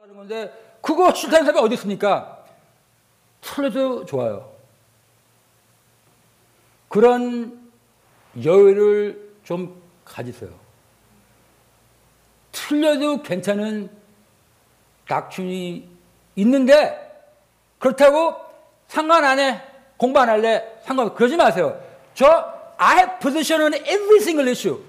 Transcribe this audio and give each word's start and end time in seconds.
하는 0.00 0.16
건데 0.16 0.50
그거 0.80 1.12
싫다는 1.12 1.44
사람이 1.44 1.62
어디 1.66 1.74
있습니까? 1.74 2.42
틀려도 3.42 4.06
좋아요. 4.06 4.50
그런 6.88 7.70
여유를 8.42 9.34
좀 9.44 9.80
가지세요. 10.06 10.50
틀려도 12.50 13.22
괜찮은 13.22 13.90
낙춘이 15.06 15.86
있는데 16.36 17.28
그렇다고 17.78 18.36
상관 18.88 19.22
안 19.24 19.38
해. 19.38 19.62
공부 19.98 20.18
안 20.18 20.30
할래. 20.30 20.80
상관 20.82 21.14
그러지 21.14 21.36
마세요. 21.36 21.78
저 22.14 22.26
I 22.78 22.96
have 22.96 23.18
position 23.20 23.62
on 23.62 23.74
every 23.74 24.16
single 24.16 24.48
issue. 24.48 24.82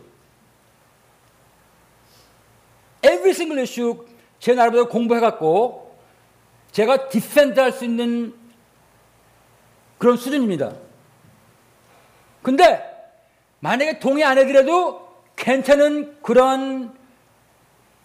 every 3.03 3.31
single 3.31 3.59
issue 3.61 4.05
제 4.41 4.55
나름대로 4.55 4.89
공부해갖고 4.89 5.95
제가 6.71 7.09
defend 7.09 7.59
할 7.59 7.71
수 7.71 7.85
있는 7.85 8.33
그런 9.99 10.17
수준입니다. 10.17 10.73
근데 12.41 12.83
만약에 13.59 13.99
동의 13.99 14.23
안 14.23 14.39
해드려도 14.39 15.15
괜찮은 15.35 16.21
그런 16.23 16.97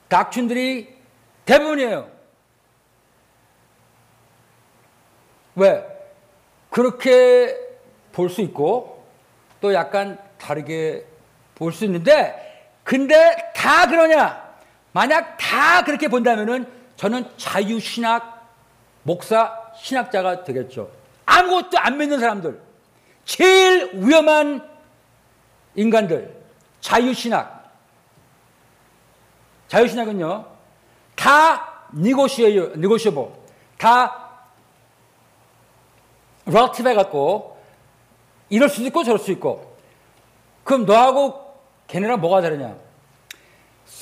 doctrine들이 0.08 0.94
대부분이에요. 1.46 2.10
왜? 5.54 5.86
그렇게 6.68 7.56
볼 8.12 8.28
수 8.28 8.42
있고 8.42 9.06
또 9.62 9.72
약간 9.72 10.18
다르게 10.36 11.06
볼 11.54 11.72
수 11.72 11.86
있는데 11.86 12.68
근데 12.84 13.52
다 13.54 13.86
그러냐? 13.86 14.45
만약 14.96 15.36
다 15.36 15.84
그렇게 15.84 16.08
본다면은 16.08 16.66
저는 16.96 17.28
자유신학 17.36 18.50
목사 19.02 19.52
신학자가 19.76 20.42
되겠죠. 20.44 20.90
아무것도 21.26 21.78
안 21.78 21.98
믿는 21.98 22.18
사람들. 22.18 22.58
제일 23.26 23.90
위험한 23.92 24.66
인간들. 25.74 26.34
자유신학. 26.80 27.74
자유신학은요. 29.68 30.46
다 31.14 31.88
니고시에요. 31.92 32.76
니고시able. 32.76 33.32
다 33.76 34.30
relative 36.46 36.90
해갖고 36.90 37.60
이럴 38.48 38.70
수도 38.70 38.86
있고 38.86 39.04
저럴 39.04 39.18
수 39.18 39.30
있고. 39.32 39.76
그럼 40.64 40.86
너하고 40.86 41.54
걔네랑 41.86 42.18
뭐가 42.18 42.40
다르냐? 42.40 42.85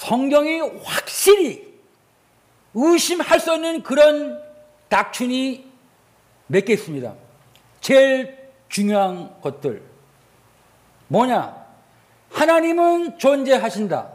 성경이 0.05 0.61
확실히 0.83 1.75
의심할 2.75 3.41
수 3.41 3.53
없는 3.53 3.83
그런 3.83 4.39
닥춘이 4.91 5.65
몇 6.47 6.65
개 6.67 6.75
있습니다. 6.75 7.15
제일 7.81 8.37
중요한 8.69 9.35
것들. 9.41 9.83
뭐냐? 11.09 11.57
하나님은 12.31 13.19
존재하신다. 13.19 14.13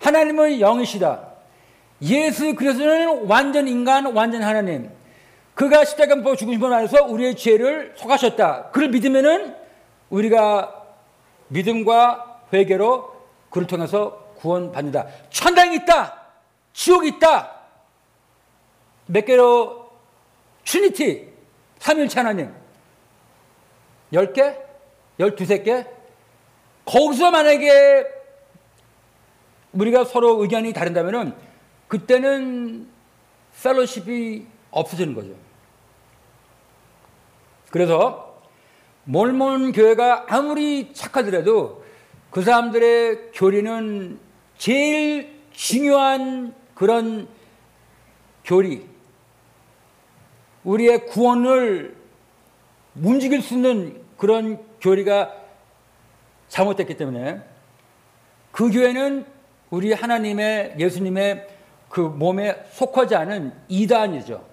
하나님은 0.00 0.58
영이시다. 0.58 1.28
예수 2.02 2.54
그리스도는 2.56 3.26
완전 3.28 3.68
인간, 3.68 4.06
완전 4.16 4.42
하나님. 4.42 4.90
그가 5.54 5.84
십자가 5.84 6.16
못 6.16 6.34
죽으신 6.34 6.58
분 6.58 6.72
안에서 6.72 7.04
우리의 7.04 7.36
죄를 7.36 7.94
속하셨다. 7.96 8.70
그를 8.70 8.88
믿으면은 8.88 9.54
우리가 10.10 10.74
믿음과 11.48 12.46
회개로 12.52 13.12
그를 13.50 13.68
통해서 13.68 14.21
구원받는다. 14.42 15.06
천당이 15.30 15.76
있다. 15.76 16.20
지옥이 16.72 17.08
있다. 17.08 17.60
몇 19.06 19.24
개로 19.24 19.90
Trinity 20.64 21.32
삼일체 21.78 22.20
하나님 22.20 22.52
10개? 24.12 24.56
12세 25.18 25.64
개? 25.64 25.86
거기서 26.84 27.30
만약에 27.30 28.04
우리가 29.72 30.04
서로 30.04 30.42
의견이 30.42 30.72
다른다면 30.72 31.36
그때는 31.88 32.88
펠로십이 33.62 34.46
없어지는 34.70 35.14
거죠. 35.14 35.34
그래서 37.70 38.40
몰몬 39.04 39.72
교회가 39.72 40.26
아무리 40.28 40.92
착하더라도 40.92 41.84
그 42.30 42.42
사람들의 42.42 43.32
교리는 43.34 44.18
제일 44.58 45.42
중요한 45.52 46.54
그런 46.74 47.28
교리, 48.44 48.86
우리의 50.64 51.06
구원을 51.06 51.96
움직일 52.96 53.42
수 53.42 53.54
있는 53.54 54.02
그런 54.16 54.58
교리가 54.80 55.32
잘못됐기 56.48 56.96
때문에 56.96 57.40
그 58.50 58.70
교회는 58.70 59.26
우리 59.70 59.92
하나님의 59.92 60.74
예수님의 60.78 61.48
그 61.88 62.00
몸에 62.00 62.62
속하지 62.72 63.14
않은 63.16 63.52
이단이죠. 63.68 64.46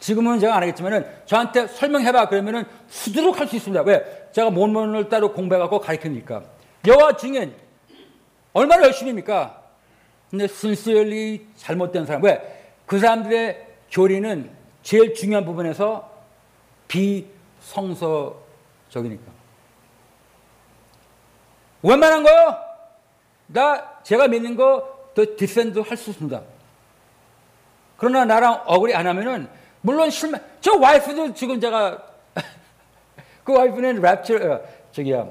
지금은 0.00 0.40
제가 0.40 0.56
안 0.56 0.62
하겠지만은 0.62 1.06
저한테 1.26 1.66
설명해봐 1.66 2.28
그러면은 2.28 2.64
수두룩 2.88 3.38
할 3.38 3.46
수 3.46 3.56
있습니다. 3.56 3.82
왜? 3.82 4.28
제가 4.32 4.50
본문을 4.50 5.08
따로 5.08 5.32
공부해갖고 5.32 5.80
가르치니까. 5.80 6.42
여호와 6.86 7.16
증인 7.16 7.54
얼마나 8.52 8.84
열심입니까? 8.86 9.62
근데 10.30 10.46
순수히 10.46 11.46
잘못된 11.56 12.06
사람 12.06 12.22
왜? 12.22 12.72
그 12.86 12.98
사람들의 12.98 13.66
교리는 13.90 14.50
제일 14.82 15.14
중요한 15.14 15.44
부분에서 15.44 16.10
비성서적이니까. 16.88 18.40
웬만한 21.82 22.22
거요? 22.22 22.56
나 23.46 24.00
제가 24.02 24.28
믿는 24.28 24.56
거 24.56 25.00
더 25.14 25.24
defend 25.36 25.80
할 25.80 25.96
수 25.96 26.10
있습니다. 26.10 26.40
그러나 27.96 28.24
나랑 28.24 28.62
agree 28.66 28.94
안 28.94 29.06
하면은 29.06 29.48
물론 29.82 30.10
실망. 30.10 30.40
저 30.60 30.76
와이프도 30.76 31.34
지금 31.34 31.60
제가 31.60 32.02
그 33.44 33.52
와이프는 33.52 34.00
rapture 34.00 34.42
어, 34.50 34.60
저기야 34.92 35.26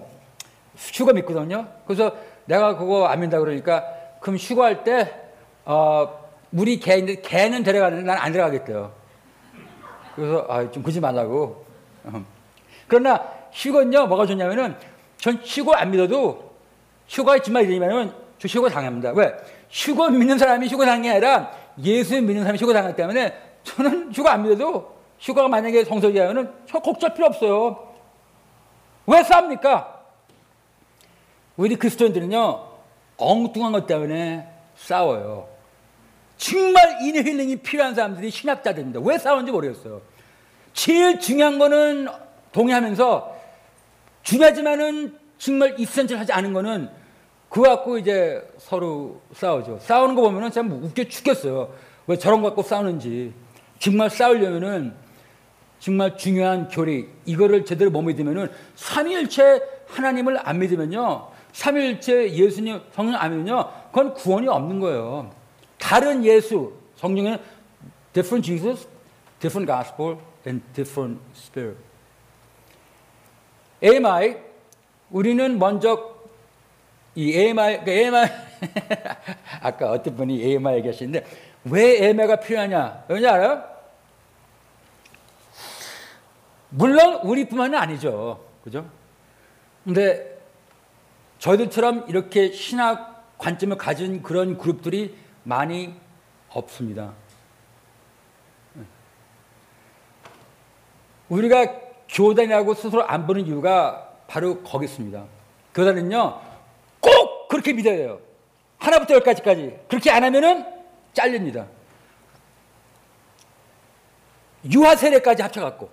휴거 0.76 1.14
믿거든요. 1.14 1.68
그래서 1.86 2.16
내가 2.50 2.76
그거 2.76 3.06
안 3.06 3.20
믿다 3.20 3.40
그러니까 3.40 3.86
그럼 4.22 4.38
휴거할 4.38 4.84
때 4.84 5.14
어, 5.66 6.20
우리 6.52 6.80
개인데 6.80 7.22
개는 7.22 7.62
데려가는데 7.62 8.04
난 8.04 8.18
안 8.18 8.32
데려가겠대요. 8.32 8.92
그래서 10.16 10.46
아, 10.50 10.70
좀 10.72 10.82
그지 10.82 11.00
말라고. 11.00 11.64
어. 12.06 12.26
그러나 12.88 13.24
휴가는요 13.52 14.08
뭐가 14.08 14.26
좋냐면은 14.26 14.76
전 15.18 15.36
휴가 15.44 15.80
안 15.80 15.92
믿어도 15.92 16.52
휴가 17.08 17.38
있지만 17.38 17.66
이러면은 17.66 18.12
저 18.40 18.48
휴가 18.48 18.68
당합니다. 18.70 19.12
왜? 19.12 19.32
휴가 19.70 20.10
믿는 20.10 20.40
사람이 20.40 20.68
휴가 20.70 20.86
당한 20.86 21.04
게 21.04 21.12
아니라 21.12 21.52
예수 21.84 22.16
믿는 22.16 22.40
사람이 22.42 22.58
휴가 22.58 22.74
당하기 22.74 22.96
때문에 22.96 23.34
저는 23.64 24.12
휴가 24.12 24.34
안 24.34 24.42
믿어도 24.42 24.98
휴가가 25.20 25.48
만약에 25.48 25.84
성서기하면은 25.84 26.52
저 26.66 26.80
걱정할 26.80 27.14
필요 27.14 27.28
없어요. 27.28 27.94
왜 29.06 29.22
싸웁니까? 29.22 29.99
우리 31.60 31.76
그리스도인들은요 31.76 32.68
엉뚱한 33.18 33.74
것 33.74 33.86
때문에 33.86 34.48
싸워요. 34.78 35.50
정말 36.38 37.02
인의 37.02 37.22
힐링이 37.22 37.58
필요한 37.58 37.94
사람들이 37.94 38.32
신학자들입니다. 38.32 39.02
왜 39.02 39.18
싸우는지 39.18 39.52
모르겠어요. 39.52 40.02
제일 40.72 41.20
중요한 41.20 41.60
거는 41.60 42.08
동의하면서 42.54 43.36
중요하지만은 44.24 45.20
정말 45.38 45.78
이센셜하지 45.78 46.32
않은 46.32 46.54
거는 46.54 46.90
그거 47.50 47.68
갖고 47.68 47.98
이제 47.98 48.42
서로 48.58 49.20
싸우죠. 49.34 49.80
싸우는 49.82 50.16
거 50.16 50.22
보면은 50.22 50.52
참 50.52 50.72
웃겨 50.72 51.10
죽겠어요. 51.10 51.74
왜 52.08 52.18
저런 52.18 52.42
거 52.42 52.48
갖고 52.48 52.64
싸우는지. 52.64 53.34
정말 53.80 54.10
싸우려면은 54.10 54.94
정말 55.80 56.18
중요한 56.18 56.70
교리, 56.70 57.10
이거를 57.26 57.66
제대로 57.66 57.92
못 57.92 58.02
믿으면은 58.04 58.50
삼위일체 58.76 59.62
하나님을 59.88 60.40
안 60.48 60.60
믿으면요. 60.60 61.29
삼위일체 61.52 62.32
예수님 62.32 62.82
성령 62.94 63.16
안 63.16 63.32
믿으면요. 63.32 63.72
그건 63.88 64.14
구원이 64.14 64.48
없는 64.48 64.80
거예요. 64.80 65.32
다른 65.78 66.24
예수, 66.24 66.74
성령에 66.98 67.40
different 68.14 68.46
Jesus, 68.46 68.88
different 69.40 69.66
gospel, 69.66 70.18
and 70.46 70.64
different 70.74 71.20
spirit. 71.36 71.78
AMI, 73.84 74.36
우리는 75.10 75.58
먼저 75.58 76.16
이 77.16 77.34
AMI, 77.34 77.84
그 77.84 77.92
AMI, 77.92 78.28
아까 79.62 79.92
어떤 79.92 80.16
분이 80.16 80.42
AMI 80.44 80.78
얘기하시는데 80.78 81.26
왜 81.66 82.04
AMI가 82.04 82.38
필요하냐? 82.38 83.06
왠지 83.08 83.28
알아요? 83.28 83.64
물론 86.70 87.16
우리뿐만은 87.24 87.78
아니죠. 87.78 88.46
그죠? 88.64 88.86
근데 89.84 90.39
저희들처럼 91.40 92.06
이렇게 92.08 92.52
신학 92.52 93.38
관점을 93.38 93.76
가진 93.78 94.22
그런 94.22 94.58
그룹들이 94.58 95.18
많이 95.44 95.96
없습니다. 96.50 97.14
우리가 101.30 101.80
교단이라고 102.10 102.74
스스로 102.74 103.04
안 103.08 103.26
보는 103.26 103.46
이유가 103.46 104.18
바로 104.28 104.62
거기 104.62 104.86
있습니다. 104.86 105.26
교단은요, 105.74 106.42
꼭 107.00 107.48
그렇게 107.48 107.72
믿어야 107.74 107.96
돼요. 107.96 108.20
하나부터 108.80 109.14
열까지까지. 109.16 109.80
그렇게 109.88 110.12
안 110.12 110.24
하면은 110.24 110.66
잘립니다. 111.14 111.68
유아 114.72 114.96
세례까지 114.96 115.42
합쳐갖고. 115.44 115.90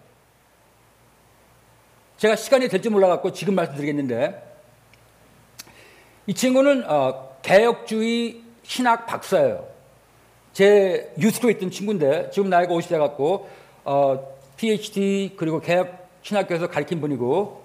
제가 2.16 2.34
시간이 2.34 2.68
될지 2.68 2.88
몰라갖고 2.88 3.32
지금 3.32 3.54
말씀드리겠는데, 3.54 4.45
이 6.26 6.34
친구는 6.34 6.88
어, 6.90 7.36
개혁주의 7.42 8.42
신학 8.64 9.06
박사예요. 9.06 9.66
제 10.52 11.12
유스로 11.18 11.50
있던 11.50 11.70
친구인데 11.70 12.30
지금 12.32 12.48
나이가 12.48 12.74
50대 12.74 12.98
갖고 12.98 13.48
어, 13.84 14.36
PhD 14.56 15.34
그리고 15.36 15.60
개혁 15.60 16.08
신학교에서 16.22 16.66
가르친 16.66 17.00
분이고 17.00 17.62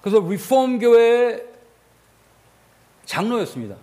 그래서 0.00 0.20
리폼 0.20 0.78
교회 0.78 1.44
장로였습니다. 3.04 3.76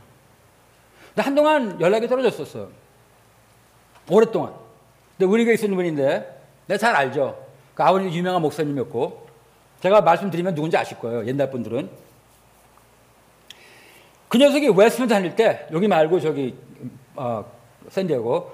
근데 1.09 1.21
한동안 1.21 1.79
연락이 1.79 2.07
떨어졌었어요. 2.07 2.69
오랫동안. 4.09 4.53
근데 5.17 5.29
교회 5.29 5.65
있는 5.65 5.75
분인데 5.75 6.41
내가 6.65 6.77
잘 6.77 6.95
알죠. 6.95 7.45
그 7.75 7.83
아버님 7.83 8.11
유명한 8.11 8.41
목사님이었고 8.41 9.27
제가 9.81 10.01
말씀드리면 10.01 10.55
누군지 10.55 10.77
아실 10.77 10.97
거예요. 10.97 11.27
옛날 11.27 11.51
분들은. 11.51 11.89
그 14.33 14.39
녀석이 14.39 14.69
West 14.69 15.07
다닐 15.07 15.35
때 15.35 15.67
여기 15.71 15.87
말고 15.87 16.19
저기 16.19 16.55
어, 17.13 17.45
샌디에고 17.87 18.51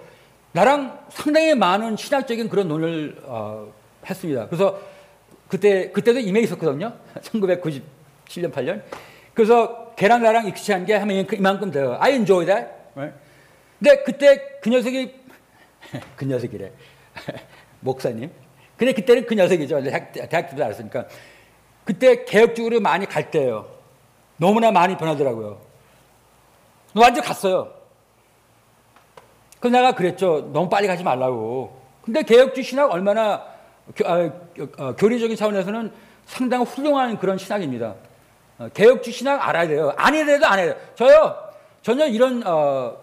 나랑 0.51 1.05
상당히 1.07 1.55
많은 1.55 1.95
신학적인 1.95 2.49
그런 2.49 2.67
논의를 2.67 3.15
어, 3.23 3.71
했습니다. 4.05 4.47
그래서 4.47 4.77
그때 5.47 5.89
그때도 5.91 6.19
이메일 6.19 6.43
있었거든요. 6.43 6.91
1997년 7.23 8.51
8년. 8.51 8.81
그래서 9.33 9.93
걔랑 9.95 10.21
나랑 10.21 10.47
exchange한 10.47 10.85
게 10.85 10.95
하면 10.95 11.25
이만큼 11.31 11.71
돼요. 11.71 11.95
I 12.01 12.11
enjoy 12.11 12.45
that. 12.45 12.67
근데 13.79 14.03
그때 14.03 14.59
그 14.61 14.69
녀석이 14.69 15.15
그 16.17 16.25
녀석이래. 16.25 16.73
목사님. 17.79 18.29
근데 18.75 18.91
그때는 18.91 19.25
그 19.25 19.33
녀석이죠. 19.33 19.81
대학, 19.83 20.11
대학 20.11 20.49
때도 20.49 20.61
알았으니까. 20.61 21.07
그때 21.85 22.25
개혁적으로 22.25 22.81
많이 22.81 23.05
갈 23.05 23.31
때예요. 23.31 23.79
너무나 24.35 24.71
많이 24.71 24.97
변하더라고요. 24.97 25.68
완전 26.95 27.23
갔어요. 27.23 27.71
그래서 29.59 29.77
내가 29.77 29.93
그랬죠. 29.93 30.49
너무 30.53 30.69
빨리 30.69 30.87
가지 30.87 31.03
말라고. 31.03 31.79
근데 32.03 32.23
개혁주 32.23 32.63
신학 32.63 32.91
얼마나 32.91 33.43
교, 33.95 34.07
아, 34.07 34.31
어, 34.77 34.95
교리적인 34.95 35.35
차원에서는 35.35 35.91
상당히 36.25 36.65
훌륭한 36.65 37.19
그런 37.19 37.37
신학입니다. 37.37 37.95
어, 38.59 38.69
개혁주 38.73 39.11
신학 39.11 39.47
알아야 39.47 39.67
돼요. 39.67 39.93
아니래도 39.97 40.45
안 40.45 40.59
해요. 40.59 40.75
저요. 40.95 41.35
전혀 41.81 42.07
이런 42.07 42.45
어, 42.45 42.97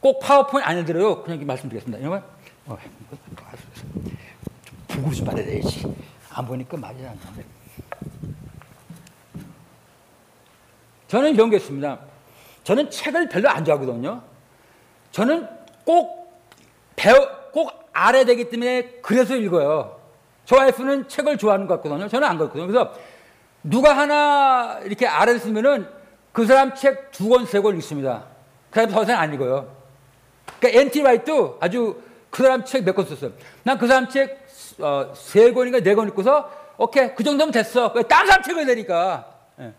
꼭 0.00 0.20
파워포인트 0.20 0.68
안 0.68 0.76
해드려요. 0.78 1.22
그냥 1.22 1.44
말씀드리겠습니다. 1.46 2.02
여러분, 2.02 2.22
어, 2.66 2.78
좀 4.88 5.24
받아야 5.24 5.44
되지. 5.44 5.94
안 6.30 6.46
보니까 6.46 6.76
말이 6.76 6.98
안 7.06 7.18
나네. 7.24 7.44
저는 11.08 11.34
이런 11.34 11.50
게 11.50 11.56
있습니다. 11.56 11.98
저는 12.66 12.90
책을 12.90 13.28
별로 13.28 13.48
안 13.48 13.64
좋아하거든요. 13.64 14.22
저는 15.12 15.48
꼭 15.84 16.34
배워, 16.96 17.16
꼭 17.52 17.70
알아야 17.92 18.24
되기 18.24 18.50
때문에 18.50 18.98
그래서 19.02 19.36
읽어요. 19.36 20.00
저 20.44 20.56
와이프는 20.56 21.08
책을 21.08 21.38
좋아하는 21.38 21.68
것 21.68 21.76
같거든요. 21.76 22.08
저는 22.08 22.26
안 22.26 22.38
그렇거든요. 22.38 22.66
그래서 22.66 22.92
누가 23.62 23.96
하나 23.96 24.80
이렇게 24.82 25.06
알아듣으면은 25.06 25.86
그 26.32 26.44
사람 26.44 26.74
책 26.74 27.12
두 27.12 27.28
권, 27.28 27.46
세 27.46 27.60
권 27.60 27.76
읽습니다. 27.76 28.24
그 28.70 28.80
사람 28.80 28.90
더 28.90 29.02
이상 29.04 29.20
안 29.20 29.32
읽어요. 29.32 29.72
그러니까 30.58 30.80
N.T. 30.80 31.02
Wright 31.02 31.52
아주 31.60 32.02
그 32.30 32.42
사람 32.42 32.64
책 32.64 32.82
몇 32.84 32.96
권 32.96 33.06
썼어요. 33.06 33.30
난 33.62 33.78
그 33.78 33.86
사람 33.86 34.08
책, 34.08 34.44
어, 34.80 35.12
세 35.14 35.52
권인가 35.52 35.78
네 35.80 35.94
권 35.94 36.08
읽고서 36.08 36.50
오케이, 36.78 37.14
그 37.14 37.22
정도면 37.22 37.52
됐어. 37.52 37.92
다른 38.08 38.26
사람 38.26 38.42
책을 38.42 38.66
내니까. 38.66 39.24
예. 39.60 39.72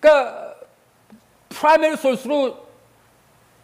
그러니까 0.00 0.51
primary 1.62 1.96
source로 1.96 2.66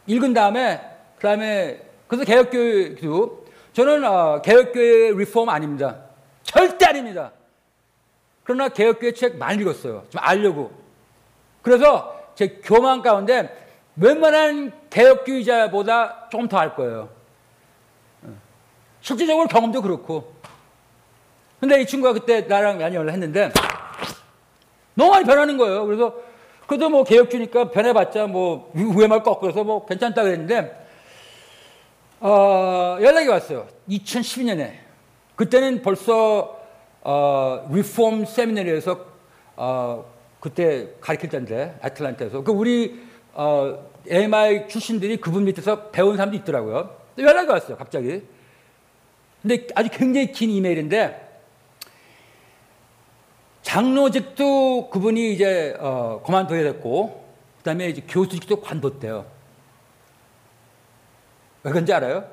읽은 0.07 0.33
다음에 0.33 0.81
그 1.17 1.23
다음에 1.23 1.83
그래서 2.07 2.25
개혁교회도 2.25 3.47
저는 3.73 4.05
어, 4.05 4.41
개혁교회 4.41 5.11
리폼 5.17 5.49
아닙니다. 5.49 5.97
절대 6.45 6.87
아닙니다. 6.87 7.33
그러나 8.45 8.69
개혁교회 8.69 9.13
책 9.15 9.37
많이 9.37 9.61
읽었어요. 9.61 10.07
좀 10.11 10.21
알려고. 10.23 10.71
그래서 11.61 12.17
제 12.37 12.61
교만 12.63 13.03
가운데 13.03 13.67
웬만한 13.97 14.73
개혁주의자보다 14.91 16.29
조금 16.31 16.47
더알 16.47 16.77
거예요. 16.77 17.09
어. 18.23 18.33
실질적으로 19.01 19.49
경험도 19.49 19.83
그렇고. 19.83 20.35
근데 21.59 21.83
이 21.83 21.87
친구가 21.87 22.13
그때 22.13 22.43
나랑 22.43 22.79
많이 22.79 22.95
연락했는데 22.95 23.53
너무 24.95 25.11
많이 25.11 25.25
변하는 25.25 25.57
거예요. 25.57 25.85
그래서 25.85 26.28
그래도 26.69 26.91
뭐 26.91 27.03
개혁주니까 27.03 27.71
변해봤자 27.71 28.27
뭐 28.27 28.71
우회말 28.77 29.23
꺾어서 29.23 29.65
뭐 29.65 29.87
괜찮다 29.87 30.23
그랬는데 30.23 30.87
어, 32.21 32.99
연락이 33.01 33.27
왔어요. 33.27 33.67
2012년에. 33.89 34.73
그때는 35.35 35.81
벌써 35.81 36.61
어, 37.01 37.67
리폼 37.73 38.27
세미나리에서 38.27 39.03
어, 39.57 40.05
그때 40.41 40.89
가르칠 41.01 41.31
때인데 41.31 41.79
애틀란타에서 41.83 42.45
그 42.45 42.53
우리 42.53 43.01
어, 43.33 43.91
MI 44.07 44.69
출신들이 44.69 45.17
그분 45.17 45.45
밑에서 45.45 45.89
배운 45.89 46.19
사람도 46.19 46.37
있더라고요. 46.37 46.95
연락이 47.17 47.51
왔어요. 47.51 47.79
갑자기. 47.79 48.25
근데 49.41 49.67
아주 49.75 49.89
굉장히 49.91 50.33
긴 50.33 50.51
이메일인데 50.51 51.28
장로직도 53.69 54.89
그분이 54.89 55.35
이제 55.35 55.77
어, 55.79 56.23
그만둬야 56.25 56.63
됐고 56.63 57.29
그다음에 57.59 57.91
이제 57.91 58.03
교수직도 58.09 58.63
관뒀대요. 58.63 59.27
왜 61.65 61.71
그런지 61.71 61.93
알아요? 61.93 62.27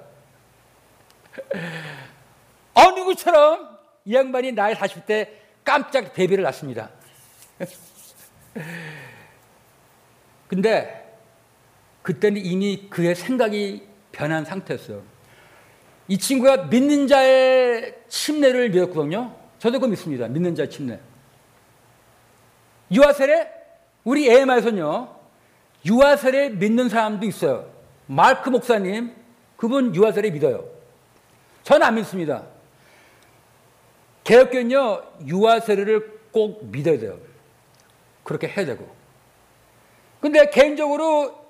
어느 2.73 2.99
누구처럼 2.99 3.77
이 4.05 4.15
양반이 4.15 4.53
나이 4.53 4.75
40대 4.75 5.27
깜짝 5.65 6.13
데뷔를 6.13 6.41
났습니다. 6.45 6.89
근데 10.47 11.19
그때는 12.01 12.45
이미 12.45 12.87
그의 12.89 13.13
생각이 13.13 13.85
변한 14.13 14.45
상태였어요. 14.45 15.03
이 16.07 16.17
친구가 16.17 16.67
믿는 16.67 17.09
자의 17.09 17.93
침례를 18.07 18.69
믿었거든요. 18.69 19.35
저도 19.59 19.81
그 19.81 19.87
믿습니다. 19.87 20.29
믿는 20.29 20.55
자의 20.55 20.69
침례. 20.69 20.97
유아세례? 22.91 23.49
우리 24.03 24.29
AMI에서는요, 24.29 25.15
유아세례 25.85 26.49
믿는 26.49 26.89
사람도 26.89 27.25
있어요. 27.25 27.67
마크 28.07 28.49
목사님, 28.49 29.15
그분 29.57 29.95
유아세례 29.95 30.29
믿어요. 30.31 30.65
저는 31.63 31.85
안 31.85 31.95
믿습니다. 31.95 32.43
개혁교는요, 34.23 35.01
유아세례를 35.27 36.19
꼭 36.31 36.65
믿어야 36.65 36.99
돼요. 36.99 37.17
그렇게 38.23 38.47
해야 38.47 38.65
되고. 38.65 38.87
근데 40.19 40.49
개인적으로 40.49 41.45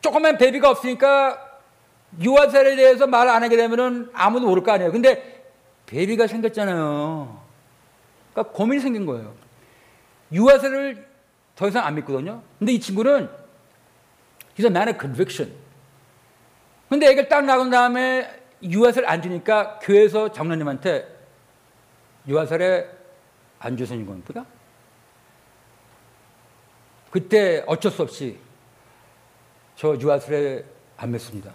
조금만 0.00 0.38
배비가 0.38 0.70
없으니까 0.70 1.58
유아세례에 2.20 2.74
대해서 2.76 3.06
말 3.06 3.28
안 3.28 3.42
하게 3.44 3.56
되면은 3.56 4.10
아무도 4.12 4.46
모를 4.46 4.62
거 4.64 4.72
아니에요. 4.72 4.90
근데 4.90 5.44
배비가 5.86 6.26
생겼잖아요. 6.26 7.40
그러니까 8.32 8.52
고민이 8.54 8.80
생긴 8.80 9.06
거예요. 9.06 9.32
유아세를 10.32 11.08
더 11.56 11.68
이상 11.68 11.84
안 11.84 11.94
믿거든요. 11.96 12.42
근데 12.58 12.72
이 12.72 12.80
친구는 12.80 13.28
he's 14.56 14.64
a 14.64 14.70
man 14.70 14.88
of 14.88 14.98
conviction. 14.98 15.54
근데 16.88 17.06
애기를 17.08 17.28
딱 17.28 17.44
나온 17.44 17.70
다음에 17.70 18.40
유아세를 18.62 19.08
안 19.08 19.22
주니까 19.22 19.78
교회에서 19.80 20.32
장로님한테 20.32 21.06
유아세례 22.26 22.88
안 23.58 23.76
주시는 23.76 24.06
겁니까? 24.06 24.44
그때 27.10 27.64
어쩔 27.66 27.90
수 27.90 28.02
없이 28.02 28.38
저 29.76 29.96
유아세례 29.96 30.64
안 30.96 31.10
맺습니다. 31.10 31.52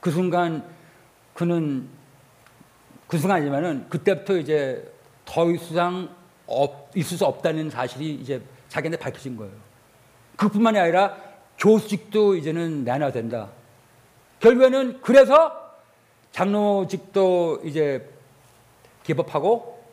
그 0.00 0.10
순간 0.10 0.64
그는 1.34 1.88
그 3.08 3.18
순간이지만은 3.18 3.88
그때부터 3.88 4.36
이제 4.36 4.93
더 5.24 5.50
이상 5.50 6.14
없, 6.46 6.90
있을 6.96 7.16
수 7.16 7.24
없다는 7.24 7.70
사실이 7.70 8.14
이제 8.14 8.42
자기한테 8.68 8.98
밝혀진 8.98 9.36
거예요. 9.36 9.52
그뿐만이 10.36 10.78
아니라 10.78 11.16
교수직도 11.58 12.36
이제는 12.36 12.84
내놔야 12.84 13.12
된다. 13.12 13.50
결국에는 14.40 15.00
그래서 15.00 15.74
장로직도 16.32 17.60
이제 17.64 18.10
기법하고 19.04 19.84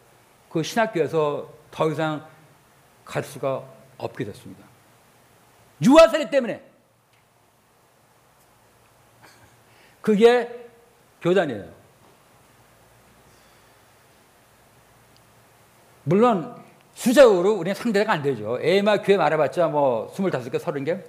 그 0.49 0.63
신학교에서 0.63 1.49
더 1.69 1.89
이상 1.91 2.25
갈 3.05 3.23
수가 3.23 3.63
없게 3.97 4.25
됐습니다. 4.25 4.65
유아세례 5.85 6.29
때문에. 6.29 6.63
그게 10.01 10.69
교단이에요. 11.21 11.80
물론 16.11 16.53
수적으로 16.93 17.53
우리는 17.53 17.73
상대가 17.73 18.11
안 18.11 18.21
되죠. 18.21 18.59
에마 18.61 19.01
교회 19.01 19.15
말해봤자 19.15 19.69
뭐 19.69 20.11
25개, 20.13 20.59
30개. 20.59 21.01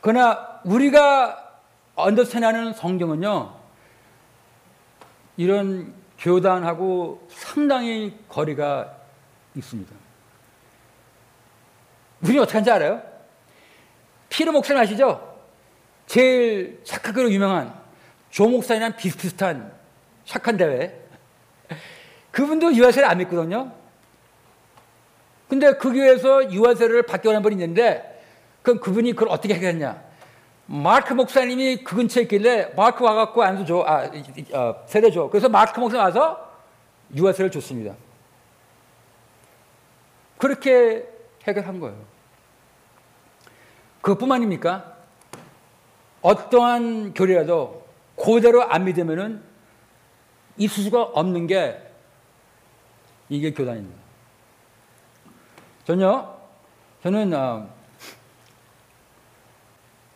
그러나 0.00 0.60
우리가 0.64 1.60
언더스탠하는 1.94 2.72
성경은요, 2.72 3.54
이런 5.36 5.92
교단하고 6.18 7.28
상당히 7.28 8.18
거리가 8.30 8.96
있습니다. 9.54 9.94
우리 12.22 12.38
어떻게 12.38 12.52
하는지 12.54 12.70
알아요? 12.70 13.02
피르 14.30 14.50
목사님 14.52 14.82
아시죠? 14.82 15.38
제일 16.06 16.80
착하기로 16.82 17.30
유명한 17.30 17.78
조 18.30 18.48
목사님이랑 18.48 18.96
비슷비슷한 18.96 19.70
착한 20.24 20.56
대회. 20.56 21.07
그분도 22.30 22.74
유아세를 22.74 23.08
안 23.08 23.18
믿거든요. 23.18 23.72
근데 25.48 25.72
그 25.74 25.92
교회에서 25.92 26.52
유아세를 26.52 27.04
하는 27.08 27.42
분이 27.42 27.54
있는데, 27.54 28.22
그럼 28.62 28.80
그분이 28.80 29.12
그걸 29.12 29.28
어떻게 29.30 29.54
해결했냐? 29.54 30.08
마크 30.66 31.14
목사님이 31.14 31.82
그 31.82 31.96
근처에 31.96 32.24
있길래 32.24 32.74
마크 32.76 33.02
와갖고 33.02 33.42
안수 33.42 33.64
줘, 33.64 33.82
아, 33.86 34.10
어, 34.52 34.84
세례 34.86 35.10
줘. 35.10 35.28
그래서 35.30 35.48
마크 35.48 35.80
목사 35.80 35.98
와서 35.98 36.52
유아세를 37.16 37.50
줬습니다. 37.50 37.94
그렇게 40.36 41.08
해결한 41.44 41.80
거예요. 41.80 41.96
그것뿐만입니까? 44.02 44.96
어떠한 46.20 47.14
교리라도 47.14 47.86
그대로 48.16 48.62
안 48.62 48.84
믿으면은 48.84 49.42
있을 50.58 50.84
수가 50.84 51.02
없는 51.02 51.46
게 51.46 51.87
이게 53.28 53.52
교단입니다. 53.52 53.98
전요, 55.84 56.36
저는 57.02 57.32
어, 57.34 57.68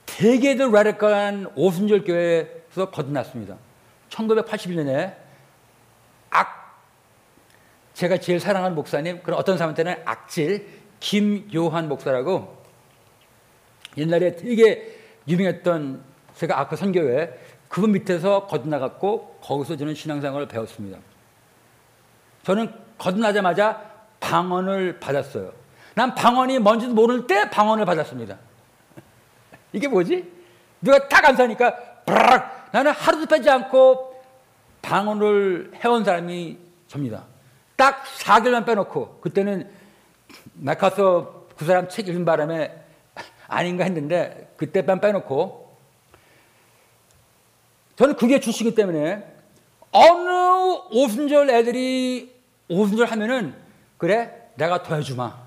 되게도 0.07 0.71
라디컬한 0.71 1.53
오순절 1.55 2.05
교회에서 2.05 2.91
거듭났습니다. 2.91 3.57
1981년에 4.11 5.17
악, 6.31 6.85
제가 7.95 8.19
제일 8.19 8.39
사랑하는 8.39 8.75
목사님, 8.75 9.23
그런 9.23 9.39
어떤 9.39 9.57
사람한테는 9.57 10.03
악질, 10.05 10.83
김요한 11.01 11.89
목사라고 11.89 12.63
옛날에 13.97 14.37
되게 14.37 14.99
유명했던 15.27 16.03
제가 16.37 16.61
아까 16.61 16.77
선교회 16.77 17.39
그분 17.69 17.93
밑에서 17.93 18.47
거듭나갔고 18.47 19.39
거기서 19.43 19.77
저는 19.77 19.95
신앙생활을 19.95 20.47
배웠습니다. 20.47 20.99
저는 22.45 22.73
거듭나자마자 23.03 23.83
방언을 24.21 25.01
받았어요. 25.01 25.53
난 25.95 26.15
방언이 26.15 26.61
뭔지도 26.61 26.95
모를 26.95 27.27
때 27.27 27.51
방언을 27.51 27.85
받았습니다. 27.85 28.39
이게 29.73 29.89
뭐지? 29.89 30.31
누가 30.81 31.09
딱 31.09 31.23
감사하니까 31.23 31.75
브락 32.07 32.69
나는 32.71 32.93
하루도 32.93 33.27
빼지 33.27 33.51
않고 33.51 34.23
방언을 34.83 35.73
해온 35.85 36.05
사람이 36.05 36.59
접니다. 36.87 37.25
딱 37.77 38.05
4개월만 38.05 38.65
빼놓고 38.67 39.19
그때는 39.21 39.69
나카서 40.55 41.47
그 41.57 41.65
사람 41.65 41.89
책 41.89 42.09
읽은 42.09 42.25
바람에 42.25 42.73
아닌가 43.49 43.85
했는데 43.85 44.53
그때만 44.57 45.01
빼놓고 45.01 45.77
저는 47.97 48.15
그게 48.15 48.39
주시기 48.39 48.77
때문에 48.77 49.25
어느 49.91 50.31
오순절 50.91 51.51
애들이 51.51 52.32
오순절 52.73 53.07
하면은 53.07 53.55
그래 53.99 54.51
내가 54.55 54.83
더 54.83 54.95
해주마. 54.97 55.43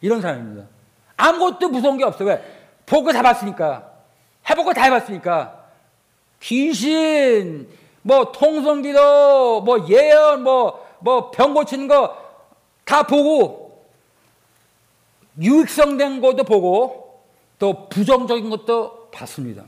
이런 0.00 0.20
사람입니다. 0.20 0.66
아무것도 1.16 1.68
무서운 1.68 1.96
게 1.96 2.04
없어 2.04 2.24
왜? 2.24 2.42
보고 2.86 3.12
다 3.12 3.22
봤으니까. 3.22 3.90
해보고 4.48 4.72
다 4.72 4.82
해봤으니까. 4.84 5.64
귀신 6.40 7.68
뭐 8.02 8.32
통성기도 8.32 9.60
뭐 9.62 9.86
예언 9.88 10.42
뭐 10.42 10.82
뭐 11.04 11.30
병 11.30 11.54
고치는 11.54 11.88
거 11.88 12.22
다 12.84 13.04
보고 13.04 13.86
유익성 15.40 15.96
된 15.96 16.20
것도 16.20 16.44
보고 16.44 17.24
또 17.58 17.88
부정적인 17.88 18.50
것도 18.50 19.08
봤습니다. 19.10 19.64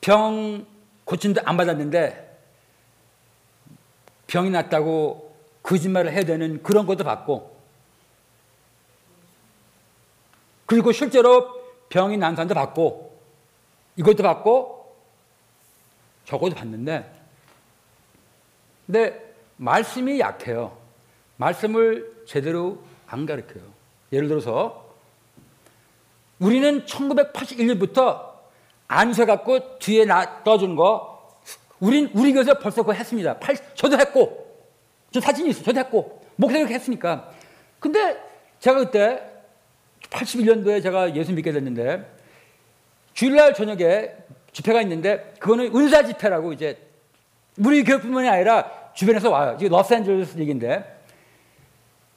병 0.00 0.66
고친도 1.04 1.42
안 1.44 1.56
받았는데 1.56 2.27
병이 4.28 4.50
났다고 4.50 5.34
거짓말을 5.62 6.12
해야 6.12 6.24
되는 6.24 6.62
그런 6.62 6.86
것도 6.86 7.02
받고 7.02 7.58
그리고 10.66 10.92
실제로 10.92 11.58
병이 11.88 12.18
난 12.18 12.36
사람도 12.36 12.54
받고 12.54 13.18
이것도 13.96 14.22
받고 14.22 14.96
저것도 16.26 16.54
받는데 16.54 17.18
근데 18.86 19.34
말씀이 19.56 20.20
약해요. 20.20 20.76
말씀을 21.36 22.24
제대로 22.26 22.82
안 23.06 23.26
가르쳐요. 23.26 23.62
예를 24.12 24.28
들어서 24.28 24.94
우리는 26.38 26.84
1981년부터 26.84 28.28
안세 28.86 29.24
갖고 29.24 29.78
뒤에 29.78 30.04
나 30.04 30.42
떠준 30.44 30.76
거 30.76 31.17
우린 31.80 32.10
우리 32.14 32.32
교회에서 32.32 32.58
벌써 32.58 32.82
그거 32.82 32.92
했습니다. 32.92 33.38
팔, 33.38 33.56
저도 33.74 33.98
했고 33.98 34.46
저 35.10 35.20
사진이 35.20 35.50
있어. 35.50 35.62
저도 35.62 35.78
했고 35.80 36.22
목사님 36.36 36.68
했으니까. 36.68 37.30
근데 37.80 38.16
제가 38.58 38.78
그때 38.78 39.22
81년도에 40.10 40.82
제가 40.82 41.14
예수 41.14 41.32
믿게 41.32 41.52
됐는데 41.52 42.16
주일날 43.14 43.54
저녁에 43.54 44.12
집회가 44.52 44.80
있는데 44.82 45.34
그거는 45.38 45.74
은사 45.74 46.04
집회라고 46.04 46.52
이제 46.52 46.78
우리 47.58 47.84
교회뿐만이 47.84 48.28
아니라 48.28 48.70
주변에서 48.94 49.30
와요. 49.30 49.56
이게 49.58 49.68
로스앤젤레스 49.68 50.38
얘기인데 50.38 50.98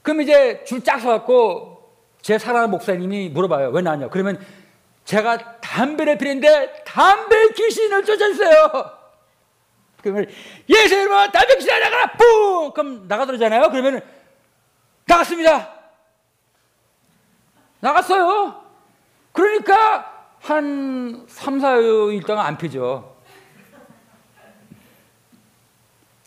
그럼 0.01 0.21
이제 0.21 0.63
줄쫙 0.63 0.99
서갖고 0.99 1.91
제 2.21 2.37
사랑하는 2.37 2.71
목사님이 2.71 3.29
물어봐요. 3.29 3.69
왜 3.69 3.81
왔냐? 3.81 4.09
그러면 4.09 4.39
제가 5.05 5.59
담배를 5.59 6.17
피는데 6.17 6.83
담배 6.85 7.49
귀신을 7.49 8.05
쫓아주세요. 8.05 9.00
그러면 10.01 10.27
예수 10.69 10.95
이름으로 10.95 11.31
귀신 11.31 11.79
나가라! 11.79 12.11
뿡! 12.13 12.73
그럼 12.73 13.07
나가더라잖아요. 13.07 13.69
그러면 13.69 14.01
나갔습니다. 15.05 15.73
나갔어요. 17.79 18.63
그러니까 19.31 20.27
한 20.39 21.25
3, 21.27 21.59
4일 21.59 22.25
동안 22.25 22.45
안 22.45 22.57
피죠. 22.57 23.15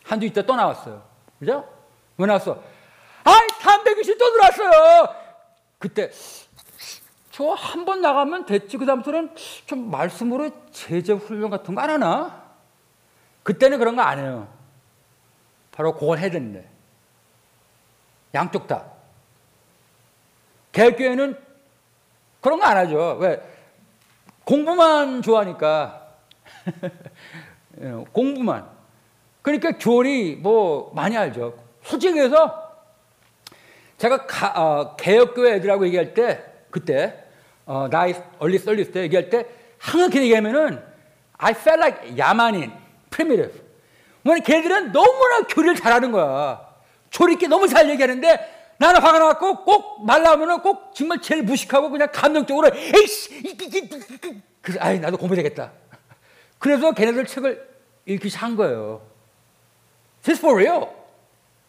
한 0.04 0.20
주 0.20 0.26
있다 0.26 0.42
또 0.42 0.54
나왔어요. 0.54 1.02
그죠? 1.38 1.66
왜 2.18 2.26
나왔어? 2.26 2.62
아이, 3.24 3.46
담배 3.60 3.94
귀신 3.94 4.16
또 4.18 4.30
들어왔어요. 4.32 5.14
그때 5.78 6.10
저 7.30 7.54
한 7.54 7.84
번 7.84 8.00
나가면 8.00 8.44
됐지. 8.46 8.76
그 8.76 8.86
다음부터는 8.86 9.34
좀 9.66 9.90
말씀으로 9.90 10.50
제재 10.72 11.14
훈련 11.14 11.50
같은 11.50 11.74
거 11.74 11.80
안 11.80 11.90
하나? 11.90 12.43
그때는 13.44 13.78
그런 13.78 13.94
거 13.94 14.02
안 14.02 14.18
해요. 14.18 14.48
바로 15.70 15.94
그걸 15.94 16.18
해야 16.18 16.30
되는데. 16.30 16.68
양쪽 18.34 18.66
다. 18.66 18.84
개교회는 20.72 21.38
그런 22.40 22.58
거 22.58 22.66
안 22.66 22.76
하죠. 22.78 23.16
왜? 23.20 23.40
공부만 24.44 25.22
좋아하니까. 25.22 26.08
예, 27.80 27.90
공부만. 28.12 28.68
그러니까 29.42 29.72
교리 29.78 30.36
뭐 30.36 30.90
많이 30.94 31.16
알죠. 31.16 31.56
솔직히 31.82 32.18
해서 32.18 32.62
제가 33.98 34.26
가, 34.26 34.48
어, 34.56 34.96
개혁교회 34.96 35.54
애들하고 35.56 35.86
얘기할 35.86 36.14
때 36.14 36.44
그때 36.70 37.24
어, 37.66 37.88
나이 37.90 38.14
얼리 38.38 38.58
썰리스 38.58 38.90
때 38.92 39.02
얘기할 39.02 39.30
때 39.30 39.46
항상 39.78 40.10
그렇게 40.10 40.22
얘기하면은 40.24 40.82
I 41.38 41.52
felt 41.52 41.80
like 41.80 42.18
야만인, 42.18 42.72
primitive. 43.14 43.62
왜냐 44.24 44.42
걔들은 44.42 44.92
너무나 44.92 45.42
교리를 45.46 45.76
잘하는 45.76 46.12
거야. 46.12 46.74
조리 47.10 47.34
있게 47.34 47.46
너무 47.46 47.68
잘 47.68 47.88
얘기하는데 47.88 48.74
나는 48.78 49.00
화가 49.00 49.18
나갖고 49.18 49.64
꼭 49.64 50.04
말라오면은 50.04 50.60
꼭 50.60 50.94
정말 50.94 51.20
제일 51.20 51.42
무식하고 51.42 51.90
그냥 51.90 52.08
감정적으로 52.12 52.70
에이씨 52.74 53.56
그래서 54.60 54.80
아이 54.80 54.98
나도 54.98 55.16
공부되겠다. 55.16 55.72
그래서 56.58 56.92
걔네들 56.92 57.26
책을 57.26 57.74
읽기 58.06 58.28
시작한 58.28 58.56
거예요. 58.56 59.06
This 60.22 60.40
for 60.40 60.60
real. 60.60 60.88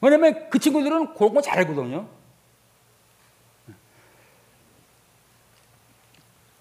왜냐면 0.01 0.49
그 0.49 0.57
친구들은 0.57 1.13
그런 1.13 1.33
거 1.33 1.41
잘하거든요. 1.41 2.07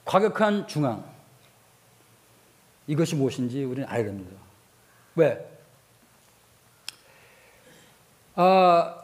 과격한 0.05 0.67
중앙. 0.67 1.05
이것이 2.87 3.15
무엇인지 3.15 3.65
우리는 3.65 3.89
알아야 3.89 4.05
됩니다. 4.05 4.44
왜? 5.17 5.51
아, 8.35 8.97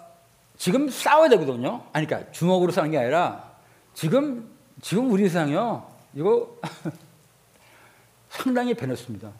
지금 0.58 0.88
싸워야 0.88 1.28
되거든요. 1.30 1.86
아니, 1.92 2.06
그러니까 2.06 2.32
주먹으로 2.32 2.72
싸우는 2.72 2.90
게 2.90 2.98
아니라 2.98 3.50
지금, 3.94 4.50
지금 4.82 5.10
우리 5.10 5.22
세상이요. 5.24 5.90
이거 6.14 6.58
상당히 8.28 8.74
변했습니다. 8.74 9.30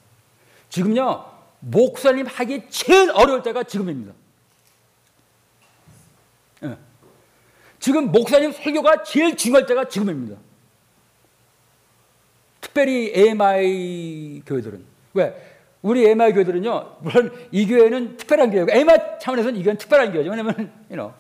지금요, 0.69 1.31
목사님 1.61 2.27
하기 2.27 2.71
제일 2.71 3.11
어려울 3.11 3.43
때가 3.43 3.65
지금입니다. 3.65 4.13
네. 6.61 6.77
지금 7.81 8.13
목사님 8.13 8.53
설교가 8.53 9.03
제일 9.03 9.37
중요할 9.37 9.67
때가 9.67 9.89
지금입니다. 9.89 10.39
특별히 12.61 13.13
AMI 13.15 14.43
교회들은. 14.47 14.85
왜? 15.15 15.50
우리 15.83 16.07
AMI 16.07 16.33
교회들은요, 16.33 16.97
물론 17.01 17.33
이 17.51 17.67
교회는 17.67 18.17
특별한 18.17 18.51
교회고, 18.51 18.73
AMI 18.73 18.99
차원에서는 19.21 19.59
이 19.59 19.63
교회는 19.63 19.79
특별한 19.79 20.13
교회죠. 20.13 20.31
왜냐면, 20.31 20.55
you 20.91 20.97
know, 20.97 21.13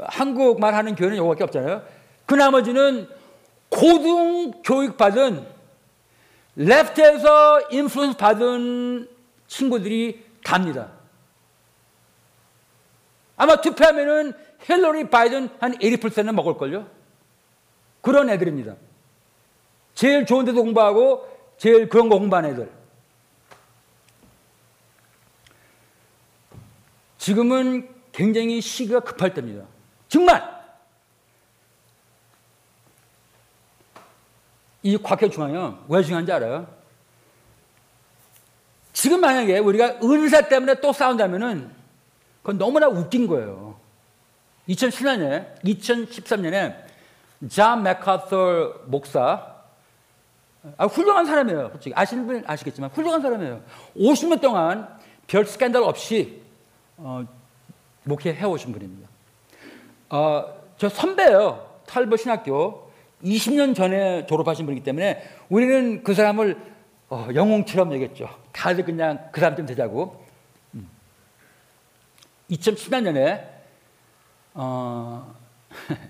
한국말 0.00 0.74
하는 0.74 0.94
교회는 0.94 1.18
요거밖에 1.18 1.44
없잖아요. 1.44 1.82
그 2.24 2.34
나머지는 2.34 3.08
고등 3.68 4.62
교육 4.64 4.96
받은, 4.96 5.46
레프트에서 6.56 7.68
인플루언스 7.70 8.16
받은 8.16 9.08
친구들이 9.46 10.24
답니다. 10.42 10.88
아마 13.36 13.60
투표하면은 13.60 14.32
힐러리 14.62 15.10
바이든 15.10 15.50
한 15.60 15.74
80%는 15.74 16.34
먹을걸요? 16.34 16.86
그런 18.00 18.30
애들입니다. 18.30 18.76
제일 19.94 20.24
좋은 20.24 20.44
데도 20.46 20.62
공부하고 20.62 21.28
제일 21.58 21.88
그런 21.88 22.08
거 22.08 22.18
공부하는 22.18 22.50
애들. 22.50 22.75
지금은 27.26 27.88
굉장히 28.12 28.60
시기가 28.60 29.00
급할 29.00 29.34
때입니다. 29.34 29.66
정말 30.06 30.48
이 34.84 34.96
곽현 34.96 35.32
중앙이요. 35.32 35.86
왜 35.88 36.04
중요한지 36.04 36.30
알아요? 36.30 36.68
지금 38.92 39.20
만약에 39.20 39.58
우리가 39.58 39.98
은사 40.04 40.42
때문에 40.42 40.76
또 40.76 40.92
싸운다면은 40.92 41.68
그건 42.42 42.58
너무나 42.58 42.86
웃긴 42.86 43.26
거예요. 43.26 43.76
2014년에, 44.68 45.60
2013년에 45.64 46.76
John 47.50 47.82
MacArthur 47.82 48.82
목사, 48.86 49.52
아, 50.76 50.86
훌륭한 50.86 51.26
사람이에요. 51.26 51.70
솔직히. 51.72 51.92
아시는 51.96 52.24
분 52.28 52.44
아시겠지만 52.46 52.90
훌륭한 52.90 53.20
사람이에요. 53.20 53.64
50년 53.96 54.40
동안 54.40 54.96
별 55.26 55.44
스캔들 55.44 55.82
없이 55.82 56.45
어, 56.98 57.26
목회해 58.04 58.44
오신 58.44 58.72
분입니다. 58.72 59.08
어, 60.10 60.44
저 60.78 60.88
선배예요. 60.88 61.80
탈버 61.86 62.16
신학교 62.16 62.90
20년 63.22 63.74
전에 63.74 64.26
졸업하신 64.26 64.66
분이기 64.66 64.84
때문에 64.84 65.22
우리는 65.48 66.02
그 66.02 66.14
사람을 66.14 66.56
어, 67.08 67.28
영웅처럼 67.34 67.92
얘기했죠. 67.94 68.28
다들 68.52 68.84
그냥 68.84 69.28
그 69.32 69.40
사람 69.40 69.56
좀 69.56 69.66
되자고. 69.66 70.24
음. 70.74 70.88
2017년에 72.50 73.46
어, 74.54 75.34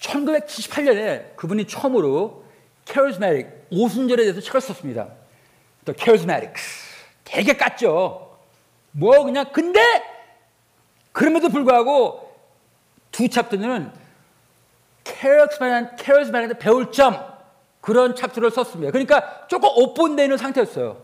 1978년에 0.00 1.36
그분이 1.36 1.66
처음으로 1.66 2.44
charismatic 2.84 3.48
오순절에 3.70 4.24
대해서 4.24 4.40
책을 4.40 4.60
썼습니다. 4.60 5.08
또 5.84 5.92
charismatic 5.96 6.54
되게 7.24 7.52
깠죠. 7.56 8.29
뭐 8.92 9.24
그냥 9.24 9.46
근데 9.52 9.80
그럼에도 11.12 11.48
불구하고 11.48 12.34
두 13.10 13.28
챕터는 13.28 13.92
캐릭스만한 15.04 15.96
캐릭스만한테 15.96 16.58
배울 16.58 16.92
점 16.92 17.28
그런 17.80 18.14
챕터를 18.14 18.50
썼습니다. 18.50 18.92
그러니까 18.92 19.46
조금 19.48 19.68
오픈되어 19.70 20.24
있는 20.24 20.36
상태였어요. 20.36 21.02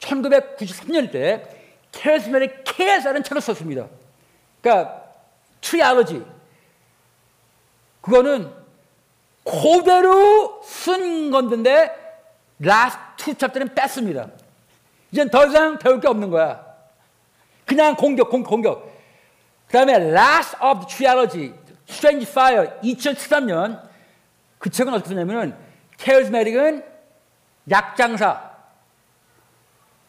1993년 0.00 1.10
때 1.10 1.44
캐릭스만의 1.92 2.64
케어라는 2.64 3.22
책을 3.22 3.40
썼습니다. 3.40 3.86
그러니까 4.60 5.04
Trilogy 5.60 6.24
그거는 8.00 8.52
그대로 9.44 10.60
쓴 10.64 11.30
건데 11.30 11.90
last 12.58 13.00
two 13.16 13.34
chapter는 13.34 13.74
뺐습니다. 13.74 14.28
이젠 15.16 15.30
더 15.30 15.46
이상 15.46 15.78
배울 15.78 15.98
게 15.98 16.08
없는 16.08 16.28
거야. 16.28 16.62
그냥 17.64 17.96
공격, 17.96 18.28
공, 18.28 18.42
공격. 18.42 18.94
그 19.66 19.72
다음에 19.72 19.94
Last 19.94 20.56
of 20.62 20.86
the 20.86 20.94
Trilogy, 20.94 21.54
Strange 21.88 22.30
Fire, 22.30 22.78
2013년 22.82 23.80
그 24.58 24.68
책은 24.68 24.92
어떻게 24.92 25.08
쓰냐면은 25.08 25.56
케어스메릭은 25.96 26.84
약장사, 27.70 28.50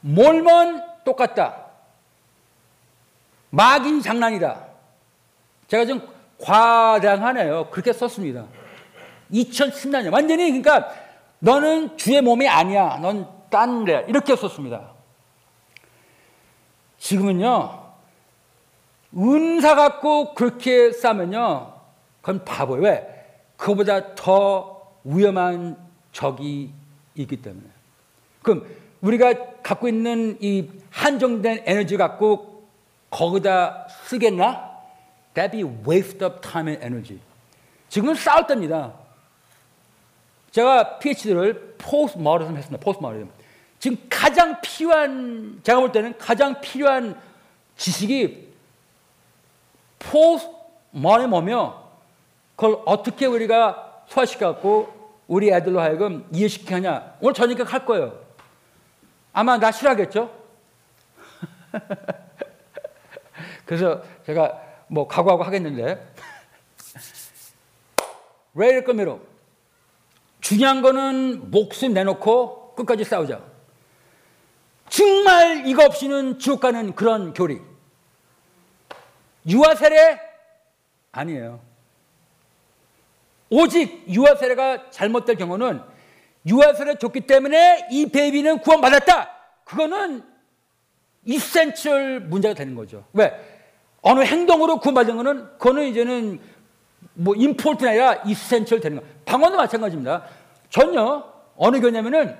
몰몬 0.02 0.84
똑같다. 1.06 1.67
마귀 3.52 4.02
장난이다. 4.02 4.65
제가 5.70 5.86
좀 5.86 6.06
과장하네요. 6.41 7.70
그렇게 7.70 7.93
썼습니다. 7.93 8.46
2010년 9.32 10.12
완전히 10.12 10.48
그러니까 10.48 10.93
너는 11.39 11.98
주의 11.98 12.22
몸이 12.22 12.46
아니야. 12.50 12.98
넌 13.02 13.26
딴데 13.50 14.08
이렇게 14.10 14.36
썼습니다. 14.36 14.97
지금은요 17.00 17.88
은사 19.16 19.76
갖고 19.76 20.34
그렇게 20.34 20.92
싸면요 20.92 21.74
그건 22.22 22.44
바보예요. 22.44 22.84
왜? 22.84 23.18
그보다 23.56 24.16
더 24.16 24.92
위험한 25.06 25.78
적이 26.12 26.72
있기 27.16 27.42
때문에. 27.42 27.66
그럼 28.42 28.68
우리가 29.02 29.62
갖고 29.64 29.88
있는 29.88 30.38
이 30.42 30.70
한정된 30.90 31.64
에너지 31.66 31.96
갖고 31.96 32.68
거기다 33.10 33.88
쓰겠나? 34.04 34.78
That 35.34 35.52
be 35.52 35.64
waste 35.64 36.26
of 36.26 36.42
time 36.42 36.70
and 36.70 36.84
energy. 36.86 37.22
지금은 37.90 38.16
싸울 38.16 38.46
때입니다. 38.46 38.94
제가 40.52 41.00
PhD를 41.00 41.76
post-Marxism 41.78 42.58
했습니다. 42.58 42.84
post-Marxism. 42.84 43.30
지금 43.80 43.98
가장 44.10 44.60
필요한 44.62 45.60
제가 45.63 45.80
볼 45.80 45.92
때는 45.92 46.18
가장 46.18 46.60
필요한 46.62 47.20
지식이 47.76 48.54
post-Marxism이며 50.00 51.84
그걸 52.56 52.82
어떻게 52.86 53.26
우리가 53.28 54.04
소화시켜갖고 54.08 54.96
우리 55.28 55.52
애들로 55.52 55.80
하여금 55.80 56.26
이해시키냐 56.32 57.18
오늘 57.22 57.34
저녁에 57.34 57.62
할 57.63 57.86
거예요. 57.86 58.20
아마 59.34 59.60
나 59.60 59.72
싫어하겠죠? 59.72 60.36
그래서 63.66 64.02
제가 64.26 64.60
뭐 64.88 65.08
각오하고 65.08 65.44
하겠는데 65.44 66.13
왜 68.56 68.70
이럴 68.70 68.84
겁니다. 68.84 69.18
중요한 70.42 70.82
거는 70.82 71.52
목숨 71.52 71.94
내놓고 71.94 72.74
끝까지 72.76 73.04
싸우자. 73.04 73.57
정말 74.89 75.65
이거 75.67 75.86
없이는 75.86 76.39
지옥 76.39 76.62
가는 76.62 76.95
그런 76.95 77.34
교리. 77.34 77.62
유아 79.47 79.76
세례? 79.76 80.19
아니에요. 81.12 81.60
오직 83.50 84.06
유아 84.10 84.36
세례가 84.36 84.89
잘못될 84.91 85.38
경우는 85.38 85.82
유아 86.45 86.73
세례 86.73 86.95
줬기 86.95 87.21
때문에 87.21 87.88
이 87.91 88.08
베이비는 88.08 88.60
구원받았다. 88.60 89.30
그거는 89.63 90.23
이센셜 91.26 92.21
문제가 92.21 92.54
되는 92.54 92.76
거죠. 92.76 93.06
왜? 93.13 93.34
어느 94.02 94.21
행동으로 94.21 94.80
구원받은 94.80 95.17
거는 95.17 95.43
그거는 95.58 95.88
이제는 95.88 96.39
뭐 97.13 97.36
임포트가 97.36 97.89
아니라 97.89 98.15
이센셜 98.26 98.80
되는 98.80 99.00
거. 99.00 99.04
방언도 99.26 99.58
마찬가지입니다. 99.58 100.23
전혀 100.69 101.23
어느 101.58 101.82
교냐면은 101.82 102.38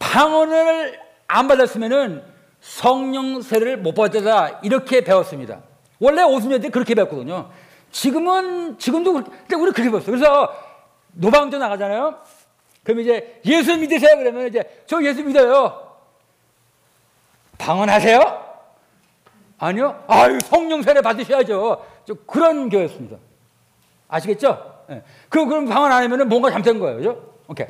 방언을 0.00 0.98
안 1.28 1.46
받았으면은 1.46 2.24
성령 2.60 3.40
세례를 3.40 3.76
못 3.76 3.94
받았다 3.94 4.60
이렇게 4.64 5.02
배웠습니다. 5.02 5.60
원래 6.00 6.22
오순절때 6.22 6.70
그렇게 6.70 6.94
배웠거든요. 6.96 7.50
지금은 7.92 8.78
지금도 8.78 9.12
그렇게 9.12 9.54
우리 9.54 9.70
그렇게 9.70 9.84
배웠어요. 9.84 10.10
그래서 10.10 10.54
노방전 11.12 11.60
나가잖아요. 11.60 12.18
그럼 12.82 13.00
이제 13.00 13.40
예수 13.44 13.76
믿으세요 13.76 14.16
그러면 14.16 14.48
이제 14.48 14.82
저 14.86 15.00
예수 15.02 15.22
믿어요. 15.22 15.88
방언하세요? 17.58 18.50
아니요. 19.58 20.02
아유 20.08 20.38
성령 20.40 20.82
세례 20.82 21.02
받으셔야죠. 21.02 21.86
그런 22.26 22.68
교회였습니다. 22.70 23.16
아시겠죠? 24.08 24.82
네. 24.88 25.02
그 25.28 25.44
그럼 25.46 25.66
방언 25.66 25.92
안 25.92 26.02
하면은 26.02 26.28
뭔가 26.28 26.50
잘못된 26.50 26.80
거예요, 26.80 26.96
그죠? 26.96 27.34
오케이. 27.46 27.66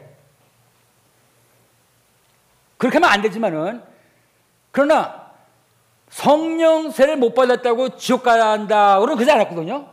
그렇게 2.80 2.96
하면 2.96 3.10
안 3.10 3.20
되지만은 3.20 3.82
그러나 4.70 5.32
성령 6.08 6.90
세를 6.90 7.18
못 7.18 7.34
받았다고 7.34 7.98
지옥 7.98 8.22
가야 8.22 8.48
한다. 8.48 8.98
그러면 8.98 9.16
그러지 9.16 9.30
않았거든요. 9.30 9.86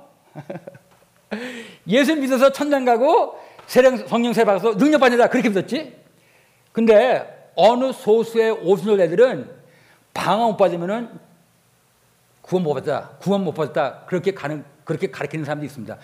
예수 1.89 2.15
믿어서 2.15 2.53
천당 2.53 2.85
가고 2.85 3.37
세령 3.65 4.07
성령 4.07 4.31
세를 4.31 4.45
받아서 4.45 4.77
능력 4.77 4.99
받는다. 4.99 5.27
그렇게 5.27 5.49
믿었지. 5.49 5.97
근데 6.71 7.51
어느 7.55 7.91
소수의 7.91 8.51
오순절 8.51 9.01
애들은 9.01 9.51
방언 10.13 10.51
못 10.51 10.57
받으면은 10.57 11.09
구원 12.41 12.63
못 12.63 12.73
받았다. 12.73 13.17
구원 13.17 13.43
못 13.43 13.51
받았다. 13.51 14.05
그렇게 14.05 14.33
가는 14.33 14.63
그렇게 14.85 15.11
가르치는 15.11 15.43
사람도 15.43 15.65
있습니다. 15.65 15.97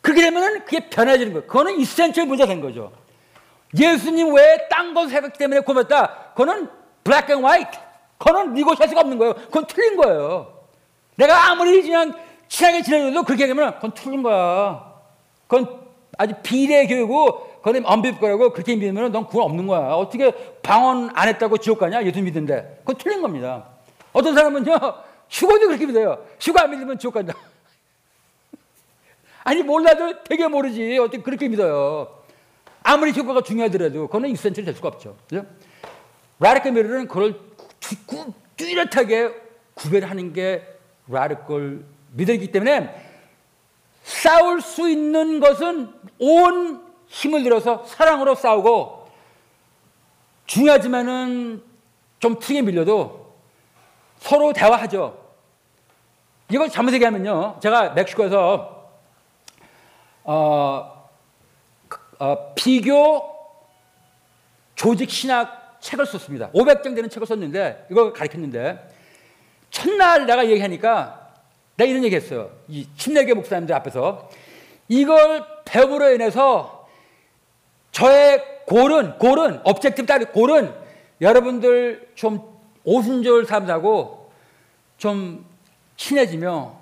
그렇게 0.00 0.22
되면은 0.22 0.64
그게 0.64 0.88
변해지는 0.88 1.34
거예요. 1.34 1.46
그거는 1.46 1.78
이센셜 1.78 2.24
문제가 2.24 2.48
된 2.48 2.62
거죠. 2.62 2.90
예수님 3.78 4.34
외에 4.34 4.68
딴거 4.68 5.08
생각 5.08 5.36
때문에 5.36 5.60
구원받다. 5.60 6.32
그거는 6.34 6.68
black 7.04 7.30
and 7.30 7.44
white. 7.44 7.78
그거는 8.18 8.54
negotiate할 8.54 8.88
수가 8.88 9.00
없는 9.02 9.18
거예요. 9.18 9.34
그건 9.34 9.66
틀린 9.66 9.96
거예요. 9.96 10.52
내가 11.16 11.50
아무리 11.50 11.82
그냥 11.82 12.12
친하게 12.48 12.82
지내도 12.82 13.22
그렇게 13.22 13.46
되면 13.46 13.74
그건 13.74 13.92
틀린 13.92 14.22
거야. 14.22 14.94
그건 15.46 15.80
아주 16.18 16.34
비례 16.42 16.86
교육이고 16.86 17.56
그건 17.62 17.84
unbiblical이라고 17.84 18.52
그렇게 18.52 18.76
믿으면 18.76 19.10
넌 19.12 19.26
구원 19.26 19.50
없는 19.50 19.66
거야. 19.66 19.94
어떻게 19.94 20.30
방언 20.62 21.10
안 21.14 21.28
했다고 21.28 21.58
지옥 21.58 21.80
가냐? 21.80 22.04
예수 22.04 22.22
믿는데. 22.22 22.78
그건 22.80 22.96
틀린 22.96 23.20
겁니다. 23.20 23.64
어떤 24.12 24.34
사람은요, 24.34 24.72
휴거도 25.28 25.66
그렇게 25.66 25.84
믿어요. 25.86 26.24
휴거 26.40 26.60
안 26.60 26.70
믿으면 26.70 26.98
지옥 26.98 27.14
간다. 27.14 27.34
아니, 29.42 29.62
몰라도 29.62 30.22
되게 30.22 30.46
모르지. 30.46 30.96
어떻게 30.98 31.22
그렇게 31.22 31.48
믿어요. 31.48 32.08
아무리 32.88 33.12
효과가 33.12 33.40
중요하더라도 33.42 34.06
그거는 34.06 34.30
이센트리 34.30 34.64
될 34.64 34.72
수가 34.72 34.88
없죠. 34.88 35.16
라디컬 36.38 36.70
미러는 36.70 37.08
그걸 37.08 37.40
뚜렷하게 38.56 39.34
구별하는 39.74 40.32
게 40.32 40.64
라디컬 41.08 41.84
미러이기 42.12 42.52
때문에 42.52 42.94
싸울 44.04 44.60
수 44.60 44.88
있는 44.88 45.40
것은 45.40 45.92
온 46.20 46.80
힘을 47.08 47.42
들여서 47.42 47.84
사랑으로 47.86 48.36
싸우고 48.36 49.10
중요하지만은 50.46 51.64
좀 52.20 52.38
퉁에 52.38 52.62
밀려도 52.62 53.34
서로 54.18 54.52
대화하죠. 54.52 55.26
이걸 56.52 56.70
잘못 56.70 56.94
얘기하면요. 56.94 57.58
제가 57.60 57.90
멕시코에서 57.90 58.92
어, 60.22 60.95
어, 62.18 62.54
비교 62.54 63.22
조직 64.74 65.10
신학 65.10 65.78
책을 65.80 66.06
썼습니다. 66.06 66.50
500장 66.50 66.94
되는 66.94 67.08
책을 67.08 67.26
썼는데 67.26 67.86
이걸 67.90 68.12
가르쳤는데 68.12 68.88
첫날 69.70 70.26
내가 70.26 70.48
얘기하니까 70.48 71.32
내가 71.76 71.90
이런 71.90 72.04
얘기했어요. 72.04 72.50
이 72.68 72.86
침례교 72.96 73.34
목사님들 73.34 73.74
앞에서 73.74 74.30
이걸 74.88 75.44
배움으로 75.64 76.12
인해서 76.12 76.88
저의 77.92 78.42
goal은 78.66 79.18
goal은 79.18 79.60
objective 79.64 80.06
따위 80.06 80.24
goal은 80.26 80.74
여러분들 81.20 82.10
좀 82.14 82.56
오순절 82.84 83.46
삶하고 83.46 84.30
좀 84.98 85.44
친해지며 85.96 86.76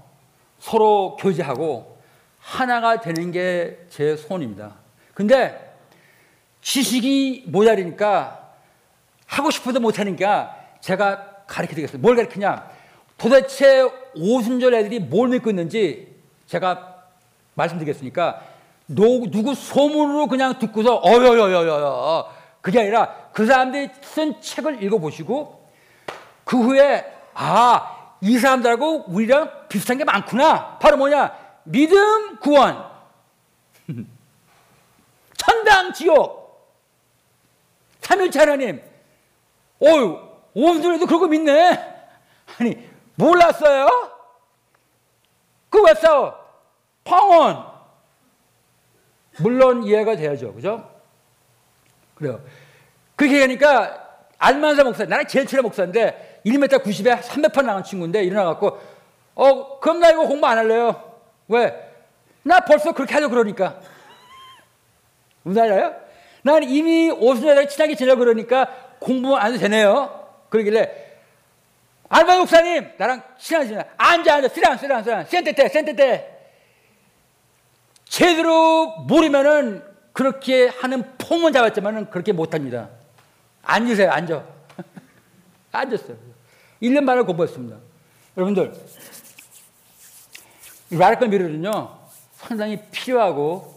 서로 0.58 1.16
교제하고 1.16 1.98
하나가 2.40 3.00
되는 3.00 3.30
게 3.32 3.86
제 3.90 4.16
소원입니다. 4.16 4.83
근데 5.14 5.74
지식이 6.60 7.44
모자리니까 7.46 8.40
하고 9.26 9.50
싶어도 9.50 9.80
못하니까 9.80 10.56
제가 10.80 11.44
가르쳐 11.46 11.74
드리겠습니다. 11.74 12.06
뭘 12.06 12.16
가르치냐? 12.16 12.70
도대체 13.16 13.88
오순절 14.16 14.74
애들이 14.74 14.98
뭘 14.98 15.28
믿고 15.28 15.50
있는지 15.50 16.14
제가 16.46 17.04
말씀드리겠으니까 17.54 18.42
노, 18.86 19.30
누구 19.30 19.54
소문으로 19.54 20.26
그냥 20.26 20.58
듣고서 20.58 21.00
어여여여여 21.04 22.30
그게 22.60 22.80
아니라 22.80 23.30
그 23.32 23.46
사람들이 23.46 23.90
쓴 24.02 24.40
책을 24.40 24.82
읽어보시고 24.82 25.68
그 26.44 26.60
후에 26.60 27.04
아 27.34 27.94
이 28.24 28.38
사람들하고 28.38 29.04
우리랑 29.08 29.50
비슷한 29.68 29.98
게 29.98 30.04
많구나 30.04 30.78
바로 30.78 30.96
뭐냐 30.96 31.30
믿음 31.64 32.38
구원 32.38 32.82
천당 35.44 35.92
지옥. 35.92 36.44
삼일째 38.00 38.40
하나님. 38.40 38.82
어유 39.82 40.18
오늘도 40.54 41.06
그러고 41.06 41.26
믿네. 41.26 41.94
아니, 42.58 42.88
몰랐어요? 43.16 43.88
그왜 45.70 45.94
싸워? 45.94 46.34
방언. 47.02 47.74
물론 49.40 49.82
이해가 49.82 50.16
돼야죠. 50.16 50.54
그죠? 50.54 50.88
그래요. 52.14 52.40
그렇게 53.16 53.40
하니까 53.40 54.04
알만사 54.38 54.84
목사, 54.84 55.04
나는 55.04 55.26
제일 55.26 55.46
친한 55.46 55.62
목사인데 55.64 56.42
1m 56.46 56.82
90에 56.82 57.20
300판 57.20 57.64
나간 57.64 57.82
친구인데 57.82 58.22
일어나갖고 58.22 58.80
어, 59.34 59.80
그럼 59.80 60.00
나 60.00 60.10
이거 60.10 60.26
공부 60.26 60.46
안 60.46 60.58
할래요. 60.58 61.18
왜? 61.48 61.92
나 62.42 62.60
벌써 62.60 62.92
그렇게 62.92 63.14
하려고 63.14 63.30
그러니까. 63.32 63.80
무슨 65.44 65.62
알아요? 65.62 65.94
난 66.42 66.62
이미 66.64 67.10
오순절에 67.10 67.68
친하게 67.68 67.94
지내고 67.94 68.18
그러니까 68.18 68.66
공부 68.98 69.36
안 69.36 69.52
해도 69.52 69.58
되네요. 69.60 70.28
그러길래 70.48 71.04
알바 72.08 72.38
목사님 72.38 72.90
나랑 72.98 73.22
지내. 73.38 73.84
앉아 73.96 74.34
앉아 74.34 74.48
쓰랑 74.48 74.78
쓰랑 74.78 75.04
쓰랑 75.04 75.24
센테테 75.26 75.68
센테테 75.68 76.50
제대로 78.04 78.98
모르면은 79.08 79.82
그렇게 80.12 80.68
하는 80.68 81.16
폼은 81.18 81.52
잡았지만은 81.52 82.10
그렇게 82.10 82.32
못합니다. 82.32 82.88
앉으세요 83.62 84.10
앉아. 84.10 84.44
앉았어요. 85.72 86.16
1년 86.82 87.06
반을 87.06 87.24
공부했습니다. 87.24 87.76
여러분들 88.36 88.72
radical 90.90 91.28
middle은요 91.28 91.98
상당히 92.36 92.80
필요하고 92.90 93.73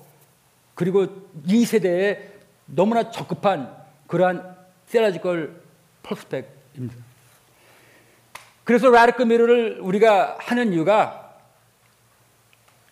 그리고 0.78 1.08
이 1.48 1.66
세대에 1.66 2.34
너무나 2.68 3.10
적합한 3.10 3.76
그러한 4.06 4.56
theological 4.86 5.60
perspective입니다. 6.04 6.96
그래서 8.63 8.92
라르크 8.92 9.24
미러를 9.24 9.80
우리가 9.82 10.38
하는 10.40 10.72
이유가 10.74 11.34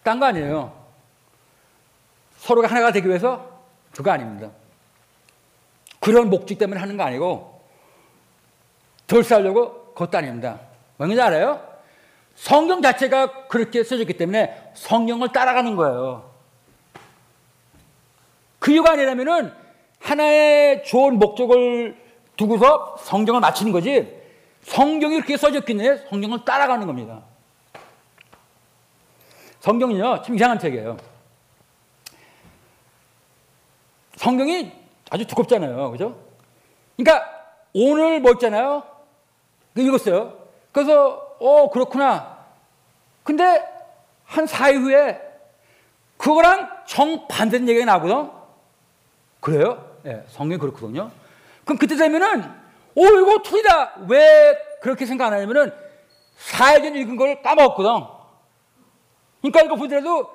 딴 0.02 0.20
거 0.20 0.26
아니에요. 0.26 0.74
서로가 2.40 2.68
하나가 2.68 2.92
되기 2.92 3.08
위해서 3.08 3.62
그거 3.92 4.10
아닙니다. 4.10 4.50
그런 6.00 6.32
목적 6.32 6.58
때문에 6.58 6.80
하는 6.80 6.98
거 6.98 7.04
아니고 7.04 7.62
덜 9.06 9.24
싸려고 9.24 9.94
그것도 9.94 10.18
아닙니다. 10.18 10.60
뭔지 10.98 11.22
알아요? 11.22 11.62
성경 12.34 12.82
자체가 12.82 13.46
그렇게 13.48 13.84
써졌기 13.84 14.14
때문에 14.18 14.72
성경을 14.74 15.32
따라가는 15.32 15.76
거예요. 15.76 16.35
그 18.66 18.72
이유가 18.72 18.94
아니라면은 18.94 19.54
하나의 20.00 20.84
좋은 20.86 21.20
목적을 21.20 21.96
두고서 22.36 22.96
성경을 22.98 23.40
마치는 23.40 23.72
거지 23.72 24.12
성경이 24.64 25.18
이렇게 25.18 25.38
써졌기에 25.38 26.08
성경을 26.10 26.46
따라가는 26.46 26.88
겁니다. 26.88 27.22
성경은요, 29.60 30.24
참 30.24 30.34
이상한 30.34 30.58
책이에요. 30.58 30.98
성경이 34.16 34.72
아주 35.12 35.28
두껍잖아요. 35.28 35.92
그죠? 35.92 36.20
그러니까 36.98 37.24
오늘 37.72 38.20
뭐 38.20 38.32
있잖아요. 38.32 38.82
읽었어요. 39.78 40.40
그래서, 40.72 41.36
어, 41.40 41.70
그렇구나. 41.70 42.40
근데 43.22 43.64
한 44.24 44.46
4일 44.46 44.82
후에 44.82 45.22
그거랑 46.18 46.68
정반대된 46.88 47.70
얘기가 47.70 47.86
나거든. 47.86 48.35
그래요? 49.46 49.96
예, 50.08 50.24
성경이 50.30 50.60
그렇거든요. 50.60 51.12
그럼 51.66 51.78
그때 51.78 51.96
되면은 51.96 52.52
오, 52.96 53.06
이거 53.06 53.44
틀리다. 53.44 54.06
왜 54.08 54.58
그렇게 54.82 55.06
생각 55.06 55.28
안 55.28 55.34
하냐면은 55.34 55.72
4일 56.36 56.82
전 56.82 56.96
읽은 56.96 57.16
걸 57.16 57.44
까먹었거든. 57.44 58.08
그러니까 59.42 59.62
이거 59.62 59.76
보더라도 59.76 60.32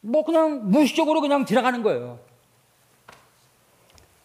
뭐 0.00 0.24
그냥 0.24 0.72
무의식적으로 0.72 1.20
그냥 1.20 1.44
지나가는 1.44 1.80
거예요. 1.84 2.18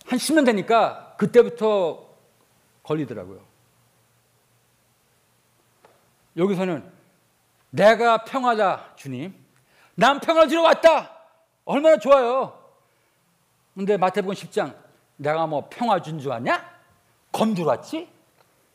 한 0.07 0.17
10년 0.17 0.47
되니까 0.47 1.13
그때부터 1.19 2.03
걸리더라고요. 2.81 3.39
여기서는 6.37 6.91
내가 7.69 8.23
평하다, 8.23 8.95
주님. 8.95 9.35
난 9.93 10.19
평화를 10.19 10.49
주러 10.49 10.63
왔다. 10.63 11.19
얼마나 11.65 11.99
좋아요. 11.99 12.66
근데 13.77 13.95
마태복음 13.95 14.33
10장 14.33 14.75
내가 15.17 15.45
뭐 15.45 15.67
평화 15.69 16.01
준 16.01 16.19
줄 16.19 16.31
아냐? 16.31 16.67
검두러 17.31 17.67
왔지? 17.67 18.09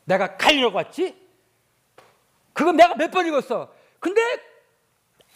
내가 0.05 0.37
갈리러 0.37 0.69
왔지? 0.73 1.13
그건 2.53 2.77
내가 2.77 2.95
몇 2.95 3.11
번 3.11 3.25
읽었어. 3.27 3.69
근데 3.99 4.21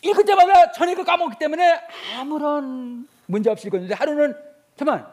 읽을 0.03 0.23
때마다 0.23 0.71
전에 0.71 0.95
그 0.95 1.03
까먹기 1.03 1.37
때문에 1.37 1.81
아무런 2.17 3.07
문제 3.25 3.49
없이 3.49 3.67
읽었는데 3.67 3.93
하루는 3.93 4.37
잠깐 4.77 5.05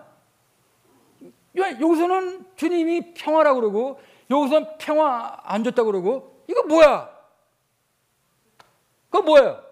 여기서는 1.56 2.46
주님이 2.54 3.14
평화라고 3.14 3.60
그러고 3.60 4.00
여기서는 4.30 4.68
평화 4.78 5.36
안 5.42 5.64
줬다고 5.64 5.90
그러고 5.90 6.44
이거 6.48 6.62
뭐야? 6.62 7.10
그거 9.10 9.22
뭐예요? 9.22 9.64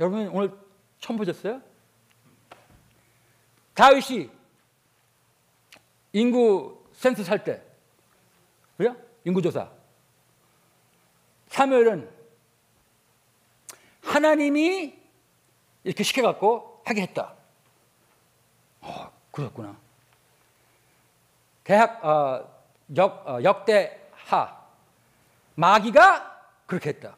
여러분 0.00 0.28
오늘 0.28 0.50
처음 1.00 1.16
보셨어요? 1.16 1.62
다윗이 3.76 4.30
인구 6.14 6.82
센스 6.94 7.22
살 7.22 7.44
때, 7.44 7.62
그죠? 8.78 8.96
인구조사. 9.24 9.70
사무엘은 11.48 12.10
하나님이 14.02 14.98
이렇게 15.84 16.02
시켜갖고 16.02 16.82
하게 16.86 17.02
했다. 17.02 17.34
어, 18.80 19.12
그렇구나. 19.30 19.76
대학 21.62 22.02
어, 22.02 22.48
역 22.96 23.28
어, 23.28 23.42
역대하 23.42 24.66
마귀가 25.54 26.48
그렇게 26.64 26.90
했다. 26.90 27.14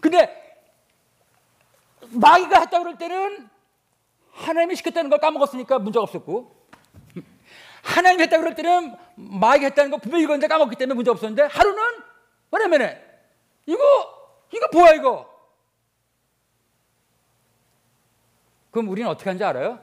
근데 0.00 0.60
마귀가 2.10 2.60
했다 2.60 2.78
그럴 2.78 2.96
때는 2.96 3.50
하나님이 4.40 4.74
시켰다는 4.76 5.10
걸 5.10 5.18
까먹었으니까 5.18 5.78
문제가 5.78 6.02
없었고 6.02 6.56
하나님이 7.82 8.22
했다 8.24 8.38
그럴 8.38 8.54
때는 8.54 8.94
마귀가 9.14 9.66
했다는 9.66 9.90
거 9.90 9.96
분명히 9.98 10.24
읽었는데 10.24 10.48
까먹기 10.48 10.76
때문에 10.76 10.94
문제 10.94 11.10
없었는데 11.10 11.42
하루는 11.44 11.82
뭐냐면 12.50 13.00
이거 13.66 13.78
이거 14.52 14.66
뭐야 14.72 14.92
이거 14.94 15.30
그럼 18.70 18.88
우리는 18.88 19.08
어떻게 19.08 19.28
하는지 19.28 19.44
알아요? 19.44 19.78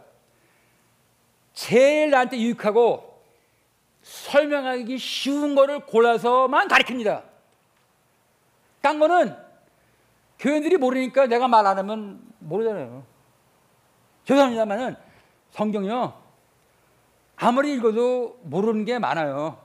제일 1.54 2.10
나한테 2.12 2.38
유익하고 2.38 3.22
설명하기 4.02 4.98
쉬운 4.98 5.56
거를 5.56 5.80
골라서만 5.82 6.68
가르칩니다. 6.70 7.24
딴 8.82 9.00
거는 9.00 9.36
교인들이 10.40 10.78
모르니까 10.78 11.26
내가 11.26 11.48
말 11.48 11.66
안 11.66 11.78
하면 11.80 12.22
모르잖아요. 12.40 13.04
죄송합니다만은 14.28 14.98
성경이요. 15.52 16.14
아무리 17.38 17.74
읽어도 17.76 18.38
모르는 18.44 18.84
게 18.84 19.00
많아요. 19.00 19.58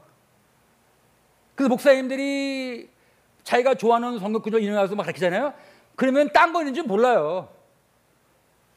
그래서 1.56 1.68
목사님들이 1.68 2.88
자기가 3.42 3.74
좋아하는 3.74 4.20
성경 4.20 4.40
구절 4.40 4.62
인용해서 4.62 4.94
막 4.94 5.02
가르치잖아요. 5.02 5.52
그러면 5.96 6.30
딴 6.32 6.52
거 6.52 6.60
있는지 6.60 6.82
몰라요. 6.82 7.48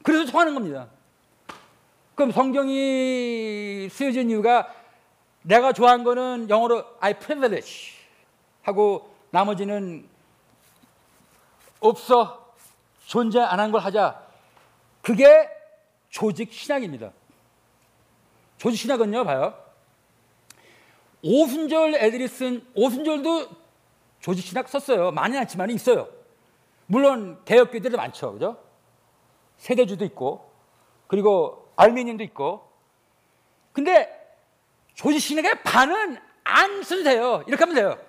그래서 0.04 0.30
통하는 0.32 0.56
겁니다. 0.56 0.88
그럼 2.16 2.32
성경이 2.32 3.88
쓰여진 3.92 4.32
이유가 4.32 4.74
내가 5.44 5.72
좋아하는 5.72 6.04
거는 6.04 6.50
영어로 6.50 6.84
I 7.00 7.14
privilege 7.20 7.92
하고 8.64 9.14
나머지는 9.30 10.08
없어 11.80 12.44
존재 13.06 13.40
안 13.40 13.60
한 13.60 13.72
걸 13.72 13.82
하자. 13.82 14.20
그게 15.04 15.55
조직 16.16 16.54
신학입니다. 16.54 17.12
조직 18.58 18.78
신학은요, 18.78 19.26
봐요. 19.26 19.54
오순절 21.22 21.96
애들이 21.96 22.30
쓴 22.30 22.66
오순절도 22.74 23.50
조직 24.22 24.46
신학 24.46 24.70
썼어요. 24.70 25.12
많이 25.12 25.38
않지만 25.38 25.72
있어요. 25.72 26.08
물론 26.86 27.44
개혁교들도 27.44 27.98
많죠, 27.98 28.32
그죠? 28.32 28.64
세대주도 29.58 30.06
있고, 30.06 30.50
그리고 31.08 31.70
알미늄도 31.76 32.24
있고. 32.24 32.72
근데 33.74 34.10
조직 34.94 35.20
신학의 35.20 35.64
반은 35.64 36.18
안 36.46 36.82
써도 36.84 37.04
돼요. 37.04 37.44
이렇게 37.46 37.62
하면 37.62 37.76
돼요. 37.76 38.00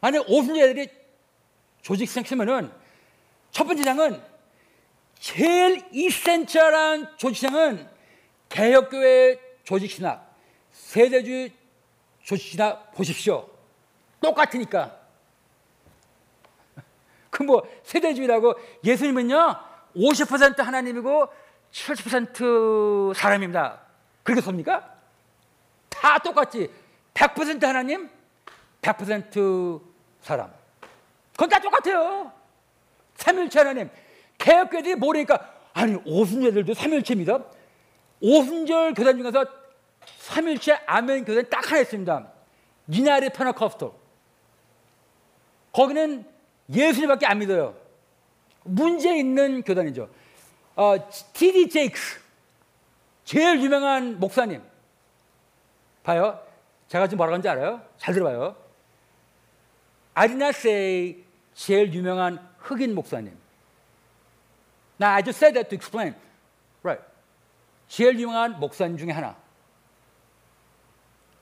만약 0.00 0.24
오순절 0.30 0.70
애들이 0.70 0.88
조직 1.82 2.08
신학 2.08 2.26
쓰면은 2.26 2.72
첫 3.50 3.64
번째 3.64 3.82
장은 3.84 4.33
제일 5.18 5.84
이센셜한 5.92 7.16
조직신학은 7.16 7.88
개혁교회 8.48 9.40
조직신학, 9.64 10.34
세대주의 10.72 11.52
조직신학 12.22 12.92
보십시오. 12.92 13.48
똑같으니까. 14.20 15.00
그 17.30 17.42
뭐 17.42 17.62
세대주의라고 17.82 18.54
예수님은요 18.84 19.56
50% 19.96 20.58
하나님이고 20.58 21.28
70% 21.72 23.14
사람입니다. 23.14 23.80
그렇게 24.22 24.40
섭니까? 24.40 24.94
다 25.88 26.18
똑같지. 26.18 26.70
100% 27.14 27.62
하나님, 27.62 28.10
100% 28.82 29.80
사람. 30.20 30.52
그건 31.32 31.48
다 31.48 31.58
똑같아요. 31.60 32.32
삼일체 33.16 33.58
하나님. 33.60 33.90
개혁교들이 34.44 34.96
모르니까 34.96 35.54
아니 35.72 35.96
오순절들도 36.04 36.74
삼일체입니다. 36.74 37.42
오순절 38.20 38.92
교단 38.92 39.16
중에서 39.16 39.46
삼일체 40.18 40.74
아멘 40.86 41.24
교단 41.24 41.48
딱 41.48 41.70
하나 41.70 41.80
있습니다. 41.80 42.30
니나리 42.88 43.30
페나커스톨. 43.30 43.92
거기는 45.72 46.26
예수님밖에 46.70 47.26
안 47.26 47.38
믿어요. 47.38 47.74
문제 48.64 49.16
있는 49.16 49.62
교단이죠. 49.62 50.10
어, 50.76 50.94
T.D. 51.32 51.70
제이크스 51.70 52.20
제일 53.24 53.62
유명한 53.62 54.20
목사님 54.20 54.62
봐요. 56.02 56.38
제가 56.88 57.06
지금 57.06 57.16
뭐라고 57.16 57.34
하는지 57.34 57.48
알아요? 57.48 57.80
잘 57.96 58.12
들어봐요. 58.12 58.56
아리나세이 60.12 61.24
제일 61.54 61.94
유명한 61.94 62.46
흑인 62.58 62.94
목사님 62.94 63.43
Now, 65.00 65.10
I 65.14 65.22
just 65.22 65.38
said 65.38 65.54
that 65.54 65.68
to 65.70 65.76
explain. 65.76 66.14
Right. 66.82 67.02
제일 67.88 68.18
유명한 68.18 68.58
목사님 68.60 68.96
중에 68.96 69.10
하나. 69.10 69.36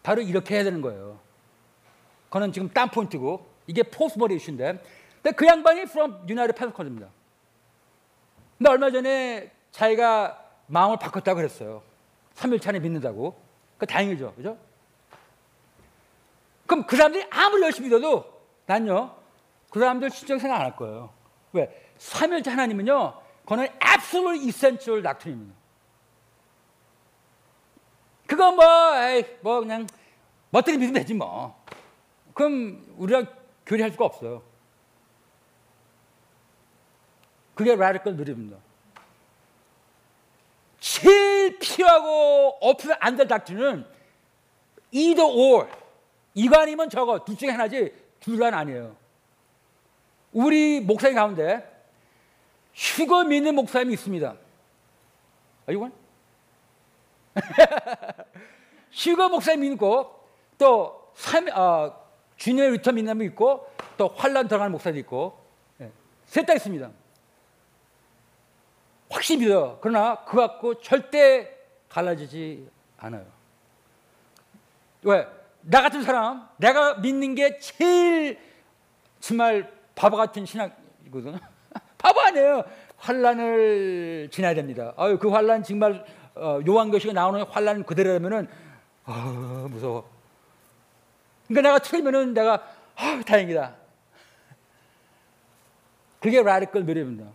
바로 0.02 0.22
이렇게 0.22 0.56
해야 0.56 0.64
되는 0.64 0.80
거예요. 0.80 1.20
그거는 2.24 2.52
지금 2.52 2.68
딴 2.70 2.88
포인트고, 2.90 3.46
이게 3.66 3.82
포스머리 3.82 4.36
이슈인데, 4.36 4.82
근데 5.22 5.36
그 5.36 5.46
양반이 5.46 5.82
from 5.82 6.12
United 6.28 6.54
Pentecost입니다. 6.54 7.08
근데 8.58 8.70
얼마 8.70 8.90
전에 8.90 9.52
자기가 9.70 10.38
마음을 10.66 10.98
바꿨다고 10.98 11.36
그랬어요. 11.36 11.82
3일차 12.34 12.70
안에 12.70 12.80
믿는다고. 12.80 13.40
그 13.78 13.86
다행이죠. 13.86 14.34
그죠? 14.34 14.56
그럼 16.66 16.86
그 16.86 16.96
사람들이 16.96 17.26
아무리 17.30 17.62
열심히 17.62 17.88
믿어도 17.88 18.24
난요, 18.66 19.14
그 19.70 19.78
사람들 19.80 20.10
진짜 20.10 20.38
생각 20.38 20.56
안 20.56 20.62
할 20.62 20.76
거예요. 20.76 21.12
왜? 21.52 21.92
3일차 21.98 22.48
하나님은요, 22.50 23.21
그거는 23.42 23.68
absolute 23.84 24.46
essential 24.48 25.02
doctrine입니다. 25.02 25.54
그거 28.26 28.52
뭐, 28.52 28.64
에이, 28.96 29.24
뭐 29.40 29.60
그냥 29.60 29.86
멋들이 30.50 30.78
믿으면 30.78 30.94
되지 31.00 31.14
뭐. 31.14 31.60
그럼 32.34 32.84
우리랑 32.96 33.26
교리할 33.66 33.90
수가 33.90 34.04
없어요. 34.06 34.42
그게 37.54 37.72
radical 37.72 38.16
belief입니다. 38.16 38.56
제일 40.80 41.58
필요하고 41.58 42.58
없으면 42.60 42.96
안 43.00 43.16
될 43.16 43.28
닥트는 43.28 43.86
either 44.92 45.30
or. 45.30 45.68
이거 46.34 46.60
아니면 46.60 46.88
저거. 46.88 47.24
둘 47.24 47.36
중에 47.36 47.50
하나지. 47.50 47.92
둘은 48.20 48.54
아니에요. 48.54 48.96
우리 50.32 50.80
목사님 50.80 51.16
가운데 51.16 51.70
휴거 52.74 53.24
믿는 53.24 53.54
목사님이 53.54 53.94
있습니다. 53.94 54.36
아, 55.66 55.72
이건? 55.72 55.92
휴거 58.90 59.28
목사님 59.28 59.72
믿고 59.72 60.20
또 60.58 61.10
삼, 61.14 61.48
어, 61.48 61.94
주님의 62.36 62.72
return 62.72 62.96
사람이 62.96 63.24
있고 63.26 63.70
또 63.96 64.08
환란 64.08 64.48
들어가는 64.48 64.72
목사도 64.72 64.98
있고 64.98 65.38
예. 65.80 65.90
셋다 66.26 66.54
있습니다. 66.54 66.90
확실히 69.10 69.44
믿어요. 69.44 69.78
그러나 69.80 70.24
그 70.24 70.36
갖고 70.36 70.80
절대 70.80 71.56
갈라지지 71.88 72.68
않아요. 72.98 73.26
왜? 75.02 75.26
나 75.60 75.82
같은 75.82 76.02
사람, 76.02 76.48
내가 76.56 76.94
믿는 76.94 77.34
게 77.34 77.58
제일 77.58 78.38
정말 79.20 79.72
바보 79.94 80.16
같은 80.16 80.44
신학이거든. 80.44 81.38
바보 82.02 82.20
아니에요. 82.20 82.64
환란을 82.96 84.28
지나야 84.30 84.54
됩니다. 84.54 84.92
아유, 84.96 85.18
그 85.18 85.28
환란 85.30 85.62
정말 85.62 86.04
어, 86.34 86.60
요한교시가 86.66 87.12
나오는 87.12 87.42
환란 87.44 87.84
그대로라면은 87.84 88.48
아, 89.04 89.66
무서워. 89.70 90.08
그러니까 91.48 91.68
내가 91.68 91.78
틀리면은 91.78 92.34
내가 92.34 92.66
아, 92.96 93.20
다행이다. 93.26 93.76
그게 96.20 96.42
라디컬 96.42 96.84
믿음입니다. 96.84 97.30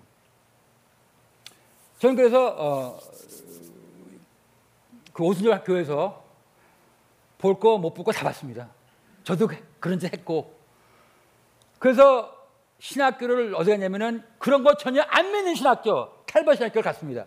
저는 2.00 2.16
그래서 2.16 2.56
어, 2.58 3.00
그 5.14 5.24
오순절 5.24 5.64
교회에서 5.64 6.24
볼 7.40 7.56
거 7.60 7.78
못 7.78 7.94
볼 7.94 8.04
거 8.06 8.12
다 8.12 8.24
봤습니다. 8.24 8.70
저도 9.24 9.50
그런 9.80 10.00
짓 10.00 10.12
했고 10.14 10.56
그래서 11.80 12.37
신학교를 12.80 13.56
어디 13.56 13.72
갔냐면은 13.72 14.24
그런 14.38 14.64
거 14.64 14.76
전혀 14.76 15.02
안 15.04 15.32
믿는 15.32 15.56
신학교 15.56 16.10
칼바 16.26 16.56
신학교를 16.56 16.84
갔습니다. 16.84 17.26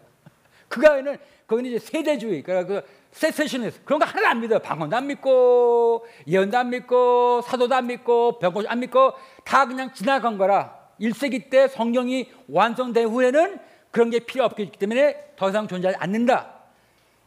그가에는 0.69 1.19
거기는 1.47 1.71
이제 1.71 1.79
세대주의 1.85 2.43
그러니까 2.43 2.67
그 2.67 2.87
세세션에서 3.11 3.81
그런 3.85 3.99
거 3.99 4.07
하나도 4.07 4.27
안 4.27 4.41
믿어요. 4.41 4.59
방언도 4.61 4.97
안 4.97 5.07
믿고 5.09 6.07
예언도 6.29 6.57
안 6.57 6.71
믿고 6.71 7.43
사도도 7.43 7.75
안 7.75 7.89
믿고 7.89 8.39
병고 8.39 8.63
안 8.69 8.79
믿고 8.79 9.15
다 9.45 9.67
그냥 9.67 9.93
지나간 9.93 10.39
거라 10.39 10.79
1세기 11.01 11.51
때 11.51 11.67
성경이 11.67 12.31
완성된 12.49 13.09
후에는 13.09 13.59
그런 13.91 14.11
게 14.11 14.21
필요 14.21 14.45
없기 14.45 14.71
때문에 14.73 15.33
더 15.35 15.49
이상 15.49 15.67
존재하지 15.67 15.99
않는다. 15.99 16.55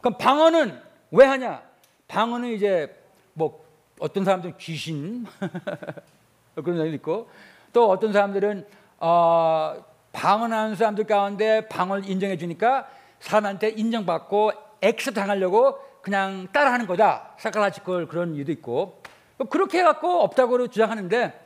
그럼 0.00 0.16
방언은 0.16 0.80
왜 1.10 1.26
하냐? 1.26 1.62
방언은 2.08 2.52
이제 2.52 2.94
뭐 3.34 3.62
어떤 3.98 4.24
사람들은 4.24 4.56
귀신 4.58 5.26
그런 6.54 6.76
사람도 6.76 6.94
있고 6.96 7.28
또 7.74 7.90
어떤 7.90 8.12
사람들은 8.14 8.66
어, 9.00 9.84
방언하는 10.12 10.76
사람들 10.76 11.04
가운데 11.04 11.68
방언을 11.68 12.08
인정해 12.08 12.38
주니까 12.38 12.88
사람한테 13.18 13.70
인정받고 13.70 14.52
accept 14.80 15.12
당하려고 15.12 15.78
그냥 16.00 16.46
따라하는 16.52 16.86
거다. 16.86 17.34
psychological 17.38 18.06
그런 18.06 18.34
이유도 18.34 18.52
있고 18.52 19.02
뭐 19.36 19.48
그렇게 19.48 19.80
해갖고 19.80 20.22
없다고 20.22 20.68
주장하는데 20.68 21.40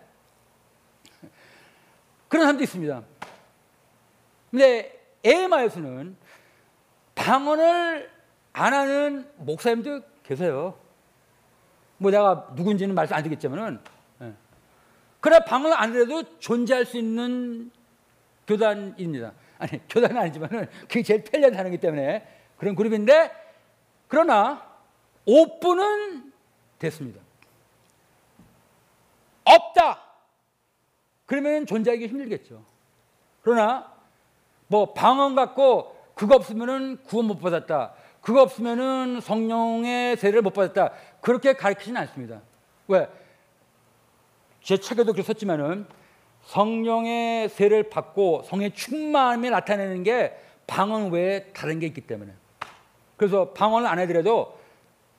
그런 2.29 2.45
사람도 2.45 2.63
있습니다. 2.63 3.03
근데 4.51 5.01
에마에서는 5.25 6.17
방언을 7.15 8.11
안 8.53 8.75
하는 8.75 9.31
목사님도 9.37 10.03
계세요. 10.23 10.75
뭐 11.97 12.11
내가 12.11 12.49
누군지는 12.55 12.95
말씀 12.95 13.17
안 13.17 13.23
드리겠지만은 13.23 13.81
예. 15.19 15.21
그래 15.21 15.41
방언을 15.47 15.77
안 15.77 15.95
해도 15.95 16.39
존재할 16.39 16.85
수 16.85 16.97
있는 16.97 17.71
교단입니다. 18.47 19.33
아니 19.59 19.81
교단은 19.89 20.17
아니지만은 20.17 20.69
그게 20.83 21.03
제일 21.03 21.25
편리하다는 21.25 21.79
때문에 21.79 22.27
그런 22.57 22.75
그룹인데 22.75 23.31
그러나 24.07 24.65
오픈은 25.27 26.33
됐습니다. 26.79 27.21
없다. 29.45 30.01
그러면 31.27 31.67
존재하기 31.67 32.07
힘들겠죠. 32.07 32.63
그러나 33.43 33.93
뭐 34.69 34.95
방언 34.95 35.35
갖고 35.35 35.97
그거 36.15 36.37
없으면은 36.37 36.99
구원 37.05 37.27
못 37.27 37.39
받았다. 37.39 37.95
그거 38.21 38.43
없으면은 38.43 39.21
성령의 39.21 40.17
세례를 40.17 40.43
못 40.43 40.53
받았다. 40.53 40.93
그렇게 41.21 41.53
가르치지는 41.55 42.01
않습니다. 42.03 42.41
왜? 42.89 43.09
제 44.69 44.77
책에도 44.77 45.15
그렇게 45.15 45.23
썼지만은 45.23 45.87
성령의 46.45 47.49
세례를 47.49 47.89
받고 47.89 48.43
성의 48.45 48.75
충만함이 48.75 49.49
나타내는 49.49 50.03
게 50.03 50.39
방언 50.67 51.11
외에 51.11 51.45
다른 51.55 51.79
게 51.79 51.87
있기 51.87 52.03
때문에. 52.03 52.35
그래서 53.17 53.55
방언을 53.55 53.89
안 53.89 53.99
해더라도 53.99 54.59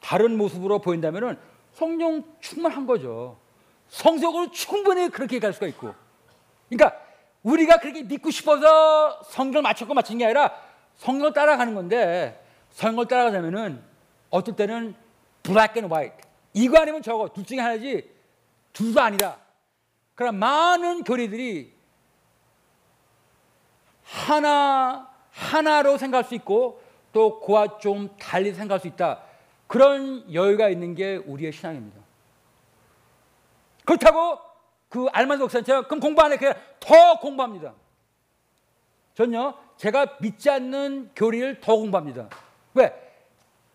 다른 0.02 0.38
모습으로 0.38 0.78
보인다면은 0.78 1.40
성령 1.74 2.24
충만한 2.40 2.86
거죠. 2.86 3.40
성적으로 3.88 4.52
충분히 4.52 5.10
그렇게 5.10 5.40
갈 5.40 5.52
수가 5.52 5.66
있고. 5.66 5.96
그러니까 6.70 7.00
우리가 7.42 7.78
그렇게 7.78 8.04
믿고 8.04 8.30
싶어서 8.30 9.24
성경을 9.24 9.64
맞췄고 9.64 9.96
맞춘 9.96 10.20
게 10.20 10.26
아니라 10.26 10.54
성경을 10.98 11.34
따라가는 11.34 11.74
건데 11.74 12.40
성경을 12.70 13.08
따라가자면은 13.08 13.82
어떨 14.30 14.56
때는 14.56 14.94
black 15.42 15.82
and 15.82 16.14
이거 16.54 16.78
아니면 16.78 17.02
저거 17.02 17.30
둘 17.30 17.44
중에 17.46 17.58
하나지 17.58 18.19
둘도 18.74 19.02
아니다. 19.02 19.38
그럼 20.16 20.36
많은 20.38 21.04
교리들이 21.04 21.74
하나 24.04 25.10
하나로 25.32 25.98
생각할 25.98 26.24
수 26.24 26.36
있고 26.36 26.82
또 27.12 27.40
그와 27.40 27.80
좀 27.80 28.16
달리 28.20 28.54
생각할 28.54 28.80
수 28.80 28.88
있다. 28.88 29.22
그런 29.68 30.34
여유가 30.34 30.70
있는 30.70 30.96
게 30.96 31.18
우리의 31.18 31.52
신앙입니다. 31.52 32.00
그렇다고 33.86 34.40
그 34.90 35.08
알만드 35.12 35.44
목사님처럼 35.44 35.84
그럼 35.86 36.00
공부 36.00 36.22
안 36.22 36.32
해. 36.32 36.38
그냥 36.38 36.56
더 36.80 37.20
공부합니다. 37.20 37.74
전요, 39.14 39.54
제가 39.78 40.18
믿지 40.20 40.50
않는 40.50 41.12
교리를 41.16 41.60
더 41.62 41.76
공부합니다. 41.76 42.30
왜? 42.74 42.94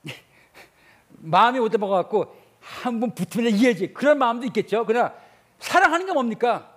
마음이 1.08 1.60
먹어갖고 1.60 2.43
한 2.64 2.98
번 3.00 3.14
붙으면 3.14 3.52
이해지. 3.52 3.92
그런 3.92 4.18
마음도 4.18 4.46
있겠죠. 4.46 4.84
그러나 4.86 5.12
사랑하는 5.58 6.06
게 6.06 6.12
뭡니까? 6.12 6.70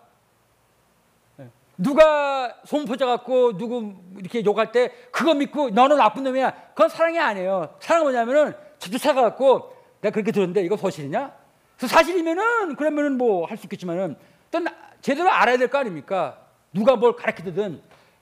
예. 1.39 1.47
누가 1.77 2.53
소문 2.65 2.85
퍼져갖고 2.85 3.57
누구 3.57 3.93
이렇게 4.17 4.43
욕할 4.43 4.71
때 4.71 4.91
그거 5.11 5.33
믿고 5.33 5.69
너는 5.69 5.97
나쁜 5.97 6.23
놈이야. 6.23 6.51
그건 6.69 6.89
사랑이 6.89 7.19
아니에요. 7.19 7.75
사랑은 7.79 8.11
뭐냐면은 8.11 8.53
저도 8.79 8.97
찾아갖고 8.97 9.75
내가 10.01 10.13
그렇게 10.13 10.31
들었는데 10.31 10.63
이거 10.63 10.75
사실이냐? 10.77 11.33
그 11.77 11.87
사실이면은 11.87 12.75
그러면은 12.75 13.17
뭐 13.17 13.45
할 13.47 13.57
수 13.57 13.65
있겠지만은 13.65 14.15
또 14.51 14.59
제대로 15.01 15.29
알아야 15.31 15.57
될 15.57 15.69
거 15.69 15.77
아닙니까? 15.77 16.37
누가 16.73 16.95
뭘 16.95 17.15
가르치든 17.15 17.81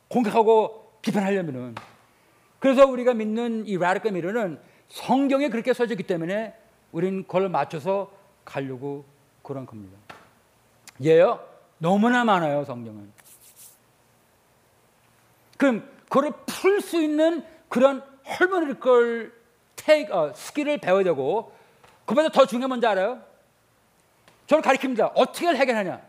공격하고 0.10 1.00
비판하려면은 1.02 1.76
그래서 2.60 2.86
우리가 2.86 3.14
믿는 3.14 3.66
이 3.66 3.78
라르카 3.78 4.12
미르는 4.12 4.60
성경에 4.88 5.50
그렇게 5.50 5.74
써졌기 5.74 6.04
때문에 6.04 6.54
우리는 6.96 7.24
그걸 7.24 7.50
맞춰서 7.50 8.10
가려고 8.46 9.04
그런 9.44 9.66
겁니다. 9.66 9.98
예요? 11.04 11.46
너무나 11.78 12.24
많아요, 12.24 12.64
성경은. 12.64 13.12
그럼 15.58 15.90
그걸 16.06 16.32
풀 16.46 16.80
수 16.80 17.02
있는 17.02 17.46
그런 17.68 18.02
헐머니를 18.26 18.80
걸 18.80 19.34
take, 19.76 20.14
어, 20.14 20.32
skill을 20.34 20.78
배워야 20.78 21.04
되고 21.04 21.52
그보다 22.06 22.30
더 22.30 22.46
중요한 22.46 22.70
뭔지 22.70 22.88
알아요? 22.88 23.22
저를 24.48 24.64
가리킵니다. 24.64 25.12
어떻게 25.16 25.48
해결하냐? 25.48 26.02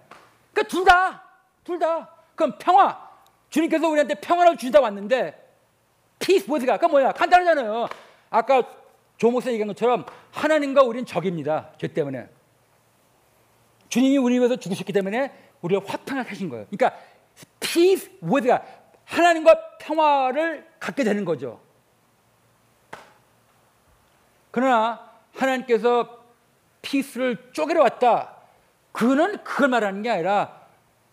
그러니까 0.52 0.70
둘 0.70 0.84
다, 0.84 1.24
둘 1.64 1.80
다. 1.80 2.08
그럼 2.36 2.56
평화. 2.60 3.10
주님께서 3.50 3.88
우리한테 3.88 4.14
평화를 4.14 4.56
주러 4.56 4.80
왔는데, 4.80 5.52
peace 6.20 6.48
with가, 6.48 6.76
그 6.76 6.86
뭐야? 6.86 7.10
간단하잖아요. 7.10 7.88
아까 8.30 8.62
조 9.16 9.30
목사 9.30 9.50
얘기한 9.50 9.68
것처럼 9.68 10.04
하나님과 10.32 10.82
우리는 10.82 11.06
적입니다. 11.06 11.70
죄 11.78 11.88
때문에. 11.88 12.28
주님이 13.88 14.18
우리 14.18 14.38
위해서 14.38 14.56
죽으셨기 14.56 14.92
때문에 14.92 15.32
우리가 15.62 15.82
화평을 15.86 16.28
하신 16.28 16.48
거예요. 16.48 16.66
그러니까 16.70 16.98
peace 17.60 18.10
with가 18.22 18.62
하나님과 19.04 19.78
평화를 19.78 20.66
갖게 20.78 21.04
되는 21.04 21.24
거죠. 21.24 21.60
그러나 24.50 25.10
하나님께서 25.34 26.24
피스를 26.82 27.50
쪼개려 27.52 27.82
왔다. 27.82 28.36
그는 28.92 29.42
그걸 29.44 29.68
말하는 29.68 30.02
게 30.02 30.10
아니라 30.10 30.62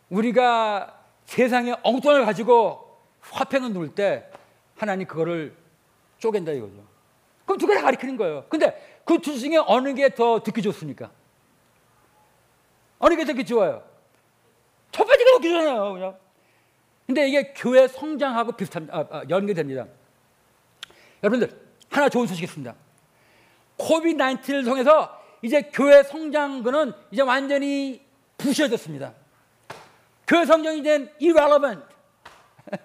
우리가 0.10 0.99
세상에 1.26 1.76
엉뚱을 1.84 2.26
가지고 2.26 2.97
화평을 3.22 3.74
누를 3.74 3.95
때 3.95 4.30
하나님 4.76 5.08
그거를 5.08 5.56
쪼갠다 6.20 6.51
이거죠. 6.54 6.93
그럼 7.46 7.58
두 7.58 7.68
개 7.68 7.76
다 7.76 7.82
가리키는 7.82 8.18
거예요. 8.18 8.46
근데 8.50 9.00
그 9.06 9.18
두 9.20 9.38
중에 9.38 9.58
어느 9.68 9.94
게 9.94 10.10
더 10.10 10.41
듣기 10.44 10.62
좋습니까? 10.62 11.12
어느 13.00 13.16
게 13.16 13.26
듣기 13.26 13.46
좋아요? 13.46 13.84
첫 14.91 15.06
번째가 15.06 15.32
듣기 15.38 15.50
좋잖아요. 15.50 15.94
그냥. 15.94 16.18
근데 17.06 17.28
이게 17.28 17.54
교회 17.54 17.88
성장하고 17.88 18.54
비슷합니다. 18.54 18.96
아, 18.98 19.06
아, 19.12 19.24
연계됩니다. 19.30 19.86
여러분들, 21.22 21.60
하나 21.89 22.08
좋은 22.10 22.28
소식이 22.28 22.46
있습니다. 22.46 22.74
19를 23.78 24.64
통해서 24.64 25.22
이제 25.41 25.64
교회 25.74 26.02
성장근은 26.04 26.94
이제 27.12 27.22
완전히 27.22 28.02
부셔졌습니다. 28.38 29.14
교회 30.26 30.46
성장이 30.46 30.80
이제 30.80 31.14
irrelevant. 31.22 31.84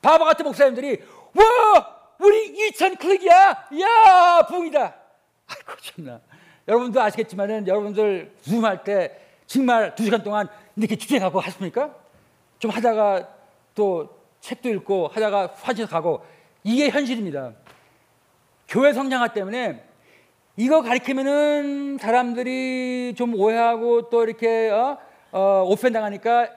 바보 0.00 0.24
같은 0.24 0.44
목사님들이 0.44 1.02
와 1.34 1.97
우리 2.18 2.70
2천 2.70 2.98
클릭이야 2.98 3.34
야 3.80 4.46
부흥이다. 4.48 4.94
아이고 5.48 5.72
참나. 5.82 6.20
여러분도 6.66 7.00
아시겠지만은 7.00 7.66
여러분들 7.66 8.32
줌 8.42 8.64
할 8.64 8.82
때 8.84 9.18
정말 9.46 9.94
두 9.94 10.04
시간 10.04 10.22
동안 10.22 10.48
이렇게 10.76 10.96
집중하고 10.96 11.40
하십니까? 11.40 11.94
좀 12.58 12.70
하다가 12.70 13.28
또 13.74 14.18
책도 14.40 14.68
읽고 14.68 15.08
하다가 15.08 15.54
화장실 15.56 15.86
가고 15.86 16.24
이게 16.64 16.90
현실입니다. 16.90 17.52
교회 18.68 18.92
성장화 18.92 19.28
때문에 19.28 19.82
이거 20.56 20.82
가리키면은 20.82 21.98
사람들이 21.98 23.14
좀 23.16 23.34
오해하고 23.34 24.10
또 24.10 24.24
이렇게 24.24 24.68
어, 24.68 24.98
어, 25.32 25.64
오펜 25.66 25.92
당하니까 25.92 26.50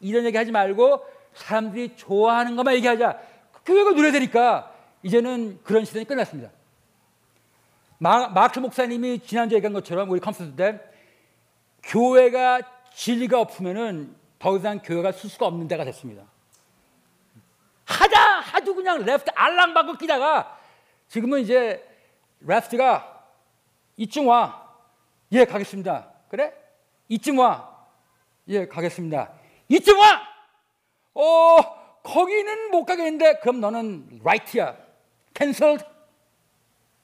이런 0.00 0.24
얘기 0.24 0.36
하지 0.36 0.52
말고 0.52 1.04
사람들이 1.34 1.96
좋아하는 1.96 2.54
것만 2.54 2.74
얘기하자. 2.76 3.18
교회가 3.64 3.92
누려되니까 3.92 4.72
이제는 5.02 5.60
그런 5.62 5.84
시대는 5.84 6.06
끝났습니다. 6.06 6.50
마, 7.98 8.28
마크 8.28 8.58
목사님이 8.58 9.20
지난주에 9.20 9.56
얘기한 9.56 9.72
것처럼 9.72 10.10
우리 10.10 10.20
컨퍼런스 10.20 10.56
때 10.56 10.80
교회가 11.82 12.60
진리가 12.94 13.40
없으면은 13.40 14.14
더 14.38 14.56
이상 14.56 14.80
교회가 14.80 15.12
설 15.12 15.30
수가 15.30 15.46
없는 15.46 15.68
데가 15.68 15.84
됐습니다. 15.84 16.24
하다 17.84 18.40
하도 18.40 18.74
그냥 18.74 19.04
left 19.04 19.30
알랑방긋 19.34 19.98
끼다가 19.98 20.58
지금은 21.08 21.40
이제 21.40 21.86
left가 22.40 23.24
이쯤 23.96 24.28
와. 24.28 24.66
예, 25.32 25.44
가겠습니다. 25.44 26.10
그래? 26.28 26.52
이쯤 27.08 27.38
와. 27.38 27.76
예, 28.48 28.66
가겠습니다. 28.66 29.32
이쯤 29.68 29.98
와! 29.98 30.22
어, 31.14 32.02
거기는 32.02 32.70
못 32.70 32.84
가겠는데, 32.84 33.38
그럼 33.40 33.60
너는 33.60 34.20
right야. 34.20 34.76
Cancelled. 35.36 35.84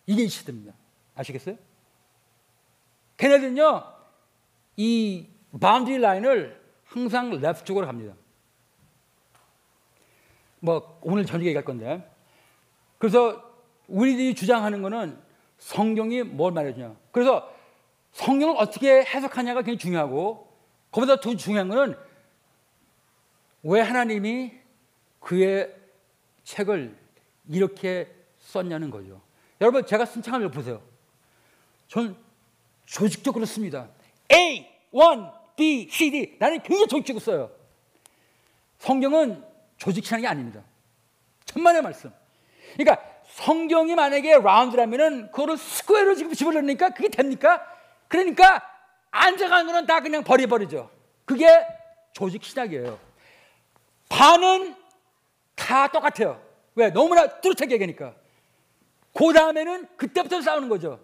이게 0.06 0.26
시대입니다. 0.26 0.74
아시겠어요? 1.14 1.56
걔네들은요, 3.16 3.84
이 4.76 5.28
boundary 5.60 5.98
line을 5.98 6.60
항상 6.84 7.30
left 7.30 7.64
쪽으로 7.64 7.86
갑니다. 7.86 8.14
뭐, 10.60 10.98
오늘 11.02 11.26
저녁에 11.26 11.46
얘기할 11.48 11.64
건데. 11.64 12.08
그래서 12.98 13.52
우리들이 13.88 14.34
주장하는 14.34 14.80
거는 14.82 15.18
성경이 15.58 16.22
뭘 16.22 16.52
말해주냐. 16.52 16.96
그래서 17.10 17.52
성경을 18.12 18.56
어떻게 18.56 19.04
해석하냐가 19.04 19.60
굉장히 19.62 19.78
중요하고, 19.78 20.52
그보다 20.90 21.20
더 21.20 21.36
중요한 21.36 21.68
거는 21.68 21.96
왜 23.62 23.80
하나님이 23.80 24.52
그의 25.20 25.74
책을 26.44 26.96
이렇게 27.48 28.21
썼냐는 28.42 28.90
거죠. 28.90 29.20
여러분, 29.60 29.86
제가 29.86 30.04
쓴 30.04 30.22
책을 30.22 30.50
보세요. 30.50 30.82
전 31.88 32.16
조직적으로 32.84 33.46
씁니다. 33.46 33.88
A, 34.32 34.66
1, 34.92 35.00
B, 35.56 35.88
C, 35.90 36.10
D. 36.10 36.36
나는 36.38 36.60
굉장히 36.62 36.88
조직적으로 36.88 37.20
써요. 37.20 37.50
성경은 38.78 39.44
조직하는 39.76 40.22
게 40.22 40.28
아닙니다. 40.28 40.62
천만의 41.44 41.82
말씀. 41.82 42.12
그러니까 42.76 43.02
성경이 43.24 43.94
만약에 43.94 44.38
round라면은 44.38 45.30
그거를 45.30 45.56
square로 45.56 46.14
지금 46.14 46.32
집어넣으니까 46.32 46.90
그게 46.90 47.08
됩니까? 47.08 47.64
그러니까 48.08 48.62
앉아가는 49.10 49.66
거는 49.66 49.86
다 49.86 50.00
그냥 50.00 50.24
버려버리죠. 50.24 50.90
그게 51.24 51.46
조직 52.12 52.42
신학이에요. 52.44 52.98
반은 54.08 54.74
다 55.54 55.88
똑같아요. 55.88 56.42
왜? 56.74 56.90
너무나 56.90 57.40
뚜렷하게 57.40 57.74
얘기하니까. 57.74 58.14
그 59.14 59.32
다음에는 59.32 59.96
그때부터 59.96 60.40
싸우는 60.40 60.68
거죠. 60.68 61.00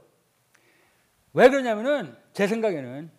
왜 1.32 1.48
그러냐면은 1.48 2.16
제 2.32 2.46
생각에는 2.46 3.10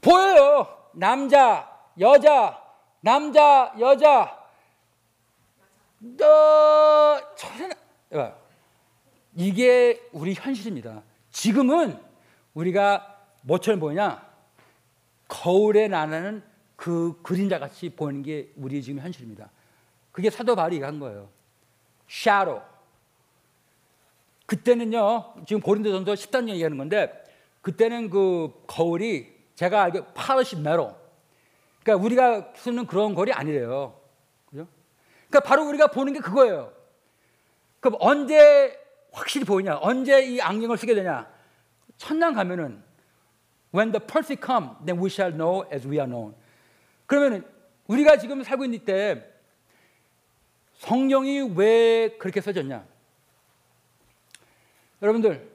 보여요. 0.00 0.90
남자, 0.94 1.70
여자, 1.98 2.60
남자, 3.00 3.72
여자. 3.78 4.38
너 5.98 7.34
저는 7.36 7.70
이게 9.34 10.08
우리 10.12 10.34
현실입니다. 10.34 11.02
지금은 11.30 11.98
우리가 12.54 13.24
뭐처럼 13.42 13.78
보이냐? 13.80 14.26
거울에 15.28 15.88
나는 15.88 16.42
그 16.76 17.20
그림자 17.22 17.58
같이 17.58 17.88
보이는 17.90 18.22
게 18.22 18.52
우리 18.56 18.82
지금 18.82 19.00
현실입니다. 19.00 19.50
그게 20.12 20.30
사도 20.30 20.54
바울이 20.54 20.80
한 20.82 21.00
거예요. 21.00 21.28
샤로. 22.08 22.62
그때는요, 24.46 25.34
지금 25.46 25.62
고린도전서 25.62 26.12
10단 26.12 26.48
얘기하는 26.50 26.76
건데, 26.76 27.24
그때는 27.62 28.10
그 28.10 28.52
거울이 28.66 29.32
제가 29.54 29.82
알기 29.82 30.02
파르시 30.14 30.56
메로. 30.56 30.94
그러니까 31.82 32.04
우리가 32.04 32.52
쓰는 32.56 32.86
그런 32.86 33.14
거울이 33.14 33.32
아니래요. 33.32 33.98
그죠? 34.50 34.66
그러니까 35.28 35.40
바로 35.48 35.66
우리가 35.68 35.88
보는 35.88 36.12
게 36.12 36.20
그거예요. 36.20 36.72
그럼 37.80 37.96
언제 38.00 38.78
확실히 39.12 39.44
보이냐? 39.44 39.78
언제 39.80 40.22
이 40.22 40.40
안경을 40.40 40.76
쓰게 40.76 40.94
되냐? 40.94 41.30
천당 41.96 42.34
가면은 42.34 42.82
when 43.74 43.90
the 43.90 44.04
perfect 44.06 44.44
come, 44.44 44.70
then 44.84 45.02
we 45.02 45.08
shall 45.08 45.34
know 45.34 45.66
as 45.72 45.86
we 45.86 45.96
are 45.96 46.06
known. 46.06 46.34
그러면은 47.06 47.44
우리가 47.86 48.18
지금 48.18 48.42
살고 48.42 48.64
있는 48.64 48.84
때 48.84 49.31
성경이 50.82 51.52
왜 51.54 52.16
그렇게 52.18 52.40
써졌냐? 52.40 52.84
여러분들 55.00 55.48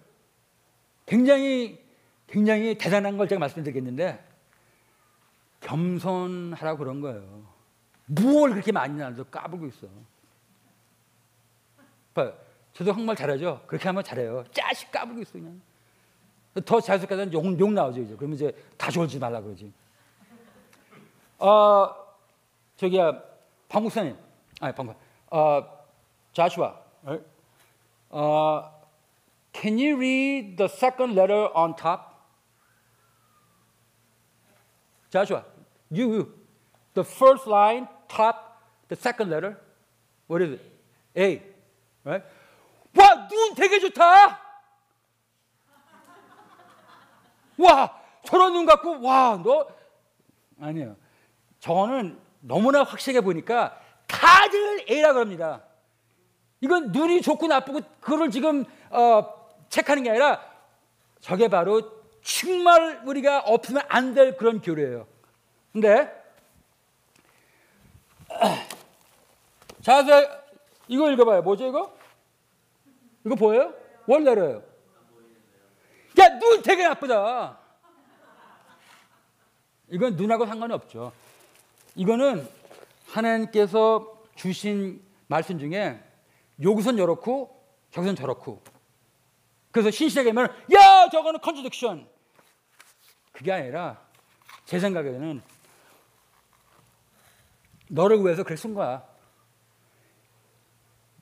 굉장히 1.05 1.86
굉장히 2.28 2.78
대단한 2.78 3.17
걸 3.17 3.28
제가 3.28 3.38
말씀드리겠는데 3.39 4.23
겸손하라고 5.59 6.78
그런 6.78 7.01
거예요. 7.01 7.45
무엇을 8.05 8.51
그렇게 8.51 8.71
많이 8.71 8.97
나도 8.97 9.25
까불고 9.25 9.65
있어. 9.67 9.88
저도 12.71 12.91
한국말 12.91 13.17
잘하죠? 13.17 13.63
그렇게 13.67 13.89
하면 13.89 14.03
잘해요. 14.05 14.45
짜식 14.53 14.89
까불고 14.93 15.21
있어 15.23 15.34
그냥. 15.34 15.61
더 16.63 16.80
자연스럽게 16.80 17.34
욕, 17.34 17.59
욕 17.59 17.73
나오죠 17.73 18.01
이제. 18.01 18.15
그러면 18.15 18.36
이제 18.36 18.55
다 18.78 18.89
졸지 18.89 19.19
말라 19.19 19.41
그러지. 19.41 19.73
어, 21.38 21.93
저기야 22.78 23.21
방국사님, 23.67 24.15
아니 24.61 24.73
방국, 24.73 24.95
어, 25.30 25.63
자슈아, 26.34 26.75
어, 28.09 28.82
can 29.53 29.78
you 29.78 29.97
read 29.97 30.57
the 30.57 30.67
second 30.67 31.15
letter 31.15 31.49
on 31.53 31.75
top? 31.75 32.13
Joshua, 35.09 35.43
you, 35.89 36.13
you, 36.13 36.34
the 36.93 37.03
first 37.03 37.47
line, 37.47 37.88
top, 38.07 38.61
the 38.89 38.95
second 38.95 39.30
letter, 39.30 39.57
what 40.28 40.41
is 40.41 40.53
it? 40.53 40.61
A, 41.15 41.41
right? 42.03 42.23
와, 42.93 43.28
눈 43.28 43.55
되게 43.55 43.80
좋다. 43.80 44.39
와, 47.57 48.01
저런 48.23 48.53
눈 48.53 48.65
갖고 48.65 49.01
와, 49.01 49.41
너 49.43 49.67
아니에요. 50.61 50.95
저는 51.59 52.19
너무나 52.41 52.84
확실하게 52.84 53.21
보니까 53.21 53.80
다들 54.08 54.86
A라 54.89 55.14
그럽니다. 55.14 55.64
이건 56.62 56.91
눈이 56.91 57.22
좋고 57.22 57.47
나쁘고 57.47 57.82
그걸 57.99 58.32
지금 58.32 58.66
어, 58.89 59.47
체크하는 59.70 60.03
게 60.03 60.10
아니라 60.12 60.41
저게 61.20 61.47
바로 61.47 61.82
정말 62.24 63.01
우리가 63.05 63.39
없으면 63.41 63.84
안 63.88 64.14
될 64.14 64.38
그런 64.38 64.62
교류예요. 64.62 65.08
근데 65.72 66.12
자, 69.82 70.03
이거 70.88 71.12
읽어봐요. 71.12 71.41
뭐죠 71.43 71.68
이거? 71.68 71.95
이거 73.26 73.36
보여요? 73.36 73.74
원래로요. 74.08 74.64
야, 76.20 76.39
눈 76.39 76.62
되게 76.62 76.88
나쁘다. 76.88 77.58
이건 79.89 80.16
눈하고 80.16 80.45
상관이 80.45 80.74
없죠. 80.74 81.12
이거는 81.95 82.47
하나님께서 83.08 84.22
주신 84.36 85.03
말씀 85.28 85.60
중에 85.60 86.01
여기선 86.62 86.97
이렇고 86.97 87.64
저기선 87.91 88.16
저렇고 88.16 88.62
그래서 89.72 89.91
신시대에 89.91 90.24
가면 90.26 90.47
야 90.74 91.10
저거는 91.10 91.39
컨트딕션 91.39 92.08
그게 93.32 93.51
아니라 93.51 94.01
제 94.66 94.80
생각에는 94.80 95.41
너를 97.89 98.20
위해서 98.24 98.43
그랬쓴 98.43 98.74
거야. 98.74 99.08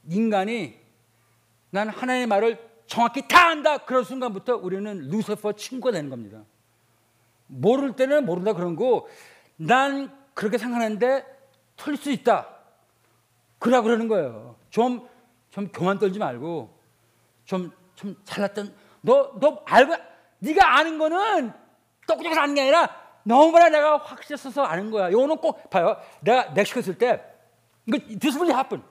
인간이 0.10 0.80
난 1.70 1.90
하나님의 1.90 2.28
말을 2.28 2.70
정확히 2.88 3.28
다 3.28 3.50
안다. 3.50 3.80
그런 3.80 4.04
순간부터 4.04 4.56
우리는 4.56 5.10
루시퍼 5.10 5.54
친구가 5.54 5.92
되는 5.92 6.10
겁니다. 6.10 6.44
모를 7.48 7.96
때는 7.96 8.26
모른다 8.26 8.54
그런 8.54 8.76
거. 8.76 9.08
난 9.58 10.16
그렇게 10.34 10.58
생각하는데 10.58 11.35
틀릴 11.78 11.98
수 11.98 12.12
있다. 12.12 12.48
그라 13.60 13.82
그러는 13.82 14.08
거예요. 14.08 14.56
좀, 14.70 15.08
좀 15.50 15.68
교만 15.70 16.00
떨지 16.00 16.20
말고 16.20 16.78
좀, 17.46 17.72
좀 17.96 18.16
잘났던 18.24 18.76
너, 19.02 19.32
너 19.40 19.62
알고 19.66 19.96
네가 20.40 20.78
아는 20.78 20.98
거는 20.98 21.54
똑똑해서 22.08 22.42
아는 22.42 22.56
게 22.56 22.62
아니라 22.62 22.90
너무나 23.24 23.70
내가 23.70 23.98
확실히 23.98 24.38
써서 24.38 24.64
아는 24.64 24.92
거야. 24.92 25.12
요거는 25.12 25.38
꼭 25.38 25.70
봐요. 25.70 25.98
내가 26.22 26.52
멕시코 26.52 26.80
있을 26.80 26.98
때 26.98 27.24
이거 27.88 27.98
this 27.98 28.38
really 28.38 28.54
happen. 28.54 28.84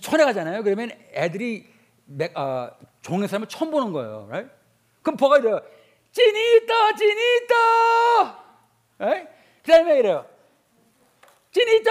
천에 0.00 0.24
가잖아요. 0.24 0.62
그러면 0.62 0.90
애들이 1.12 1.70
맥, 2.04 2.36
어, 2.36 2.70
종의 3.02 3.28
사람을 3.28 3.48
처음 3.48 3.70
보는 3.70 3.92
거예요. 3.92 4.26
Right? 4.28 4.54
그럼 5.02 5.16
뭐가 5.18 5.38
이래요? 5.38 5.60
찐이다, 6.12 6.94
찐이다. 6.96 8.38
그 9.62 9.70
다음에 9.70 9.98
이래요. 9.98 10.26
찐이다, 11.52 11.90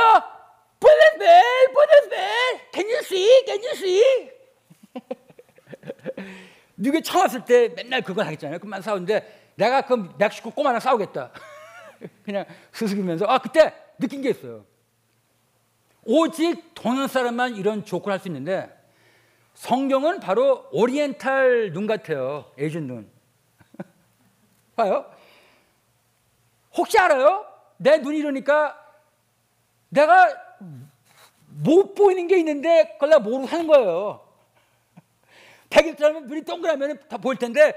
puedes 0.80 1.18
ver, 1.20 1.41
puedes 1.74 2.09
ver. 2.09 2.62
Can 2.74 2.86
you 2.89 2.99
see? 2.99 3.45
Can 3.45 3.59
you 3.64 3.72
see? 3.76 4.32
미국에 6.76 7.01
처음 7.01 7.22
왔을 7.24 7.45
때 7.45 7.70
맨날 7.70 8.01
그걸 8.01 8.26
하겠잖아요. 8.26 8.59
그만 8.59 8.82
싸우는데 8.82 9.51
내가 9.55 9.82
그 9.82 10.14
멕시코 10.18 10.49
꼬마랑 10.51 10.80
싸우겠다. 10.80 11.32
그냥 12.26 12.45
수습이면서 12.72 13.26
아 13.26 13.38
그때 13.38 13.74
느낀 13.99 14.22
게 14.22 14.32
있어요. 14.32 14.66
오직 16.03 16.74
동양 16.74 17.07
사람만 17.07 17.55
이런 17.55 17.86
조크를 17.86 18.14
할 18.14 18.20
수 18.20 18.28
있는데 18.28 18.68
성경은 19.53 20.20
바로 20.22 20.68
오리엔탈 20.72 21.72
눈 21.74 21.86
같아요. 21.86 22.51
에이전 22.57 22.88
눈. 22.88 23.12
봐요. 24.76 25.05
혹시 26.76 26.97
알아요? 26.97 27.45
내 27.78 27.97
눈이 27.99 28.18
이러니까 28.18 28.80
내가 29.92 30.34
못 31.48 31.94
보이는 31.96 32.28
게 32.28 32.38
있는데 32.39 32.94
그걸 32.94 33.10
내가 33.10 33.20
모르고 33.20 33.48
사는 33.48 33.68
거예요. 33.68 34.26
백일자면 35.70 36.28
눈이 36.28 36.44
동그라면 36.44 37.00
다 37.10 37.18
보일 37.18 37.38
텐데 37.38 37.74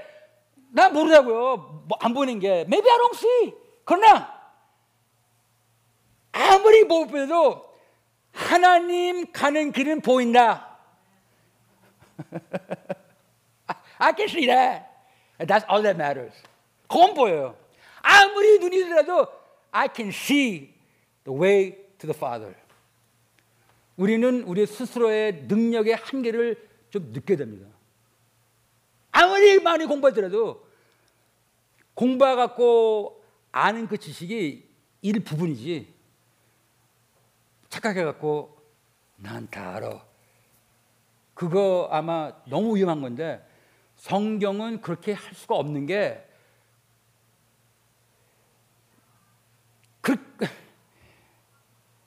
나 0.71 0.89
모르다고요. 0.89 1.83
뭐 1.87 1.97
안 1.99 2.13
보이는 2.13 2.39
게. 2.39 2.61
Maybe 2.61 2.89
I 2.89 2.97
don't 2.97 3.15
see. 3.15 3.53
그러나 3.83 4.33
아무리 6.31 6.83
못 6.83 7.07
보여도 7.07 7.73
하나님 8.33 9.31
가는 9.31 9.71
길은 9.71 10.01
보인다. 10.01 10.77
I 13.97 14.13
can 14.15 14.27
see 14.29 14.45
that. 14.47 14.85
That's 15.39 15.65
all 15.69 15.81
that 15.83 15.95
matters. 15.97 16.35
그건 16.87 17.13
보여요. 17.13 17.55
아무리 18.01 18.59
눈이 18.59 18.83
들어도 18.85 19.27
I 19.71 19.89
can 19.93 20.09
see 20.09 20.73
the 21.23 21.37
way 21.37 21.84
to 21.97 22.11
the 22.11 22.15
Father. 22.15 22.55
우리는 23.97 24.43
우리 24.43 24.65
스스로의 24.65 25.43
능력의 25.47 25.95
한계를 25.95 26.69
좀 26.89 27.11
느껴야 27.13 27.37
됩니다. 27.37 27.67
아무리 29.11 29.59
많이 29.59 29.85
공부하더라도 29.85 30.67
공부해 31.93 32.35
갖고 32.35 33.23
아는 33.51 33.87
그 33.87 33.97
지식이 33.97 34.67
일부분이지 35.01 35.93
착각해 37.69 38.03
갖고 38.03 38.57
난 39.17 39.47
다 39.49 39.75
알아. 39.75 40.05
그거 41.33 41.87
아마 41.91 42.33
너무 42.47 42.75
위험한 42.75 43.01
건데 43.01 43.45
성경은 43.95 44.81
그렇게 44.81 45.13
할 45.13 45.33
수가 45.33 45.55
없는 45.55 45.85
게 45.85 46.25
그, 50.01 50.15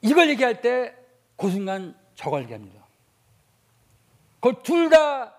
이걸 0.03 0.28
얘기할 0.30 0.61
때 0.61 0.94
그 1.38 1.51
순간 1.51 1.96
저걸 2.16 2.42
얘기합니다. 2.42 2.84
그둘다 4.40 5.34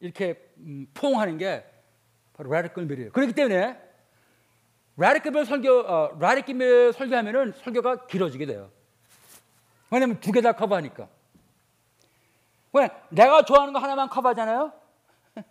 이렇게 0.00 0.34
음, 0.58 0.88
포옹하는 0.92 1.38
게 1.38 1.64
바로 2.34 2.50
라디컬 2.50 2.84
밀이에요. 2.86 3.12
그렇기 3.12 3.32
때문에 3.32 3.80
라디컬 4.96 5.32
밀 5.32 5.44
설교, 5.44 5.70
어, 5.80 6.18
라디컬 6.18 6.54
밀 6.56 6.92
설교하면은 6.92 7.52
설교가 7.52 8.06
길어지게 8.06 8.46
돼요. 8.46 8.70
왜냐면 9.90 10.18
두 10.18 10.32
개 10.32 10.40
다 10.40 10.52
커버하니까. 10.52 11.08
왜? 12.72 12.90
내가 13.10 13.44
좋아하는 13.44 13.72
거 13.72 13.78
하나만 13.78 14.08
커버하잖아요? 14.08 14.72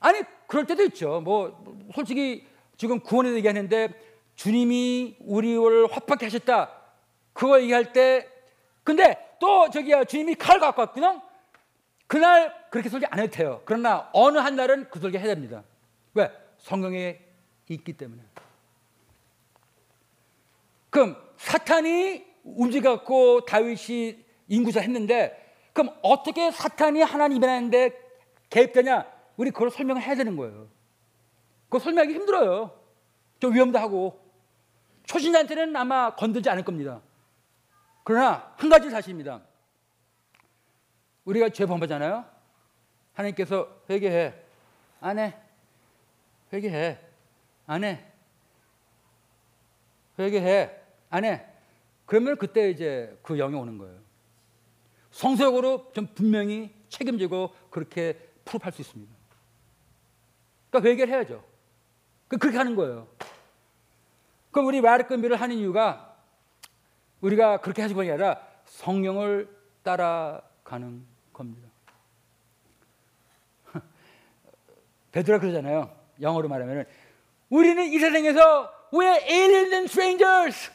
아니, 0.00 0.20
그럴 0.46 0.66
때도 0.66 0.82
있죠. 0.84 1.22
뭐, 1.22 1.64
솔직히 1.94 2.46
지금 2.76 3.00
구원에 3.00 3.32
얘기하는데 3.32 3.88
주님이 4.36 5.16
우리를 5.20 5.90
화평케 5.90 6.26
하셨다. 6.26 6.70
그거 7.32 7.60
얘기할 7.60 7.92
때, 7.92 8.28
근데 8.84 9.16
또 9.40 9.68
저기야, 9.68 10.04
주님이 10.04 10.36
칼 10.36 10.60
갖고 10.60 10.82
왔거든? 10.82 11.20
그날 12.06 12.54
그렇게 12.70 12.88
설교 12.88 13.06
안 13.10 13.18
해도 13.18 13.30
돼요. 13.30 13.62
그러나 13.64 14.08
어느 14.12 14.38
한 14.38 14.54
날은 14.54 14.88
그 14.90 15.00
설교 15.00 15.18
해야 15.18 15.26
됩니다. 15.26 15.64
왜? 16.14 16.30
성경에 16.58 17.18
있기 17.68 17.94
때문에. 17.94 18.22
그럼 20.90 21.16
사탄이 21.36 22.24
움직였고 22.44 23.44
다윗이 23.44 24.24
인구자 24.48 24.80
했는데 24.80 25.54
그럼 25.72 25.94
어떻게 26.00 26.50
사탄이 26.50 27.02
하나님 27.02 27.42
이라는데 27.42 27.90
개입되냐? 28.48 29.04
우리 29.36 29.50
그걸 29.50 29.70
설명을 29.70 30.00
해야 30.00 30.14
되는 30.14 30.36
거예요. 30.36 30.68
그거 31.64 31.80
설명하기 31.80 32.14
힘들어요. 32.14 32.70
좀 33.40 33.52
위험도 33.52 33.78
하고 33.78 34.25
초신자한테는 35.06 35.74
아마 35.76 36.14
건들지 36.14 36.50
않을 36.50 36.64
겁니다. 36.64 37.00
그러나 38.04 38.54
한 38.56 38.68
가지 38.68 38.90
사실입니다. 38.90 39.42
우리가 41.24 41.48
죄 41.48 41.66
범하잖아요. 41.66 42.24
하나님께서 43.14 43.82
회개해. 43.88 44.34
안 45.00 45.18
해. 45.18 45.36
회개해. 46.52 47.00
안 47.66 47.84
해. 47.84 48.04
회개해. 50.18 50.70
안 51.10 51.24
해. 51.24 51.46
그러면 52.04 52.36
그때 52.36 52.70
이제 52.70 53.18
그 53.22 53.36
영이 53.36 53.56
오는 53.56 53.78
거예요. 53.78 53.98
성서적으로 55.10 55.90
좀 55.92 56.06
분명히 56.14 56.74
책임지고 56.88 57.54
그렇게 57.70 58.12
프로할 58.44 58.72
수 58.72 58.82
있습니다. 58.82 59.12
그러니까 60.70 60.90
회개를 60.90 61.14
해야죠. 61.14 61.44
그 62.28 62.38
그렇게 62.38 62.58
하는 62.58 62.76
거예요. 62.76 63.08
그럼 64.56 64.68
우리 64.68 64.80
마르크미를 64.80 65.38
하는 65.38 65.56
이유가 65.56 66.16
우리가 67.20 67.58
그렇게 67.60 67.82
하시고 67.82 68.00
아니라 68.00 68.40
성령을 68.64 69.54
따라가는 69.82 71.04
겁니다. 71.30 71.68
베드로가 75.12 75.42
그러잖아요. 75.42 75.94
영어로 76.22 76.48
말하면 76.48 76.86
우리는 77.50 77.84
이 77.84 77.98
세상에서 77.98 78.72
we're 78.94 79.22
aliens 79.30 79.74
and 79.74 79.90
strangers. 79.90 80.70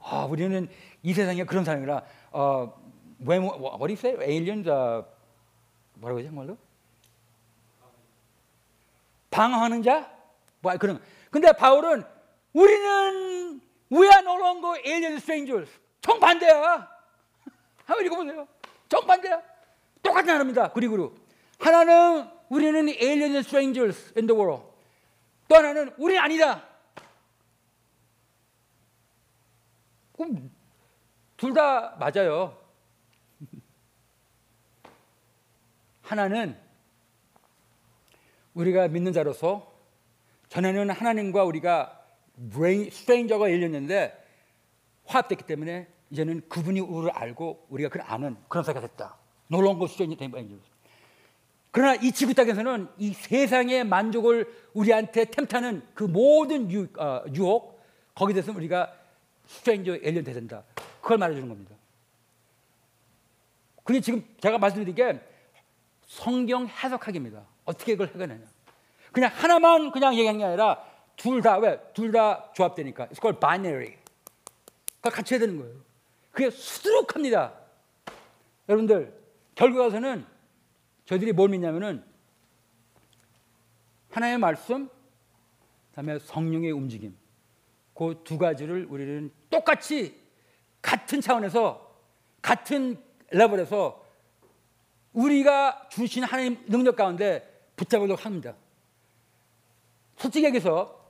아, 0.00 0.26
우리는 0.26 0.68
이 1.02 1.14
세상에 1.14 1.44
그런 1.44 1.64
사람이라 1.64 2.02
어, 2.32 2.78
외모, 3.20 3.46
what 3.46 3.78
do 3.78 3.86
you 3.86 3.92
say? 3.94 4.14
aliens, 4.22 4.68
uh, 4.68 5.08
뭐라고 5.94 6.18
하지 6.18 6.28
정말로? 6.28 6.58
방황하는 9.30 9.82
자? 9.82 10.12
뭐 10.60 10.76
그런. 10.76 11.00
근데 11.30 11.50
바울은 11.52 12.11
우리는 12.52 13.60
we 13.90 14.06
are 14.06 14.20
no 14.20 14.38
longer 14.38 14.80
alien 14.86 15.14
strangers. 15.16 15.70
정반대야. 16.00 16.88
한번 17.86 18.06
읽어보세요. 18.06 18.48
정반대야. 18.88 19.42
똑같은 20.02 20.30
하나입니다. 20.30 20.72
그리고 20.72 21.14
하나는 21.58 22.28
우리는 22.48 22.88
alien 22.88 23.36
strangers 23.36 24.12
in 24.16 24.26
the 24.26 24.38
world. 24.38 24.64
또 25.48 25.56
하나는 25.56 25.92
우리 25.98 26.18
아니다. 26.18 26.66
그럼 30.16 30.50
둘 31.36 31.54
다 31.54 31.96
맞아요. 31.98 32.56
하나는 36.02 36.58
우리가 38.54 38.88
믿는 38.88 39.12
자로서 39.12 39.72
전에는 40.50 40.90
하나님과 40.90 41.44
우리가 41.44 42.01
stranger가 42.90 43.50
열렸는데 43.50 44.18
화합됐기 45.04 45.44
때문에 45.44 45.86
이제는 46.10 46.42
그분이 46.48 46.80
우리를 46.80 47.10
알고 47.14 47.66
우리가 47.70 47.88
그를 47.88 48.04
아는 48.06 48.36
그런 48.48 48.64
사이가 48.64 48.80
됐다. 48.80 49.16
stranger 49.88 50.16
된 50.16 50.30
그러나 51.70 51.94
이 51.94 52.12
지구 52.12 52.34
땅에서는 52.34 52.88
이 52.98 53.14
세상의 53.14 53.84
만족을 53.84 54.52
우리한테 54.74 55.24
tempt하는 55.24 55.82
그 55.94 56.04
모든 56.04 56.70
유, 56.70 56.86
어, 56.98 57.24
유혹 57.34 57.80
거기에 58.14 58.34
대해서 58.34 58.52
우리가 58.52 58.92
stranger 59.46 59.94
alien 60.02 60.24
된다. 60.24 60.64
그걸 61.00 61.18
말해주는 61.18 61.48
겁니다. 61.48 61.74
그게 63.84 64.00
지금 64.00 64.22
제가 64.40 64.58
말씀드린 64.58 64.94
게 64.94 65.20
성경 66.06 66.68
해석하기입니다. 66.68 67.42
어떻게 67.64 67.92
그걸 67.96 68.08
해결하냐. 68.08 68.44
그냥 69.10 69.30
하나만 69.32 69.92
그냥 69.92 70.14
얘기하는 70.14 70.38
게 70.38 70.44
아니라 70.44 70.84
둘 71.22 71.40
다, 71.40 71.56
왜? 71.58 71.80
둘 71.94 72.10
다 72.10 72.50
조합되니까. 72.52 73.06
It's 73.06 73.20
called 73.20 73.38
binary. 73.38 73.96
그 75.00 75.08
같이 75.08 75.34
해야 75.34 75.40
되는 75.40 75.56
거예요. 75.56 75.76
그게 76.32 76.50
수두룩합니다. 76.50 77.54
여러분들, 78.68 79.22
결국 79.54 79.78
가서는 79.78 80.26
저희들이 81.04 81.32
뭘 81.32 81.50
믿냐면은 81.50 82.04
하나의 84.10 84.38
말씀, 84.38 84.88
그다음에 85.90 86.18
성령의 86.18 86.72
움직임. 86.72 87.16
그 87.94 88.22
두 88.24 88.36
가지를 88.36 88.86
우리는 88.90 89.30
똑같이 89.48 90.20
같은 90.80 91.20
차원에서 91.20 91.94
같은 92.40 93.00
레벨에서 93.30 94.04
우리가 95.12 95.88
주신 95.88 96.24
하나님 96.24 96.64
능력 96.66 96.96
가운데 96.96 97.68
붙잡으려고 97.76 98.20
합니다. 98.20 98.54
솔직히 100.16 100.46
얘기해서 100.46 101.00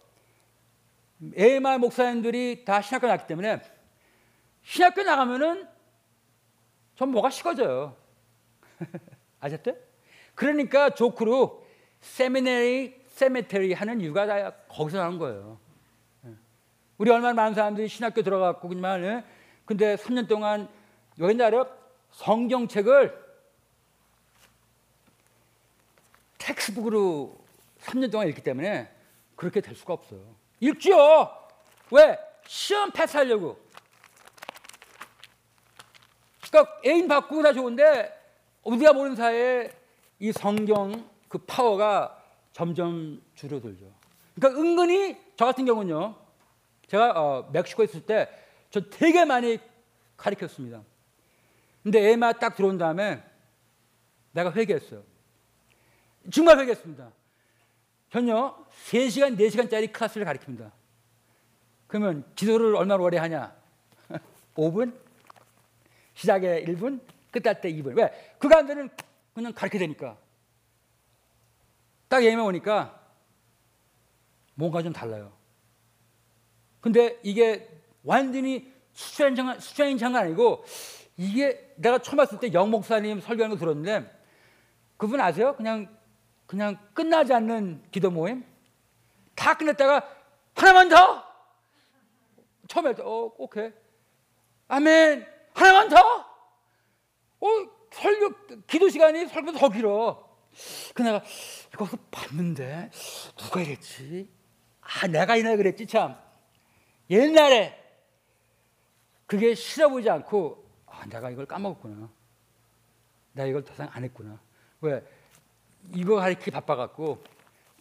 에마 1.35 1.79
목사님들이 1.79 2.65
다 2.65 2.81
신학교 2.83 3.07
나왔기 3.07 3.27
때문에 3.27 3.61
신학교 4.63 5.03
나가면은 5.03 5.69
전 6.97 7.11
뭐가 7.11 7.31
식어져요. 7.31 7.97
아셨대? 9.41 9.77
그러니까 10.35 10.91
조크로 10.91 11.67
세미네리, 12.01 13.03
세메테리 13.07 13.73
하는 13.73 14.01
이유가 14.01 14.27
다 14.27 14.51
거기서 14.69 14.99
나온 14.99 15.19
거예요. 15.19 15.59
우리 16.99 17.11
얼마나 17.11 17.35
많은 17.35 17.55
사람들이 17.55 17.89
신학교 17.89 18.23
들어갔고 18.23 18.69
그냥 18.69 19.05
예? 19.05 19.25
근데 19.65 19.97
3년 19.97 20.29
동안 20.29 20.69
나라 21.37 21.67
성경책을 22.11 23.23
텍스북으로 26.39 27.37
3년 27.81 28.11
동안 28.11 28.29
읽기 28.29 28.43
때문에 28.43 28.91
그렇게 29.37 29.61
될 29.61 29.75
수가 29.75 29.95
없어요. 29.95 30.42
읽죠. 30.63 31.31
왜? 31.91 32.19
시험 32.47 32.91
패스하려고. 32.91 33.61
그러니까 36.51 36.81
애인 36.87 37.09
바꾸고 37.09 37.43
다 37.43 37.53
좋은데 37.53 38.13
우리가 38.63 38.93
모르는 38.93 39.17
사이에 39.17 39.71
이 40.19 40.33
성경 40.33 41.09
그 41.29 41.39
파워가 41.39 42.23
점점 42.53 43.23
줄어들죠. 43.35 43.93
그러니까 44.35 44.61
은근히 44.61 45.19
저 45.37 45.45
같은 45.47 45.65
경우는요. 45.65 46.17
제가 46.87 47.13
어, 47.17 47.51
멕시코에 47.53 47.85
있을 47.85 48.07
때 48.07 48.43
저 48.73 48.81
되게 48.81 49.25
많이 49.25 49.61
가르쳤습니다. 50.17 50.83
근데 51.83 52.11
애마 52.11 52.33
딱 52.33 52.57
들어온 52.57 52.79
다음에 52.79 53.23
내가 54.33 54.51
회개했어요. 54.51 55.05
정말 56.33 56.59
회개했습니다. 56.59 57.13
전혀 58.13 58.55
3시간, 58.91 59.39
4시간짜리 59.39 59.91
클래스를 59.91 60.27
가르칩니다. 60.27 60.71
그러면 61.87 62.25
기도를 62.35 62.77
얼마나 62.77 63.03
오래 63.03 63.17
하냐? 63.17 63.57
5분? 64.55 64.95
시작에 66.13 66.63
1분, 66.65 67.01
끝날 67.31 67.59
때 67.63 67.73
2분. 67.73 67.97
왜? 67.97 68.35
그 68.39 68.49
가운데는 68.49 68.91
그냥 69.35 69.55
가르쳐 69.55 69.79
되니까. 69.79 70.19
딱 72.09 72.23
예매 72.23 72.43
오니까 72.43 73.01
뭔가 74.57 74.83
좀 74.83 74.93
달라요. 74.93 75.33
근데 76.83 77.19
이게 77.23 77.67
완전히 78.05 78.71
수stra인 78.93 79.35
장관, 79.35 79.59
수stra인 79.59 79.97
장관 79.97 80.25
아니고 80.25 80.67
이게 81.17 81.73
내가 81.77 81.97
처음 81.97 82.19
봤을 82.19 82.39
때 82.39 82.51
영 82.53 82.71
목사님 82.71 83.23
설교하는 83.23 83.57
거 83.57 83.59
들었는데 83.59 84.21
그분 84.99 85.19
아세요? 85.19 85.57
그냥 85.57 85.89
그냥 86.53 86.77
끝나지 86.93 87.33
않는 87.33 87.83
기도 87.91 88.11
모임 88.11 88.45
다 89.35 89.55
끝냈다가 89.55 90.07
하나만 90.55 90.91
더 90.91 91.25
처음에 92.69 92.93
어 93.01 93.33
오케이 93.39 93.73
아멘 94.69 95.27
하나만 95.55 95.89
더 95.89 95.97
어, 97.41 97.47
설교 97.91 98.65
기도 98.67 98.91
시간이 98.91 99.29
설교도 99.29 99.59
더 99.59 99.71
길어. 99.71 100.29
그 100.95 101.01
내가 101.01 101.23
이거 101.73 101.89
봤는데 102.11 102.91
누가 103.39 103.63
이랬지? 103.63 104.29
아 104.83 105.07
내가 105.07 105.37
이날 105.37 105.57
그랬지 105.57 105.87
참. 105.87 106.21
옛날에 107.09 107.83
그게 109.25 109.55
싫어 109.55 109.89
보이지 109.89 110.11
않고 110.11 110.71
아 110.85 111.07
내가 111.07 111.31
이걸 111.31 111.47
까먹었구나. 111.47 112.11
내가 113.33 113.49
이걸 113.49 113.65
더 113.65 113.73
이상 113.73 113.89
안 113.91 114.05
했구나. 114.05 114.39
왜 114.83 115.03
이거 115.95 116.17
가르치기 116.17 116.51
바빠갖고 116.51 117.23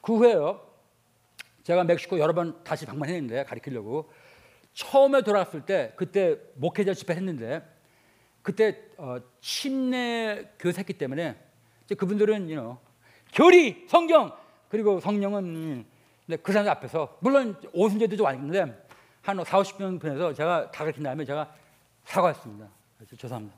그 0.01 0.17
후에요. 0.17 0.67
제가 1.63 1.83
멕시코 1.83 2.19
여러 2.19 2.33
번 2.33 2.63
다시 2.63 2.85
방문했는데 2.85 3.43
가르치려고 3.43 4.11
처음에 4.73 5.21
돌아갔을 5.21 5.65
때 5.65 5.93
그때 5.95 6.37
목회자 6.55 6.93
집회 6.93 7.13
했는데 7.13 7.61
그때 8.41 8.79
어, 8.97 9.17
침례 9.41 10.51
교사했기 10.59 10.93
때문에 10.93 11.37
이제 11.85 11.95
그분들은 11.95 12.33
you 12.43 12.55
know, 12.55 12.77
교리, 13.33 13.85
성경 13.87 14.35
그리고 14.69 14.99
성령은 14.99 15.43
음, 15.43 15.85
그 16.41 16.51
사람 16.51 16.69
앞에서 16.69 17.17
물론 17.19 17.59
오순절도 17.73 18.15
좀 18.15 18.25
왔는데 18.25 18.87
한 19.21 19.37
4, 19.37 19.43
50명 19.43 20.01
편에서 20.01 20.33
제가 20.33 20.71
다 20.71 20.79
가르친 20.79 21.03
다음에 21.03 21.25
제가 21.25 21.53
사과했습니다. 22.05 22.67
그래서 22.97 23.15
죄송합니다. 23.15 23.55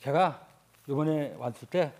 제가 0.00 0.46
이번에 0.88 1.34
왔을 1.38 1.68
때 1.68 1.92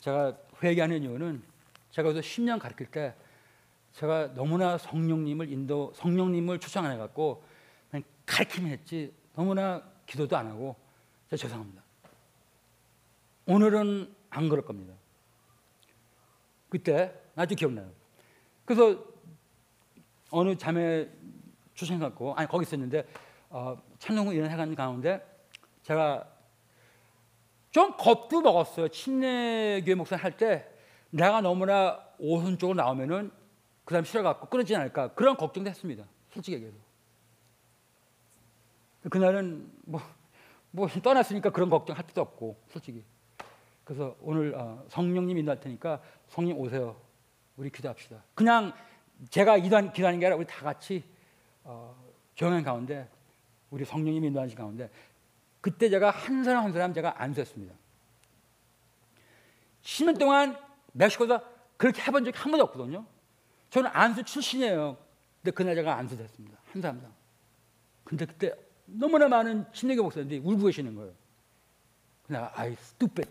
제가 0.00 0.36
회개하는 0.62 1.02
이유는 1.02 1.42
제가 1.90 2.08
여기서 2.08 2.26
10년 2.26 2.58
가르칠 2.58 2.86
때 2.86 3.14
제가 3.92 4.34
너무나 4.34 4.78
성령님을 4.78 5.50
인도 5.50 5.92
성령님을 5.94 6.58
초청 6.58 6.84
안 6.84 6.92
해갖고 6.92 7.42
그냥 7.90 8.04
가르치면 8.26 8.70
했지 8.70 9.12
너무나 9.34 9.82
기도도 10.06 10.36
안 10.36 10.46
하고 10.46 10.76
죄송합니다. 11.28 11.82
오늘은 13.46 14.14
안 14.30 14.48
그럴 14.48 14.64
겁니다. 14.64 14.94
그때 16.68 17.12
아주 17.34 17.54
기억나요. 17.54 17.90
그래서 18.64 19.04
어느 20.30 20.56
자매 20.56 21.08
초청해갖고 21.74 22.34
아니 22.34 22.48
거기 22.48 22.62
있었는데 22.62 23.06
어, 23.48 23.80
찬송을 23.98 24.34
이런 24.34 24.50
해간 24.50 24.74
가운데 24.74 25.20
제가 25.82 26.26
좀 27.70 27.96
겁도 27.96 28.40
먹었어요. 28.40 28.88
침례교회 28.88 29.94
목사 29.94 30.16
할 30.16 30.36
때 30.36 30.66
내가 31.10 31.40
너무나 31.40 32.00
오른쪽으로 32.18 32.76
나오면은 32.76 33.30
그 33.84 33.92
사람 33.92 34.04
싫어갖고 34.04 34.46
끊어지지 34.48 34.76
않을까 34.76 35.08
그런 35.14 35.36
걱정도 35.36 35.68
했습니다. 35.68 36.04
솔직히 36.30 36.56
얘기해서. 36.56 36.76
그날은 39.10 39.70
뭐, 39.82 40.00
뭐 40.70 40.86
떠났으니까 40.88 41.50
그런 41.50 41.70
걱정 41.70 41.96
할 41.96 42.06
필요 42.06 42.22
없고 42.22 42.60
솔직히. 42.68 43.04
그래서 43.84 44.14
오늘 44.20 44.54
어, 44.54 44.84
성령님 44.88 45.38
인도할 45.38 45.58
테니까 45.58 46.00
성령 46.28 46.60
오세요. 46.60 46.96
우리 47.56 47.70
기도합시다. 47.70 48.22
그냥 48.34 48.72
제가 49.30 49.58
기도한, 49.58 49.92
기도하는 49.92 50.20
게 50.20 50.26
아니라 50.26 50.36
우리 50.38 50.46
다 50.46 50.62
같이 50.62 51.02
어, 51.64 51.96
조용한 52.34 52.62
가운데 52.62 53.08
우리 53.70 53.84
성령님 53.84 54.24
인도하는 54.24 54.54
가운데 54.54 54.88
그때 55.60 55.90
제가 55.90 56.10
한 56.10 56.44
사람 56.44 56.64
한 56.64 56.72
사람 56.72 56.94
제가 56.94 57.22
안수했습니다. 57.22 57.74
10년 59.82 60.18
동안 60.18 60.58
멕시코에서 60.92 61.42
그렇게 61.76 62.02
해본 62.02 62.24
적이 62.24 62.38
한 62.38 62.50
번도 62.50 62.64
없거든요. 62.64 63.06
저는 63.70 63.90
안수 63.92 64.22
출신이에요. 64.24 64.96
근데 65.42 65.50
그날 65.52 65.74
제가 65.74 65.96
안수됐습니다. 65.96 66.58
한 66.72 66.82
사람당. 66.82 67.12
근데 68.04 68.26
그때 68.26 68.52
너무나 68.84 69.28
많은 69.28 69.66
신내교 69.72 70.02
목사님들이 70.02 70.40
울고 70.40 70.66
계시는 70.66 70.94
거예요. 70.94 71.14
그냥 72.26 72.50
I 72.54 72.72
stupid. 72.72 73.30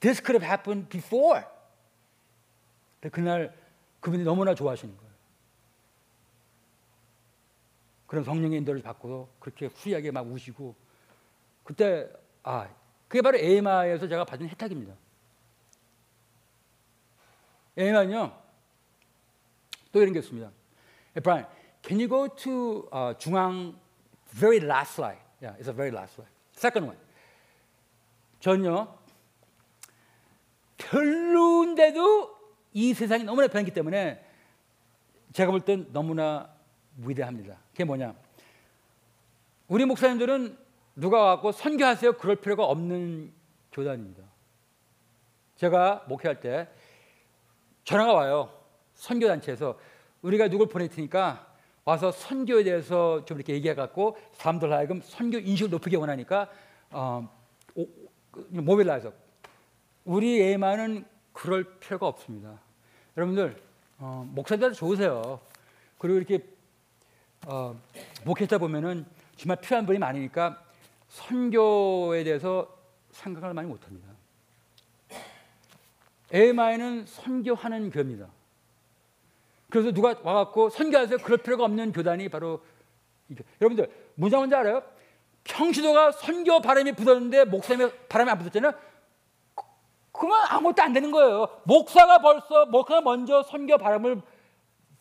This 0.00 0.22
could 0.22 0.34
have 0.34 0.46
happened 0.46 0.88
before. 0.88 1.42
근데 3.00 3.10
그날 3.10 3.54
그분이 4.00 4.24
너무나 4.24 4.54
좋아하시는 4.54 4.96
거예요. 4.96 5.03
그런 8.06 8.24
성령의 8.24 8.58
인도를 8.58 8.82
받고 8.82 9.28
그렇게 9.38 9.66
후리하게 9.66 10.10
막 10.10 10.26
우시고 10.26 10.74
그때 11.62 12.08
아 12.42 12.68
그게 13.08 13.22
바로 13.22 13.38
에마에서 13.38 14.08
제가 14.08 14.24
받은 14.24 14.48
혜택입니다. 14.48 14.94
에마는요 17.76 18.32
또 19.92 20.00
이런 20.00 20.12
게 20.12 20.18
있습니다. 20.20 20.50
Brian, 21.22 21.46
can 21.82 21.98
you 21.98 22.08
go 22.08 22.28
to 22.28 22.88
uh, 22.92 23.16
중앙 23.18 23.78
very 24.30 24.58
last 24.58 24.94
slide? 24.94 25.20
Yeah, 25.40 25.56
it's 25.58 25.68
a 25.68 25.72
very 25.72 25.90
last 25.90 26.14
slide. 26.14 26.30
Second 26.54 26.86
one. 26.86 26.98
전요 28.40 28.98
별로인데도 30.76 32.34
이 32.74 32.92
세상이 32.92 33.24
너무나 33.24 33.48
변했기 33.48 33.72
때문에 33.72 34.22
제가 35.32 35.50
볼 35.50 35.60
땐 35.60 35.86
너무나 35.92 36.53
위대합니다. 36.98 37.56
그게 37.72 37.84
뭐냐? 37.84 38.14
우리 39.68 39.84
목사님들은 39.84 40.56
누가 40.96 41.24
갖고 41.24 41.52
선교하세요 41.52 42.14
그럴 42.14 42.36
필요가 42.36 42.64
없는 42.64 43.32
교단입니다. 43.72 44.22
제가 45.56 46.04
목회할 46.08 46.40
때 46.40 46.68
전화가 47.84 48.12
와요. 48.12 48.52
선교 48.94 49.26
단체에서 49.26 49.78
우리가 50.22 50.48
누굴 50.48 50.68
보낼 50.68 50.88
테니까 50.88 51.54
와서 51.84 52.10
선교에 52.10 52.64
대해서 52.64 53.24
좀 53.24 53.38
이렇게 53.38 53.54
얘기해 53.54 53.74
갖고 53.74 54.16
사람들 54.32 54.72
하여금 54.72 55.00
선교 55.02 55.38
인식을 55.38 55.70
높이게 55.70 55.96
원하니까 55.96 56.50
어, 56.90 57.28
모빌라이저 58.48 59.12
우리 60.04 60.38
예만은 60.40 61.04
그럴 61.32 61.78
필요가 61.78 62.06
없습니다. 62.06 62.60
여러분들 63.16 63.60
어, 63.98 64.26
목사들 64.32 64.72
좋으세요. 64.72 65.40
그리고 65.98 66.16
이렇게 66.18 66.53
어, 67.46 67.78
목회자 68.24 68.58
보면은 68.58 69.04
정말 69.36 69.60
필요한 69.60 69.84
분이 69.84 69.98
많으니까 69.98 70.62
선교에 71.08 72.24
대해서 72.24 72.68
생각을 73.10 73.54
많이 73.54 73.68
못합니다. 73.68 74.08
AMI는 76.32 77.04
선교하는 77.06 77.90
교입니다. 77.90 78.28
그래서 79.70 79.92
누가 79.92 80.14
와갖고 80.22 80.70
선교하세요. 80.70 81.18
그럴 81.18 81.38
필요가 81.38 81.64
없는 81.64 81.92
교단이 81.92 82.28
바로 82.28 82.64
여러분들 83.60 83.90
문장 84.14 84.40
뭔지 84.40 84.54
알아요? 84.54 84.82
평시도가 85.44 86.12
선교 86.12 86.60
바람이 86.60 86.92
붙었는데 86.92 87.44
목사님의 87.44 87.92
바람이 88.08 88.30
안 88.30 88.38
붙었잖아요. 88.38 88.72
그러면 90.12 90.46
아무것도 90.48 90.82
안 90.82 90.92
되는 90.92 91.10
거예요. 91.10 91.48
목사가 91.64 92.18
벌써 92.18 92.66
목사가 92.66 93.00
먼저 93.02 93.42
선교 93.42 93.76
바람을 93.76 94.22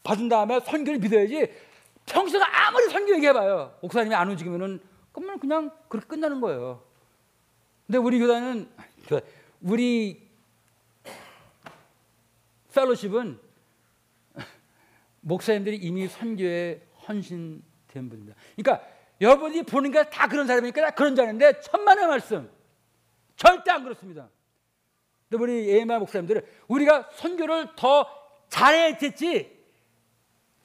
받은 0.03 0.27
다음에 0.27 0.59
선교를 0.59 0.99
믿어야지. 0.99 1.49
평시도가 2.05 2.67
아무리 2.67 2.89
선교 2.89 3.13
얘기해봐요. 3.15 3.77
목사님이 3.81 4.15
안 4.15 4.29
움직이면은 4.29 4.81
그러면 5.11 5.39
그냥 5.39 5.71
그렇게 5.89 6.07
끝나는 6.07 6.41
거예요. 6.41 6.83
근데 7.85 7.97
우리 7.97 8.19
교단은 8.19 8.69
우리 9.61 10.27
펠로십은 12.73 13.39
목사님들이 15.21 15.77
이미 15.77 16.07
선교에 16.07 16.81
헌신된 17.07 18.09
분입니다. 18.09 18.35
그러니까 18.55 18.85
여러분이 19.21 19.63
보는 19.63 19.91
게 19.91 20.03
다 20.09 20.27
그런 20.27 20.47
사람이니까 20.47 20.81
다 20.81 20.91
그런 20.91 21.15
자는데 21.15 21.61
천만의 21.61 22.07
말씀 22.07 22.49
절대 23.35 23.71
안 23.71 23.83
그렇습니다. 23.83 24.29
근데 25.29 25.41
우리 25.43 25.67
예마 25.67 25.99
목사님들은 25.99 26.41
우리가 26.67 27.09
선교를 27.13 27.69
더 27.75 28.05
잘해야 28.49 28.97
됐지 28.97 29.52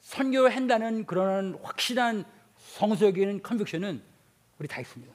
선교를 0.01 0.55
한다는 0.55 1.05
그런 1.05 1.59
확실한 1.61 2.25
성서적인 2.57 3.41
컨빅션은 3.41 4.01
우리 4.57 4.67
다 4.67 4.81
있습니다. 4.81 5.13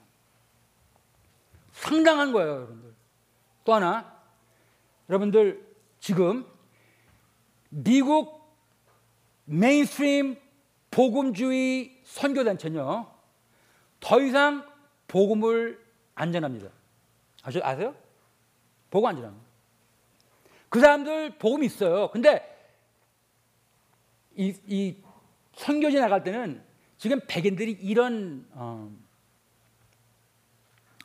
상당한 1.71 2.31
거예요, 2.31 2.51
여러분들. 2.51 2.93
또 3.63 3.73
하나, 3.73 4.19
여러분들 5.09 5.65
지금 5.99 6.45
미국 7.69 8.55
mainstream 9.45 10.39
복음주의 10.91 12.01
선교단체는요, 12.05 13.11
더 13.99 14.21
이상 14.21 14.65
복음을 15.07 15.83
안 16.15 16.23
전합니다. 16.23 16.69
아세요? 17.43 17.95
복음 18.89 19.09
안 19.09 19.14
전합니다. 19.14 19.45
그 20.69 20.79
사람들 20.79 21.37
복음 21.37 21.63
있어요. 21.63 22.09
근데 22.11 22.54
이, 24.35 24.53
이 24.67 24.97
선교지 25.53 25.97
나갈 25.97 26.23
때는 26.23 26.63
지금 26.97 27.19
백인들이 27.27 27.71
이런 27.71 28.47
어, 28.51 28.91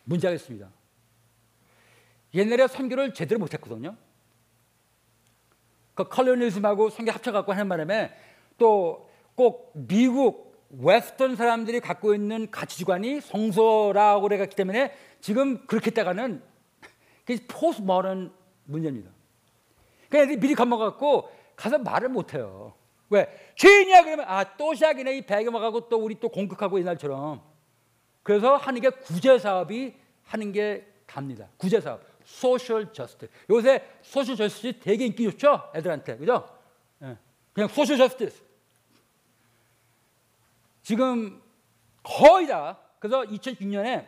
문제가 0.05 0.35
있습니다. 0.35 0.69
옛날에 2.35 2.69
선교를 2.69 3.15
제대로 3.15 3.39
못했거든요. 3.41 3.97
그 5.95 6.05
컬러니즘하고 6.05 6.91
선교 6.91 7.13
합쳐갖고 7.13 7.53
하는 7.53 7.69
바람에 7.69 8.13
또 8.59 9.11
꼭 9.41 9.73
미국 9.73 10.69
웨스턴 10.69 11.35
사람들이 11.35 11.81
갖고 11.81 12.15
있는 12.15 12.51
가치관이 12.51 13.23
성서라고 13.23 14.21
그래갔기 14.21 14.55
때문에 14.55 14.93
지금 15.23 15.67
그렇게 15.67 15.87
했다가는 15.87 16.43
포스 17.49 17.81
머런 17.81 18.35
문제입니다. 18.65 19.11
그러니까 20.11 20.39
미리 20.39 20.55
겁먹었고 20.55 21.31
가서 21.57 21.79
말을 21.79 22.11
못해요. 22.11 22.75
왜? 23.11 23.53
죄인이야 23.57 24.05
그러면 24.05 24.27
아 24.29 24.45
또 24.57 24.73
시작이네 24.75 25.17
이 25.19 25.23
배경하고 25.23 25.89
또 25.89 25.99
우리 25.99 26.19
또 26.19 26.29
공격하고 26.29 26.79
옛날처럼 26.79 27.43
그래서 28.23 28.57
하는 28.57 28.81
게 28.81 28.89
구제 28.91 29.39
사업이 29.39 29.95
하는 30.25 30.53
게 30.53 30.87
답니다. 31.07 31.49
구제 31.57 31.81
사업, 31.81 32.01
social 32.25 32.93
justice. 32.93 33.29
요새 33.51 33.85
social 34.03 34.37
justice 34.37 34.79
되게 34.79 35.07
인기 35.07 35.25
좋죠, 35.25 35.71
애들한테 35.75 36.17
그죠? 36.17 36.49
예. 37.03 37.17
그냥 37.53 37.69
social 37.69 37.97
justice. 37.99 38.31
지금 40.83 41.43
거의 42.03 42.47
다 42.47 42.79
그래서 42.99 43.23
2006년에 43.23 44.07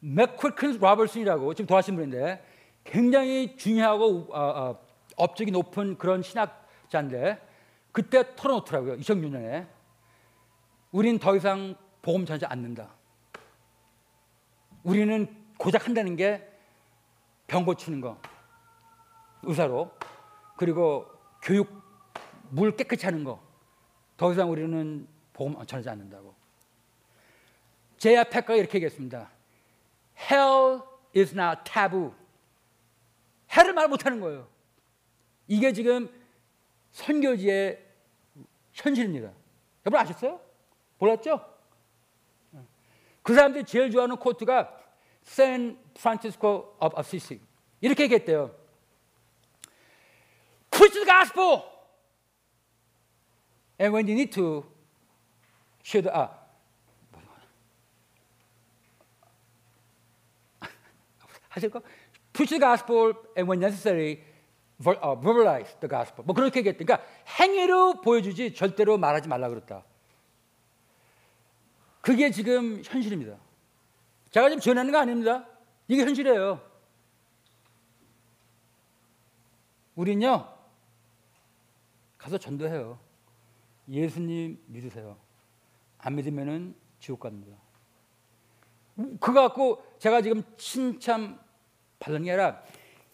맥퀼킨 0.00 0.78
로버슨이라고 0.78 1.54
지금 1.54 1.66
돌아가신 1.66 1.96
분인데 1.96 2.44
굉장히 2.84 3.56
중요하고 3.56 4.28
어, 4.30 4.40
어, 4.40 4.86
업적이 5.16 5.50
높은 5.50 5.98
그런 5.98 6.22
신학자인데 6.22 7.47
그때 7.98 8.36
털어놓더라고요. 8.36 8.96
2006년에 8.98 9.66
우린 10.92 11.18
더 11.18 11.36
이상 11.36 11.74
보험 12.00 12.24
전하지 12.24 12.46
않는다. 12.46 12.90
우리는 14.84 15.26
고작 15.58 15.86
한다는 15.86 16.14
게 16.16 16.48
병 17.48 17.64
고치는 17.64 18.02
거, 18.02 18.20
의사로 19.42 19.90
그리고 20.58 21.06
교육 21.42 21.68
물 22.50 22.76
깨끗이 22.76 23.06
하는 23.06 23.24
거. 23.24 23.42
더 24.16 24.30
이상 24.32 24.50
우리는 24.50 25.08
보험 25.32 25.54
전하지 25.66 25.88
않는다고. 25.88 26.34
제야 27.96 28.22
패커가 28.24 28.54
이렇게 28.54 28.76
얘기했습니다. 28.76 29.30
Hell 30.30 30.82
is 31.16 31.32
not 31.32 31.60
taboo. 31.64 32.12
헬을 33.56 33.72
말 33.72 33.88
못하는 33.88 34.20
거예요. 34.20 34.46
이게 35.46 35.72
지금 35.72 36.10
선교지의 36.92 37.87
현실입니다. 38.82 39.32
여러분 39.86 40.00
아셨어요? 40.00 40.40
몰랐죠? 40.98 41.40
그 43.22 43.34
사람들이 43.34 43.64
제일 43.64 43.90
좋아하는 43.90 44.16
코트가 44.16 44.76
샌 45.22 45.78
프란시스코 45.94 46.76
of 46.80 46.96
Assisi 46.98 47.40
이렇게 47.80 48.04
얘기했대요. 48.04 48.54
Preach 50.70 50.94
the 50.94 51.04
gospel, 51.04 51.62
and 53.80 53.92
when 53.92 54.06
you 54.06 54.14
need 54.14 54.32
to, 54.32 54.64
share 55.82 56.02
the 56.02 56.16
아 56.16 56.38
하실 61.48 61.70
거? 61.70 61.82
Preach 62.32 62.50
the 62.50 62.60
gospel, 62.60 63.14
and 63.36 63.48
when 63.48 63.58
necessary, 63.58 64.22
verbalize 64.78 65.74
the 65.80 65.88
gospel. 65.88 66.24
뭐 66.24 66.34
그렇게 66.34 66.60
얘기했대. 66.60 66.84
그러니까 66.84 67.04
행위로 67.28 68.00
보여주지 68.00 68.54
절대로 68.54 68.98
말하지 68.98 69.28
말라 69.28 69.48
그랬다. 69.48 69.84
그게 72.00 72.30
지금 72.30 72.82
현실입니다. 72.84 73.36
제가 74.30 74.48
지금 74.48 74.60
전하는 74.60 74.92
거 74.92 74.98
아닙니다. 74.98 75.46
이게 75.88 76.02
현실이에요. 76.04 76.60
우린요, 79.94 80.56
가서 82.16 82.38
전도해요. 82.38 82.98
예수님 83.88 84.62
믿으세요. 84.66 85.18
안 85.98 86.14
믿으면은 86.14 86.76
지옥 87.00 87.20
갑니다. 87.20 87.56
그거 89.20 89.32
갖고 89.32 89.84
제가 89.98 90.22
지금 90.22 90.42
칭찬 90.56 91.38
받는 91.98 92.24
게 92.24 92.32
아니라 92.32 92.62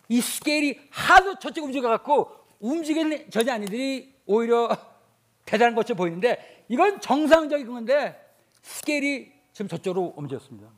이 0.08 0.20
스케일이 0.20 0.78
하도 0.90 1.38
저쪽 1.38 1.64
움직여 1.64 1.88
갖고 1.88 2.43
움직이는 2.64 3.30
저자아니들이 3.30 4.14
오히려 4.24 4.68
대단한 5.44 5.74
것처럼 5.74 5.98
보이는데 5.98 6.64
이건 6.68 6.98
정상적인 6.98 7.66
건데 7.66 8.18
스케일이 8.62 9.30
지금 9.52 9.68
저쪽으로 9.68 10.14
옮겨졌습니다. 10.16 10.70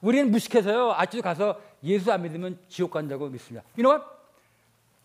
우리는 0.00 0.30
무식해서요. 0.30 0.92
아직도 0.92 1.22
가서 1.22 1.60
예수 1.82 2.12
안 2.12 2.22
믿으면 2.22 2.58
지옥 2.68 2.92
간다고 2.92 3.28
믿습니다. 3.28 3.66
You 3.76 3.82
know 3.82 3.98
what? 3.98 4.06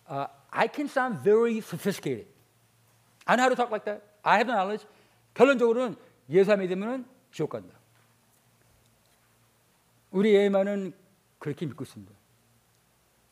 Uh, 0.08 0.28
I 0.52 0.70
can 0.72 0.86
sound 0.88 1.24
very 1.24 1.58
sophisticated. 1.58 2.28
I 3.26 3.36
know 3.36 3.44
how 3.44 3.50
to 3.50 3.56
talk 3.56 3.72
like 3.72 3.86
that. 3.86 4.06
I 4.22 4.38
have 4.38 4.46
the 4.46 4.56
knowledge. 4.56 4.86
결론적으로는 5.34 5.96
예수 6.30 6.52
안 6.52 6.60
믿으면 6.60 7.06
지옥 7.32 7.50
간다. 7.50 7.74
우리 10.12 10.36
예만은 10.36 10.94
그렇게 11.40 11.66
믿고 11.66 11.84
있습니다. 11.84 12.14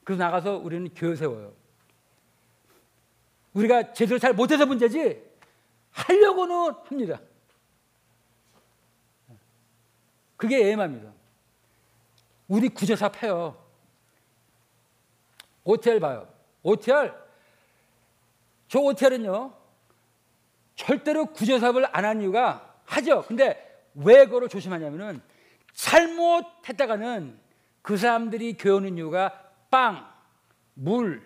그래서 0.04 0.24
나가서 0.24 0.58
우리는 0.58 0.90
교회 0.96 1.16
세워요. 1.16 1.63
우리가 3.54 3.94
제대로 3.94 4.20
잘 4.20 4.34
못해서 4.34 4.66
문제지 4.66 5.22
하려고는 5.92 6.74
합니다. 6.86 7.20
그게 10.38 10.58
AM입니다. 10.58 11.12
우리 12.48 12.70
구조사 12.70 13.10
패요. 13.10 13.58
OTR 15.64 16.00
봐요. 16.00 16.28
OTR. 16.64 17.14
저 18.68 18.80
OTR은요, 18.80 19.54
절대로 20.76 21.28
구조사업을 21.28 21.96
안 21.96 22.06
한 22.06 22.22
이유가 22.22 22.76
하죠. 22.86 23.24
근데 23.24 23.86
왜 23.94 24.26
그걸 24.26 24.50
조심하냐면은 24.50 25.22
잘못했다가는 25.74 27.40
그 27.82 27.98
사람들이 27.98 28.58
교훈는 28.58 28.98
이유가 28.98 29.52
빵, 29.70 30.12
물, 30.74 31.24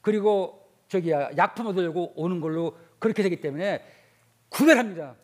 그리고 0.00 0.61
저기 0.92 1.10
약품 1.10 1.68
얻으려고 1.68 2.12
오는 2.16 2.38
걸로 2.38 2.76
그렇게 2.98 3.22
되기 3.22 3.40
때문에 3.40 3.82
구별합니다. 4.50 5.16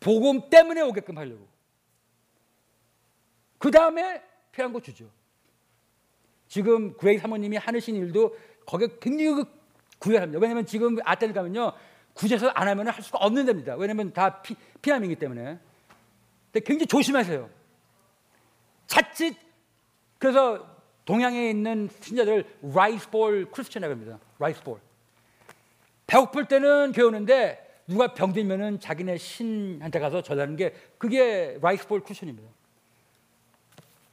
복음 0.00 0.48
때문에 0.48 0.80
오게끔 0.80 1.18
하려고. 1.18 1.46
그 3.58 3.70
다음에 3.70 4.22
필요한 4.52 4.72
거 4.72 4.80
주죠. 4.80 5.10
지금 6.48 6.96
구획 6.96 7.20
사모님이 7.20 7.58
하시는 7.58 8.00
일도 8.00 8.34
거기에 8.64 8.88
굉장히 9.02 9.34
그 9.34 9.44
구별합니다. 9.98 10.40
왜냐하면 10.40 10.64
지금 10.64 10.96
아테네 11.04 11.34
가면요. 11.34 11.74
구제서 12.14 12.48
안 12.48 12.68
하면 12.68 12.88
할 12.88 13.02
수가 13.02 13.18
없는 13.18 13.44
데입니다. 13.44 13.76
왜냐하면 13.76 14.14
다 14.14 14.40
피, 14.40 14.56
피난민이기 14.80 15.20
때문에. 15.20 15.58
근데 16.50 16.64
굉장히 16.64 16.86
조심하세요. 16.86 17.50
자칫 18.86 19.36
그래서 20.18 20.79
동양에 21.04 21.50
있는 21.50 21.88
신자들 22.00 22.44
rice 22.62 23.06
bowl 23.06 23.50
Christian이라고 23.50 23.92
합니다. 23.92 24.18
rice 24.38 24.57
bowl. 24.57 24.80
배고플 26.06 26.46
때는 26.46 26.92
배우는데 26.92 27.82
누가 27.86 28.14
병들면은 28.14 28.80
자기네 28.80 29.18
신한테 29.18 29.98
가서 29.98 30.22
절하는 30.22 30.56
게 30.56 30.74
그게 30.98 31.58
rice 31.60 31.81
bowl 31.81 32.02
Christian입니다. 32.02 32.48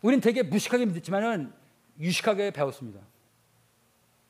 우리는 0.02 0.22
되게 0.22 0.44
무식하게 0.44 0.86
믿었지만은 0.86 1.54
유식하게 2.00 2.52
배웠습니다. 2.52 3.00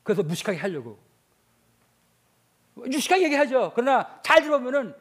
그래서 0.04 0.24
무식하게 0.24 0.58
하려고. 0.58 0.98
유식하게 2.86 3.24
얘기하죠. 3.26 3.72
그러나 3.76 4.20
잘 4.24 4.42
들어보면은 4.42 4.94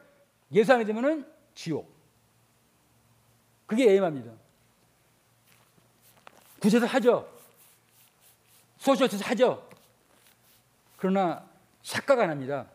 안 0.69 0.79
믿으면은 0.79 1.25
지옥. 1.53 1.89
그게 3.65 3.91
에임합니다. 3.91 4.31
구제도 6.59 6.85
하죠. 6.87 7.36
소셜에서 8.77 9.17
하죠. 9.25 9.67
그러나 10.97 11.47
착각 11.81 12.19
안 12.19 12.29
합니다. 12.29 12.67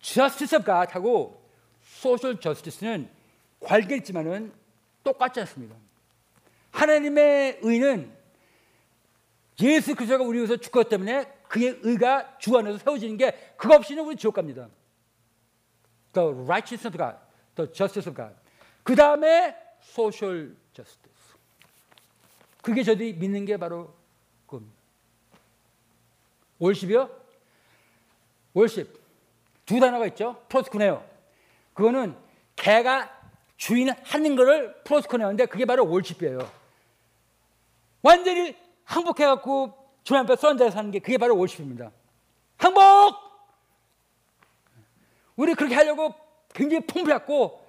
justice 0.00 0.56
of 0.56 0.64
God하고 0.64 1.42
social 1.82 2.38
justice는 2.40 3.08
관계있지만은 3.60 4.52
똑같지 5.02 5.40
않습니다. 5.40 5.74
하나님의 6.70 7.60
의는 7.62 8.12
예수 9.60 9.94
그리스도가 9.94 10.24
우리 10.24 10.38
위해서 10.38 10.56
죽었기 10.56 10.88
때문에 10.88 11.24
그의 11.48 11.78
의가 11.82 12.38
주 12.38 12.56
안에서 12.56 12.78
세워지는 12.78 13.16
게 13.16 13.32
그거 13.56 13.76
없이는 13.76 14.04
우리 14.04 14.16
지옥 14.16 14.34
갑니다. 14.34 14.68
The 16.12 16.28
righteousness 16.28 16.86
of 16.88 16.96
God, 16.96 17.16
the 17.54 17.72
justice 17.72 18.10
of 18.10 18.16
God. 18.16 18.34
그 18.82 18.96
다음에 18.96 19.56
social 19.80 20.54
justice. 20.72 21.14
그게 22.62 22.82
저들이 22.82 23.14
믿는 23.14 23.44
게 23.44 23.56
바로. 23.56 23.94
월십이요? 26.58 27.08
월십. 28.54 29.00
두 29.66 29.80
단어가 29.80 30.06
있죠. 30.06 30.42
프로스쿠네요. 30.48 31.04
그거는 31.72 32.16
개가 32.56 33.10
주인 33.56 33.90
하는 33.90 34.36
거를 34.36 34.74
프로스쿠네요인데 34.84 35.46
그게 35.46 35.64
바로 35.64 35.88
월십이에요. 35.88 36.38
완전히 38.02 38.56
항복해갖고 38.84 39.72
주님 40.04 40.22
앞에 40.22 40.36
썬자에 40.36 40.70
사는 40.70 40.90
게 40.90 40.98
그게 40.98 41.16
바로 41.16 41.36
월십입니다. 41.36 41.90
항복! 42.58 43.16
우리 45.36 45.54
그렇게 45.54 45.74
하려고 45.74 46.14
굉장히 46.52 46.86
풍부했고 46.86 47.64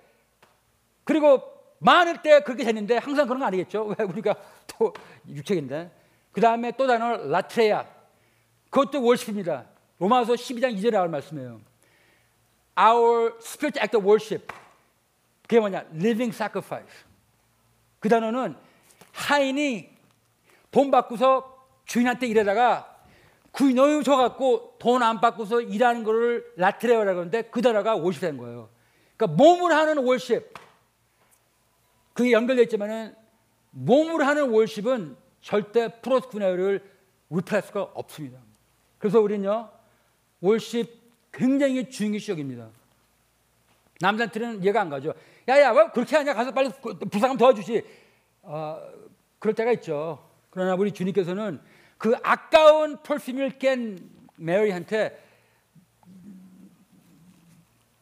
그리고 1.03 1.41
많을 1.79 2.21
때 2.21 2.41
그렇게 2.41 2.63
됐는데 2.63 2.97
항상 2.97 3.25
그런 3.27 3.39
거 3.39 3.45
아니겠죠? 3.45 3.95
왜 3.97 4.03
우리가 4.05 4.35
또 4.67 4.93
육체인데. 5.27 5.91
그 6.31 6.41
다음에 6.41 6.71
또 6.73 6.85
단어 6.85 7.17
라트레아. 7.17 7.94
그것도 8.75 9.01
월십입니다. 9.01 9.65
로마서 9.99 10.33
12장 10.33 10.77
2절에 10.77 10.91
나올 10.91 11.07
말씀이에요. 11.07 11.61
Our 12.77 13.37
spiritual 13.39 13.81
act 13.81 13.95
of 13.95 14.05
worship. 14.05 14.53
그게 15.43 15.61
뭐냐? 15.61 15.85
Living 15.93 16.35
sacrifice. 16.35 17.05
그 18.01 18.09
단어는 18.09 18.57
하인이 19.13 19.95
돈 20.71 20.91
받고서 20.91 21.67
주인한테 21.85 22.27
일하다가 22.27 22.97
그 23.53 23.63
너무 23.63 24.03
줘갖고 24.03 24.75
돈 24.77 25.01
안 25.01 25.21
받고서 25.21 25.61
일하는 25.61 26.03
거를 26.03 26.45
라트레어라고 26.57 27.19
하는데 27.19 27.43
그 27.43 27.61
단어가 27.61 27.95
월십된 27.95 28.37
거예요. 28.37 28.69
그러니까 29.15 29.41
몸을 29.41 29.71
하는 29.71 29.99
월십. 29.99 30.53
그게 32.11 32.33
연결되어 32.33 32.63
있지만은 32.63 33.15
몸을 33.71 34.27
하는 34.27 34.49
월십은 34.49 35.15
절대 35.39 36.01
프로스쿠네를 36.01 36.83
replace 37.29 37.56
할 37.56 37.67
수가 37.67 37.83
없습니다. 37.93 38.44
그래서 38.97 39.19
우리는요, 39.19 39.69
worship 40.41 41.05
굉장히 41.31 41.89
중요시 41.89 42.21
시작입니다. 42.21 42.69
남자한테는 43.99 44.63
이해가 44.63 44.81
안 44.81 44.89
가죠. 44.89 45.13
야, 45.47 45.61
야, 45.61 45.71
왜 45.71 45.87
그렇게 45.93 46.15
하냐? 46.15 46.33
가서 46.33 46.51
빨리 46.51 46.69
부상하면 47.11 47.37
도와주지. 47.37 47.83
어, 48.43 48.81
그럴 49.39 49.53
때가 49.53 49.71
있죠. 49.73 50.23
그러나 50.49 50.75
우리 50.75 50.91
주님께서는 50.91 51.59
그 51.97 52.15
아까운 52.23 52.97
perfume을 53.03 53.57
깬 53.57 54.09
메리한테 54.37 55.21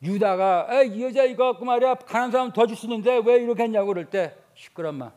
유다가 0.04 0.84
이 0.84 1.02
여자 1.02 1.24
이거 1.24 1.52
갖고 1.52 1.66
말이야 1.66 1.96
가난 1.96 2.30
사람 2.30 2.52
도와줄 2.52 2.76
수 2.76 2.86
있는데 2.88 3.22
왜 3.26 3.36
이렇게 3.36 3.64
했냐고 3.64 3.88
그럴 3.88 4.10
때 4.10 4.36
시끄럽마 4.54 5.14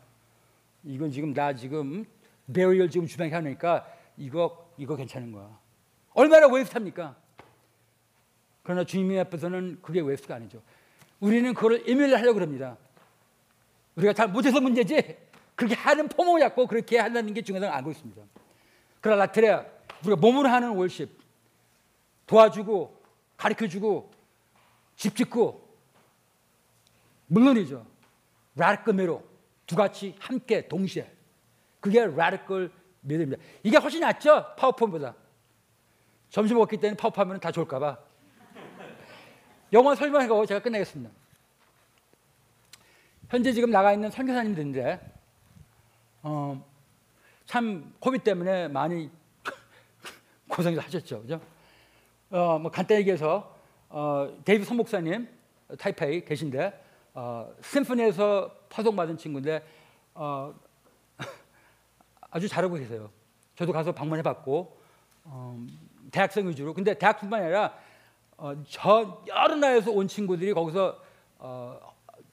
이건 0.84 1.10
지금 1.10 1.34
나 1.34 1.52
지금 1.54 2.04
burial 2.52 2.88
지금 2.88 3.06
주변에 3.06 3.30
하니까 3.32 3.86
이거 4.16 4.70
이거 4.76 4.94
괜찮은 4.94 5.32
거야 5.32 5.58
얼마나 6.16 6.46
waste합니까? 6.48 7.14
그러나 8.62 8.84
주님 8.84 9.16
앞에서는 9.20 9.80
그게 9.82 10.00
waste가 10.00 10.34
아니죠. 10.34 10.62
우리는 11.20 11.52
그걸 11.54 11.86
임의를 11.86 12.18
하려고 12.18 12.40
합니다. 12.40 12.76
우리가 13.94 14.14
잘 14.14 14.28
못해서 14.28 14.60
문제지 14.60 15.18
그렇게 15.54 15.74
하는 15.74 16.08
포모 16.08 16.38
잡고 16.40 16.66
그렇게 16.66 16.98
한다는 16.98 17.32
게 17.34 17.42
중요하다는 17.42 17.74
알고 17.76 17.90
있습니다. 17.90 18.22
그러나 19.00 19.26
latreia 19.26 19.64
우리가 20.04 20.16
몸으로 20.16 20.48
하는 20.48 20.70
worship 20.70 21.10
도와주고 22.26 23.02
가르쳐주고 23.36 24.10
집 24.96 25.14
짓고 25.14 25.68
물론이죠. 27.26 27.86
라르크 28.54 28.90
메로 28.90 29.22
두 29.66 29.76
가지 29.76 30.14
함께 30.18 30.66
동시에 30.66 31.12
그게 31.80 32.06
라르크 32.06 32.72
메로입니다. 33.02 33.42
이게 33.62 33.76
훨씬 33.76 34.00
낫죠 34.00 34.54
파워폰보다. 34.56 35.14
점심 36.36 36.58
먹기 36.58 36.76
때문에 36.76 36.98
파업하면 36.98 37.40
다 37.40 37.50
좋을까봐. 37.50 37.96
영어 39.72 39.94
설명하고 39.94 40.44
제가 40.44 40.60
끝내겠습니다. 40.60 41.10
현재 43.30 43.54
지금 43.54 43.70
나가 43.70 43.94
있는 43.94 44.10
선교사님들인데, 44.10 45.00
어, 46.24 46.62
참 47.46 47.94
코비드 48.00 48.22
때문에 48.22 48.68
많이 48.68 49.10
고생을 50.50 50.78
하셨죠, 50.78 51.22
그죠? 51.22 51.40
어, 52.28 52.58
뭐 52.58 52.70
간단히 52.70 53.00
얘기해서 53.00 53.56
어, 53.88 54.36
데이브 54.44 54.66
선목사님 54.66 55.26
타이페이 55.78 56.26
계신데 56.26 56.84
어, 57.14 57.50
심포니에서 57.62 58.54
파송받은 58.68 59.16
친구인데 59.16 59.66
어, 60.12 60.54
아주 62.30 62.46
잘하고 62.46 62.74
계세요. 62.74 63.10
저도 63.54 63.72
가서 63.72 63.92
방문해봤고 63.92 64.76
어, 65.24 65.66
대학생 66.10 66.48
위주로. 66.48 66.74
근데 66.74 66.94
대학뿐만 66.94 67.42
아니라 67.42 67.74
어, 68.36 68.52
저 68.68 69.22
여러 69.28 69.54
나라에서 69.54 69.90
온 69.90 70.08
친구들이 70.08 70.52
거기서 70.52 71.00
어, 71.38 71.80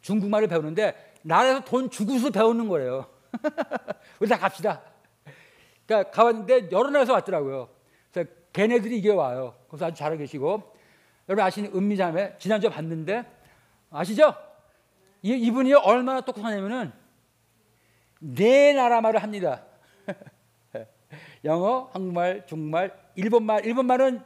중국말을 0.01 0.47
배우는데 0.47 1.13
나라에서 1.21 1.63
돈 1.63 1.89
주고서 1.89 2.29
배우는 2.29 2.67
거래요. 2.67 3.07
우리 4.19 4.29
다 4.29 4.37
갑시다. 4.37 4.81
그러니까 5.85 6.11
가봤는데 6.11 6.69
여러 6.71 6.89
나라에서 6.89 7.13
왔더라고요. 7.13 7.69
그래서 8.11 8.29
걔네들이 8.51 8.97
이게 8.97 9.11
와요. 9.11 9.55
그래서 9.67 9.85
아주 9.85 9.97
잘하고 9.97 10.17
계시고 10.17 10.73
여러분 11.29 11.45
아시는 11.45 11.71
은미자매 11.73 12.37
지난주에 12.37 12.69
봤는데 12.69 13.25
아시죠? 13.89 14.35
이, 15.21 15.31
이분이 15.31 15.73
얼마나 15.73 16.21
똑똑하냐면은 16.21 16.91
네 18.19 18.73
나라 18.73 19.01
말을 19.01 19.23
합니다. 19.23 19.63
영어, 21.45 21.89
한국말, 21.93 22.45
중국말, 22.47 23.02
일본말, 23.15 23.65
일본말은 23.65 24.21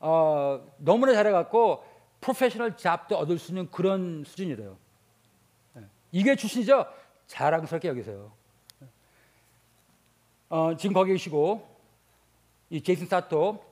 어, 0.00 0.66
너무나 0.78 1.12
잘해갖고 1.14 1.84
프로페셔널 2.20 2.76
잡도 2.76 3.16
얻을 3.16 3.38
수 3.38 3.52
있는 3.52 3.70
그런 3.70 4.24
수준이래요. 4.24 4.76
네. 5.74 5.82
이게 6.12 6.36
출신이죠. 6.36 6.86
자랑스럽게 7.26 7.88
여기세요. 7.88 8.32
어, 10.48 10.74
지금 10.76 10.94
거기 10.94 11.12
계시고 11.12 11.66
이 12.70 12.82
제이슨 12.82 13.06
사토 13.06 13.62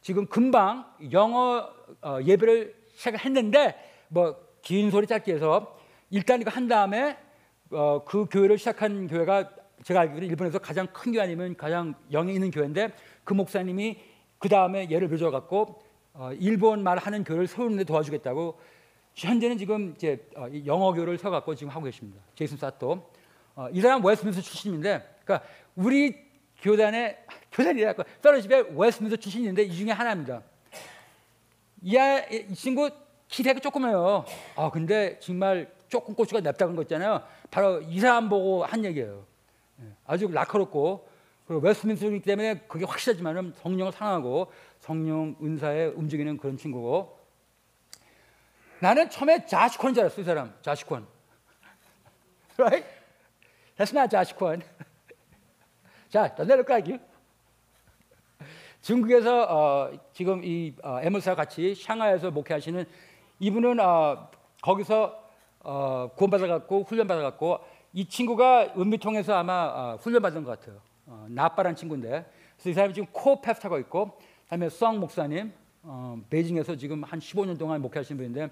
지금 0.00 0.26
금방 0.26 0.94
영어 1.12 1.68
어, 2.02 2.18
예배를 2.22 2.74
시작했는데 2.94 4.06
뭐 4.08 4.52
긴 4.62 4.90
소리 4.90 5.06
짧게 5.06 5.34
해서 5.34 5.76
일단 6.10 6.40
이거 6.40 6.50
한 6.50 6.68
다음에 6.68 7.18
어, 7.70 8.04
그 8.04 8.26
교회를 8.30 8.58
시작한 8.58 9.08
교회가 9.08 9.50
제가 9.82 10.00
알기로 10.00 10.24
일본에서 10.24 10.60
가장 10.60 10.86
큰 10.92 11.12
교회 11.12 11.22
아니면 11.22 11.56
가장 11.56 11.94
영이 12.10 12.32
있는 12.32 12.50
교회인데 12.50 12.92
그 13.24 13.34
목사님이 13.34 13.98
그 14.38 14.48
다음에 14.48 14.88
예를 14.90 15.08
빌려 15.08 15.30
갖고 15.30 15.82
어, 16.14 16.30
일본 16.38 16.82
말 16.82 16.98
하는 16.98 17.24
교회를 17.24 17.46
세우는데 17.46 17.84
도와주겠다고 17.84 18.58
현재는 19.14 19.58
지금 19.58 19.94
이제 19.96 20.26
어, 20.36 20.46
영어 20.66 20.92
교회를 20.92 21.18
세워 21.18 21.32
갖고 21.32 21.54
지금 21.54 21.70
하고 21.70 21.84
계십니다. 21.84 22.20
제이슨 22.34 22.56
사토. 22.56 23.10
어, 23.54 23.68
이 23.70 23.80
사람 23.82 24.04
웨스민스 24.04 24.40
출신인데, 24.40 25.18
그러니까 25.24 25.46
우리 25.76 26.16
교단의 26.62 27.18
교단이라 27.52 27.94
fellowship의 28.22 28.68
웨스민스 28.76 29.18
출신인데 29.18 29.64
이 29.64 29.76
중에 29.76 29.90
하나입니다. 29.90 30.42
이, 31.82 31.96
이 32.50 32.54
친구 32.54 32.88
키 33.28 33.42
되게 33.42 33.60
조그매요. 33.60 34.24
아 34.56 34.70
근데 34.70 35.18
정말 35.18 35.70
작은 35.88 36.14
고추가 36.14 36.40
맵다는 36.40 36.76
거 36.76 36.82
있잖아요. 36.82 37.22
바로 37.50 37.80
이 37.82 37.98
사람 38.00 38.28
보고 38.28 38.64
한 38.64 38.84
얘기예요. 38.84 39.24
예, 39.80 39.84
아주 40.06 40.28
날카롭고 40.28 41.08
그리고 41.52 41.66
웨스민스이기 41.66 42.20
때문에 42.20 42.60
그게 42.66 42.86
확실하지만은 42.86 43.52
성령을 43.56 43.92
사랑하고 43.92 44.50
성령 44.78 45.36
은사에 45.42 45.88
움직이는 45.88 46.38
그런 46.38 46.56
친구고. 46.56 47.18
나는 48.80 49.10
처음에 49.10 49.44
자시콘인 49.44 49.94
줄 49.94 50.04
알았어 50.04 50.22
이 50.22 50.24
사람. 50.24 50.54
자시콘 50.62 51.06
right? 52.56 52.88
That's 53.76 53.94
not 53.94 54.10
자시콘 54.10 54.62
자, 56.08 56.34
더 56.34 56.44
내려갈게요 56.44 56.98
중국에서 58.80 59.42
어, 59.42 59.92
지금 60.14 60.42
이 60.42 60.74
어, 60.82 61.00
에머스와 61.02 61.34
같이 61.36 61.74
샹하이에서 61.74 62.30
목회하시는 62.30 62.84
이분은 63.40 63.78
어, 63.78 64.30
거기서 64.62 65.22
어, 65.60 66.10
구원받아갖고 66.16 66.84
훈련받아갖고 66.84 67.60
이 67.92 68.08
친구가 68.08 68.72
은미통에서 68.76 69.34
아마 69.34 69.64
어, 69.66 69.98
훈련받은 70.00 70.44
것 70.44 70.58
같아요. 70.58 70.91
어, 71.12 71.26
나빠란 71.28 71.76
친구인데 71.76 72.24
그래서 72.56 72.70
이 72.70 72.72
사람이 72.72 72.94
지금 72.94 73.06
코패스트하고 73.12 73.78
있고 73.80 74.18
그다음에 74.44 74.70
성 74.70 74.98
목사님 74.98 75.52
어, 75.82 76.18
베이징에서 76.30 76.76
지금 76.76 77.04
한 77.04 77.18
15년 77.20 77.58
동안 77.58 77.82
목회하신 77.82 78.16
분인데 78.16 78.50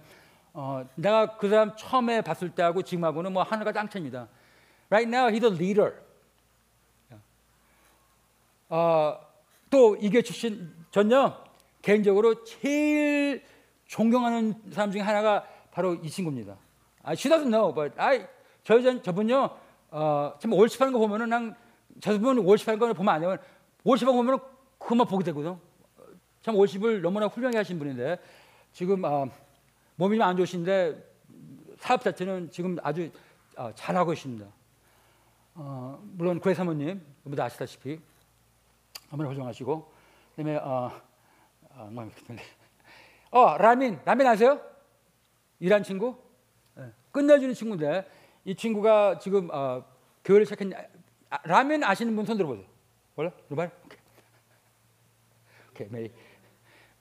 어, 0.52 0.86
내가 0.94 1.38
그 1.38 1.48
사람 1.48 1.74
처음에 1.74 2.20
봤을 2.20 2.50
때하고 2.50 2.82
지금하고는 2.82 3.32
뭐 3.32 3.42
하늘과 3.42 3.72
땅차입니다. 3.72 4.28
Right 4.90 5.08
now 5.10 5.34
he's 5.34 5.44
a 5.44 5.56
leader. 5.56 5.94
어, 8.68 9.18
또 9.70 9.96
이게 9.96 10.20
출신 10.20 10.70
전요 10.90 11.36
개인적으로 11.80 12.44
제일 12.44 13.42
존경하는 13.86 14.54
사람 14.70 14.90
중에 14.90 15.00
하나가 15.00 15.46
바로 15.70 15.94
이 15.94 16.10
친구입니다. 16.10 16.56
아, 17.02 17.12
she 17.12 17.34
doesn't 17.34 17.50
know, 17.50 17.72
but 17.72 17.98
I 17.98 18.26
저 18.64 18.78
저분요 19.00 19.56
어, 19.92 20.34
참 20.38 20.52
월십하는 20.52 20.92
거 20.92 20.98
보면은 20.98 21.28
난 21.30 21.56
월십하는 22.44 22.78
거 22.78 22.92
보면 22.92 23.14
안 23.14 23.20
돼요. 23.20 23.36
월십하는 23.84 24.16
거 24.16 24.22
보면은 24.22 24.38
그만 24.78 25.06
보게 25.06 25.24
되거든. 25.24 25.56
참 26.42 26.56
월십을 26.56 27.02
너무나 27.02 27.26
훌륭하게 27.26 27.58
하신 27.58 27.78
분인데 27.78 28.18
지금 28.72 29.04
어, 29.04 29.28
몸이 29.96 30.16
좀 30.16 30.26
안 30.26 30.36
좋으신데 30.36 31.10
사업 31.78 32.02
자체는 32.02 32.50
지금 32.50 32.76
아주 32.82 33.10
어, 33.56 33.70
잘하고 33.74 34.12
있습니다. 34.12 34.46
어, 35.54 36.02
물론 36.12 36.40
구회 36.40 36.54
사모님 36.54 37.04
여러분도 37.24 37.42
아시다시피 37.42 38.00
너무나 39.10 39.28
훌륭하시고 39.28 39.92
그다음에 40.36 40.56
어, 40.56 40.90
어, 41.70 41.88
뭐, 41.92 42.10
어 43.30 43.58
라민 43.58 44.00
라민 44.04 44.26
아세요? 44.26 44.60
이란 45.58 45.82
친구 45.82 46.16
네. 46.74 46.90
끝내주는 47.12 47.52
친구인데 47.54 48.08
이 48.44 48.54
친구가 48.54 49.18
지금 49.18 49.50
어, 49.52 49.84
교회를 50.24 50.46
시작했 50.46 50.68
아, 51.30 51.38
라면 51.44 51.84
아시는 51.84 52.14
분 52.16 52.24
손 52.26 52.36
들어보세요. 52.36 52.66
몰라? 53.14 53.30
누발? 53.48 53.70
오케이, 55.70 55.88
메이. 55.88 56.10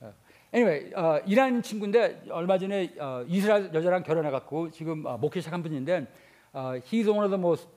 어, 0.02 0.14
anyway, 0.54 0.94
어, 0.94 1.20
이란 1.26 1.62
친구인데 1.62 2.26
얼마 2.30 2.58
전에 2.58 2.94
어, 3.00 3.24
이스라엘 3.28 3.74
여자랑 3.74 4.04
결혼해갖고 4.04 4.72
지금 4.72 5.06
어, 5.06 5.18
목회 5.18 5.40
시작한 5.40 5.64
분인데 5.64 6.08
어, 6.54 6.74
he's 6.86 7.08
one 7.08 7.24
of 7.24 7.30
the 7.30 7.40
most 7.40 7.68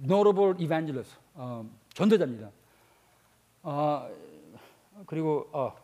notable 0.00 0.54
evangelists. 0.62 1.18
어, 1.34 1.68
전도자입니다. 1.94 2.50
어, 3.62 4.08
그리고 5.06 5.48
어, 5.52 5.74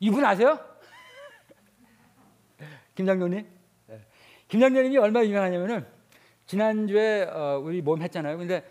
이분 0.00 0.24
아세요? 0.24 0.58
김장로님? 2.94 3.46
네. 3.86 4.00
김장로님이 4.48 4.98
얼마나 4.98 5.24
유명하냐면은 5.26 5.86
지난주에 6.44 7.22
어, 7.24 7.58
우리 7.62 7.80
모임 7.80 8.02
했잖아요. 8.02 8.36
근데 8.36 8.62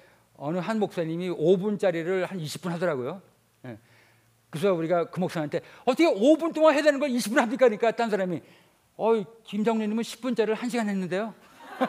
어느 0.44 0.58
한 0.58 0.80
목사님이 0.80 1.30
5분짜리를 1.30 2.26
한 2.26 2.40
20분 2.40 2.70
하더라고요. 2.72 3.22
네. 3.62 3.78
그래서 4.50 4.74
우리가 4.74 5.12
그 5.12 5.20
목사한테 5.20 5.62
어떻게 5.86 6.08
5분 6.08 6.52
동안 6.56 6.74
해야 6.74 6.82
되는 6.82 7.00
걸 7.00 7.10
20분 7.10 7.36
합니까? 7.36 7.68
그러니까 7.68 7.92
딴 7.92 8.10
사람이 8.10 8.42
어이 8.98 9.24
김장로님은 9.44 10.02
10분짜리를 10.02 10.56
1시간 10.56 10.90
했는데요. 10.90 11.36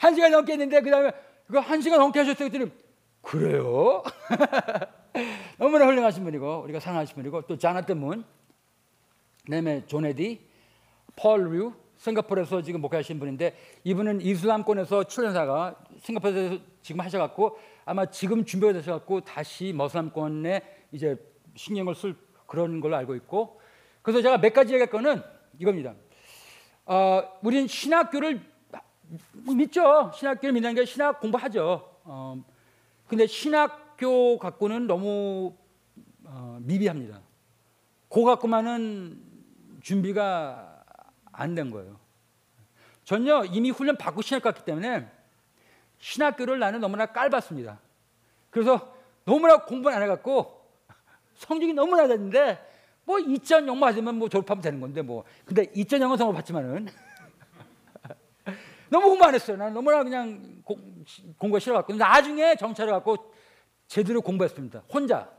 1시간 0.00 0.30
넘게 0.30 0.54
했는데 0.54 0.80
그 0.80 0.90
다음에 0.90 1.12
그거 1.46 1.60
1시간 1.60 1.98
넘게 1.98 2.18
하셨어요. 2.18 2.50
그랬더니 2.50 2.72
그래요? 3.20 4.02
너무나 5.58 5.86
훌륭하신 5.86 6.24
분이고 6.24 6.62
우리가 6.64 6.80
사랑하신 6.80 7.14
분이고 7.14 7.42
또 7.42 7.56
자나트 7.56 7.92
문, 7.92 8.24
그다음에 9.44 9.86
존 9.86 10.06
에디, 10.06 10.44
펄 11.14 11.54
류, 11.54 11.72
싱가포르에서 12.02 12.62
지금 12.62 12.80
목회하신 12.80 13.20
분인데 13.20 13.56
이분은 13.84 14.22
이슬람권에서 14.22 15.04
출연사가 15.04 15.76
싱가포르에서 16.00 16.58
지금 16.82 17.00
하셔갖고 17.00 17.56
아마 17.84 18.06
지금 18.06 18.44
준비가 18.44 18.72
되셔갖고 18.72 19.20
다시 19.20 19.72
Muslim권에 19.72 20.62
이제 20.90 21.16
신경을 21.54 21.94
쓸 21.94 22.16
그런 22.46 22.80
걸로 22.80 22.96
알고 22.96 23.14
있고 23.16 23.60
그래서 24.02 24.20
제가 24.20 24.38
몇 24.38 24.52
가지 24.52 24.74
얘기할 24.74 24.90
거는 24.90 25.22
이겁니다. 25.60 25.94
어, 26.86 27.22
우리는 27.40 27.68
신학교를 27.68 28.40
믿죠. 29.56 30.10
신학교를 30.12 30.52
믿는 30.54 30.74
게 30.74 30.84
신학 30.84 31.20
공부하죠. 31.20 31.88
어, 32.02 32.44
근데 33.06 33.28
신학교 33.28 34.38
갖고는 34.38 34.88
너무 34.88 35.54
어, 36.24 36.58
미비합니다. 36.62 37.20
고 38.08 38.24
갖고만은 38.24 39.22
준비가 39.82 40.71
안 41.32 41.54
된 41.54 41.70
거예요. 41.70 41.98
전혀 43.04 43.44
이미 43.44 43.70
훈련 43.70 43.96
받고 43.96 44.22
신학 44.22 44.42
갔기 44.42 44.64
때문에 44.64 45.10
신학교를 45.98 46.58
나는 46.58 46.80
너무나 46.80 47.06
깔봤습니다. 47.06 47.80
그래서 48.50 48.94
너무나 49.24 49.64
공부를 49.64 49.96
안 49.96 50.02
해갖고 50.02 50.62
성적이 51.34 51.72
너무 51.74 51.96
낮았는데 51.96 52.70
뭐 53.04 53.16
2.0 53.16 53.76
맞으면 53.76 54.16
뭐 54.16 54.28
졸업하면 54.28 54.62
되는 54.62 54.80
건데 54.80 55.02
뭐 55.02 55.24
근데 55.44 55.64
2.0은 55.66 56.16
성을 56.16 56.32
받지만은 56.34 56.86
너무 58.90 59.08
공부 59.08 59.24
안 59.24 59.34
했어요. 59.34 59.56
나는 59.56 59.74
너무나 59.74 60.02
그냥 60.04 60.62
공, 60.64 61.04
공부가 61.38 61.58
싫어갖고 61.58 61.94
나중에 61.94 62.54
정찰을 62.56 62.92
갖고 62.92 63.32
제대로 63.88 64.20
공부했습니다. 64.20 64.82
혼자. 64.92 65.30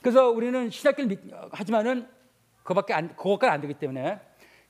그래서 0.00 0.30
우리는 0.30 0.70
신학교를 0.70 1.18
하지만은 1.52 2.08
그거밖에 2.62 2.94
안 2.94 3.08
그거까지 3.16 3.50
안 3.52 3.60
되기 3.60 3.74
때문에 3.74 4.20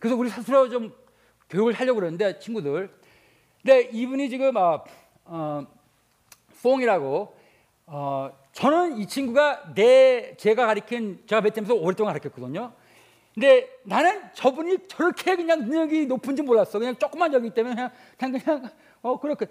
그래서 0.01 0.16
우리 0.16 0.30
스스로 0.30 0.68
좀 0.68 0.92
교육을 1.51 1.74
하려고 1.74 2.01
그러는데 2.01 2.38
친구들. 2.38 2.90
근데 3.62 3.90
이분이 3.92 4.30
지금 4.30 4.57
어, 4.57 4.82
어 5.26 5.66
퐁이라고 6.62 7.36
어, 7.86 8.30
저는 8.53 8.98
이 8.98 9.07
친구가 9.07 9.74
내 9.74 10.34
제가 10.36 10.66
가르친 10.66 11.22
제가 11.26 11.42
베트남에서 11.42 11.74
오랫동안 11.74 12.14
가르쳤거든요. 12.14 12.72
근데 13.34 13.68
나는 13.84 14.22
저분이 14.34 14.88
저렇게 14.88 15.36
그냥 15.36 15.61
능력이 15.61 16.07
높은지 16.07 16.42
몰랐어. 16.42 16.78
그냥 16.78 16.96
조그만 16.96 17.30
적이기 17.30 17.55
때문에 17.55 17.74
그냥 17.74 17.90
그냥, 18.18 18.40
그냥 18.40 18.70
어 19.03 19.20
그렇게 19.20 19.46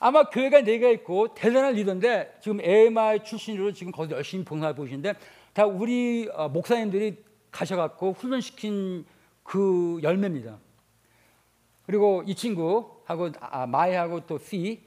아마 0.00 0.24
교회가 0.24 0.62
네 0.62 0.78
개 0.78 0.92
있고 0.92 1.34
대단한 1.34 1.74
리더인데 1.74 2.38
지금 2.40 2.60
AMI 2.60 3.22
출신으로 3.22 3.72
지금 3.72 3.92
거기 3.92 4.12
열심히 4.12 4.44
봉사해 4.44 4.74
보시는데 4.74 5.14
다 5.52 5.66
우리 5.66 6.28
어, 6.32 6.48
목사님들이 6.48 7.22
가셔갖고 7.50 8.12
훈련시킨 8.12 9.04
그 9.44 10.00
열매입니다. 10.02 10.58
그리고 11.86 12.22
이 12.26 12.34
친구하고 12.34 13.28
아, 13.40 13.66
마이하고 13.66 14.26
또 14.26 14.38
C 14.38 14.82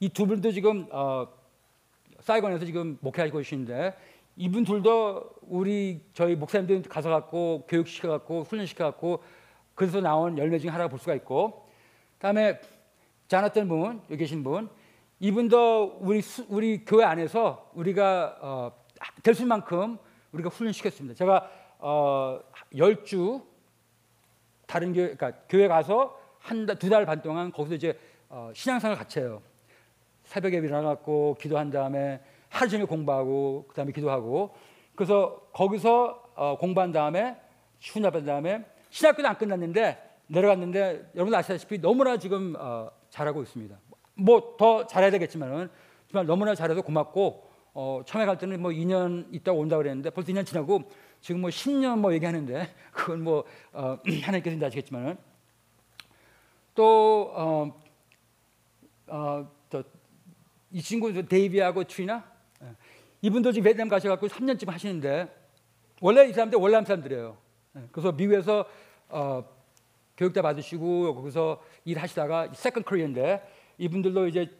이 0.00 0.08
두 0.10 0.26
분도 0.26 0.50
지금 0.52 0.86
어, 0.90 1.26
사이건에서 2.20 2.64
지금 2.64 2.98
목회하고 3.00 3.38
계시는데 3.38 3.94
이분 4.36 4.64
둘도 4.64 5.30
우리 5.42 6.00
저희 6.12 6.36
목사님들 6.36 6.82
가서 6.82 7.08
갖고 7.10 7.64
교육시켜 7.68 8.08
갖고 8.08 8.42
훈련시켜 8.44 8.84
갖고 8.84 9.22
그래서 9.74 10.00
나온 10.00 10.36
열매 10.38 10.58
중에 10.58 10.70
하나가 10.70 10.88
볼 10.88 10.98
수가 10.98 11.14
있고 11.14 11.66
다음에 12.18 12.60
자나던 13.28 13.68
분 13.68 14.00
여기 14.10 14.18
계신 14.18 14.42
분 14.44 14.68
이분도 15.20 15.98
우리 16.00 16.20
수- 16.22 16.44
우리 16.48 16.84
교회 16.84 17.04
안에서 17.04 17.70
우리가 17.74 18.36
어, 18.40 18.72
될 19.22 19.34
수만큼 19.34 19.98
우리가 20.32 20.50
훈련시켰습니다. 20.50 21.14
제가 21.16 21.50
어, 21.78 22.38
열주 22.76 23.42
다른 24.66 24.92
교회 24.92 25.14
그러니까 25.14 25.32
교회 25.48 25.68
가서 25.68 26.18
한 26.40 26.66
두 26.66 26.88
달 26.90 27.06
반 27.06 27.22
동안 27.22 27.50
거기서 27.52 27.74
이제 27.74 27.98
어, 28.28 28.50
신앙생활 28.54 28.96
같이 28.96 29.20
해요. 29.20 29.42
새벽에 30.24 30.56
일어나갖고 30.58 31.36
기도한 31.40 31.70
다음에 31.70 32.20
하루 32.48 32.68
종일 32.70 32.86
공부하고 32.86 33.66
그다음에 33.68 33.92
기도하고 33.92 34.54
그래서 34.94 35.40
거기서 35.52 36.22
어, 36.34 36.56
공부한 36.58 36.92
다음에 36.92 37.36
훈련받은 37.80 38.26
다음에 38.26 38.64
신학교도 38.90 39.28
안 39.28 39.36
끝났는데 39.38 40.02
내려갔는데 40.28 41.10
여러분 41.14 41.34
아시다시피 41.34 41.80
너무나 41.80 42.16
지금 42.16 42.54
어, 42.58 42.90
잘하고 43.10 43.42
있습니다. 43.42 43.76
뭐 44.14 44.56
더 44.56 44.86
잘해야 44.86 45.10
되겠지만은 45.10 45.68
정말 46.10 46.26
너무나 46.26 46.54
잘해서 46.54 46.80
고맙고 46.82 47.45
어, 47.78 48.00
처음에 48.06 48.24
갈 48.24 48.38
때는 48.38 48.62
뭐 48.62 48.70
2년 48.70 49.26
있다가 49.34 49.58
온다 49.58 49.76
고 49.76 49.82
그랬는데 49.82 50.08
벌써 50.08 50.32
2년 50.32 50.46
지나고 50.46 50.90
지금 51.20 51.42
뭐 51.42 51.50
10년 51.50 51.98
뭐 51.98 52.14
얘기하는데 52.14 52.74
그건 52.90 53.22
뭐 53.22 53.44
어, 53.70 53.98
하나님께서 54.22 54.58
다 54.58 54.68
아시겠지만은 54.68 55.18
또 56.74 57.32
어, 57.34 57.82
어, 59.08 59.52
또이 59.68 60.80
친구 60.82 61.12
저 61.12 61.20
데이비하고 61.20 61.84
트리나 61.84 62.24
예. 62.62 62.68
이분도 63.20 63.52
지금 63.52 63.64
베트남 63.64 63.90
가셔갖고 63.90 64.26
3년쯤 64.28 64.68
하시는데 64.68 65.28
원래 66.00 66.26
이 66.26 66.32
사람들 66.32 66.58
월남 66.58 66.86
사람들이에요. 66.86 67.36
예. 67.76 67.80
그래서 67.92 68.10
미국에서 68.10 68.64
어, 69.10 69.44
교육 70.16 70.34
다 70.34 70.40
받으시고 70.40 71.14
거기서 71.14 71.62
일하시다가 71.84 72.54
second 72.54 72.84
career인데 72.84 73.46
이분들도 73.76 74.28
이제 74.28 74.50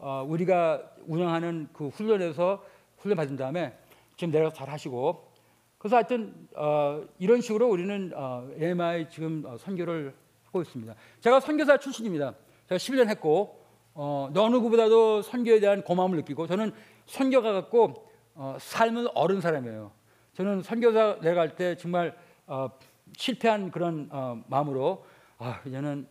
어, 0.00 0.24
우리가 0.26 0.82
운영하는 1.06 1.68
그 1.72 1.88
훈련에서 1.88 2.64
훈련 2.98 3.16
받은 3.16 3.36
다음에 3.36 3.76
지금 4.16 4.32
내려가서 4.32 4.56
잘 4.56 4.70
하시고 4.70 5.30
그래서 5.78 5.96
하여튼 5.96 6.34
어, 6.56 7.02
이런 7.18 7.40
식으로 7.40 7.68
우리는 7.68 8.12
어, 8.14 8.48
AMI 8.60 9.08
지금 9.10 9.44
어, 9.46 9.56
선교를 9.56 10.14
하고 10.44 10.62
있습니다. 10.62 10.94
제가 11.20 11.40
선교사 11.40 11.78
출신입니다. 11.78 12.34
제가 12.68 12.78
11년 12.78 13.08
했고 13.08 13.60
어, 13.94 14.30
어느 14.34 14.54
누구보다도 14.54 15.22
선교에 15.22 15.60
대한 15.60 15.82
고마움을 15.82 16.16
느끼고 16.18 16.46
저는 16.46 16.72
선교가 17.06 17.52
갖고 17.52 18.10
어, 18.34 18.56
삶은 18.58 19.08
어른 19.14 19.40
사람이에요. 19.40 19.90
저는 20.34 20.62
선교사 20.62 21.18
내려갈 21.20 21.56
때 21.56 21.76
정말 21.76 22.16
어, 22.46 22.70
실패한 23.16 23.70
그런 23.70 24.08
어, 24.12 24.42
마음으로 24.48 25.04
아 25.38 25.60
이제는 25.66 26.06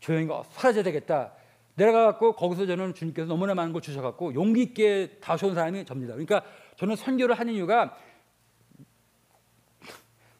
조용히 0.00 0.28
사라져야 0.50 0.84
되겠다. 0.84 1.32
내려가갖고 1.76 2.32
거기서 2.36 2.66
저는 2.66 2.94
주님께서 2.94 3.28
너무나 3.28 3.54
많은 3.54 3.72
걸 3.72 3.80
주셔갖고 3.82 4.34
용기 4.34 4.62
있게 4.62 5.18
다시 5.20 5.44
온 5.44 5.54
사람이 5.54 5.84
접니다. 5.84 6.14
그러니까 6.14 6.42
저는 6.76 6.96
선교를 6.96 7.38
하는 7.38 7.52
이유가 7.54 7.96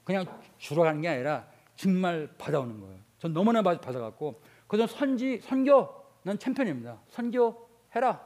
그냥 0.05 0.25
주러 0.59 0.83
가는 0.83 1.01
게 1.01 1.09
아니라 1.09 1.47
정말 1.77 2.29
받아오는 2.39 2.81
거예요. 2.81 2.99
전 3.19 3.33
너무나 3.33 3.63
받- 3.63 3.81
받아갖고 3.81 4.41
그래서 4.67 4.87
선지 4.87 5.39
선교 5.43 5.89
난 6.23 6.39
챔피언입니다. 6.39 7.01
선교 7.09 7.69
해라. 7.95 8.21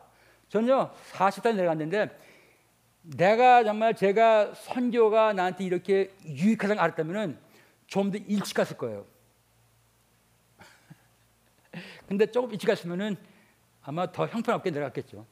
저는요 0.48 0.90
40살 1.12 1.54
내려갔는데 1.56 2.10
내가 3.02 3.64
정말 3.64 3.94
제가 3.94 4.54
선교가 4.54 5.32
나한테 5.32 5.64
이렇게 5.64 6.12
유익하다는 6.24 6.76
걸 6.76 6.84
알았다면은 6.84 7.38
좀 7.86 8.12
더 8.12 8.18
일찍 8.18 8.54
갔을 8.54 8.76
거예요. 8.76 9.04
근데 12.10 12.26
조금 12.26 12.50
일찍 12.50 12.66
갔으면은 12.66 13.16
아마 13.82 14.10
더 14.10 14.26
형편없게 14.26 14.72
내려갔겠죠. 14.72 15.24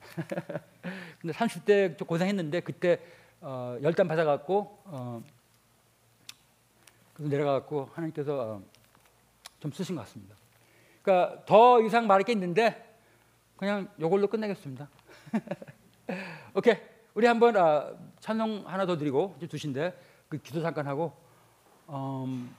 근데 1.20 1.32
30대 1.32 1.96
좀 1.96 2.08
고생했는데 2.08 2.58
그때 2.58 3.00
어, 3.40 3.78
열단 3.80 4.08
받아갖고 4.08 4.82
어, 4.86 5.22
내려가갖고 7.18 7.90
하나님께서 7.94 8.36
어, 8.36 8.62
좀 9.60 9.70
쓰신 9.70 9.94
것 9.94 10.02
같습니다. 10.02 10.34
그러니까 11.02 11.44
더 11.44 11.80
이상 11.82 12.08
말할 12.08 12.24
게 12.24 12.32
있는데 12.32 12.98
그냥 13.56 13.88
이걸로 13.96 14.26
끝내겠습니다. 14.26 14.88
오케이, 16.52 16.78
우리 17.14 17.28
한번 17.28 17.56
아, 17.56 17.94
찬송 18.18 18.64
하나 18.66 18.86
더 18.86 18.98
드리고 18.98 19.36
두신데 19.48 19.96
그 20.28 20.38
기도 20.38 20.62
잠깐 20.62 20.88
하고 20.88 21.12
음, 21.88 22.52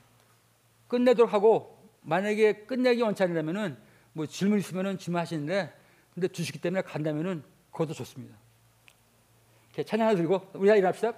끝내도록 0.88 1.34
하고 1.34 1.79
만약에 2.10 2.66
끝내기 2.66 3.04
원치 3.04 3.22
않으려면은 3.22 3.78
뭐 4.14 4.26
질문 4.26 4.58
있으면은 4.60 4.98
질문하시는데 4.98 5.74
근데 6.14 6.28
주시기 6.28 6.60
때문에 6.60 6.82
간다면은 6.82 7.44
그것도 7.72 7.94
좋습니다. 7.94 8.36
이렇게 9.70 9.84
찬양 9.84 10.08
하나 10.08 10.18
드리고 10.18 10.50
우리 10.56 10.68
다 10.68 10.76
일어납시다. 10.76 11.14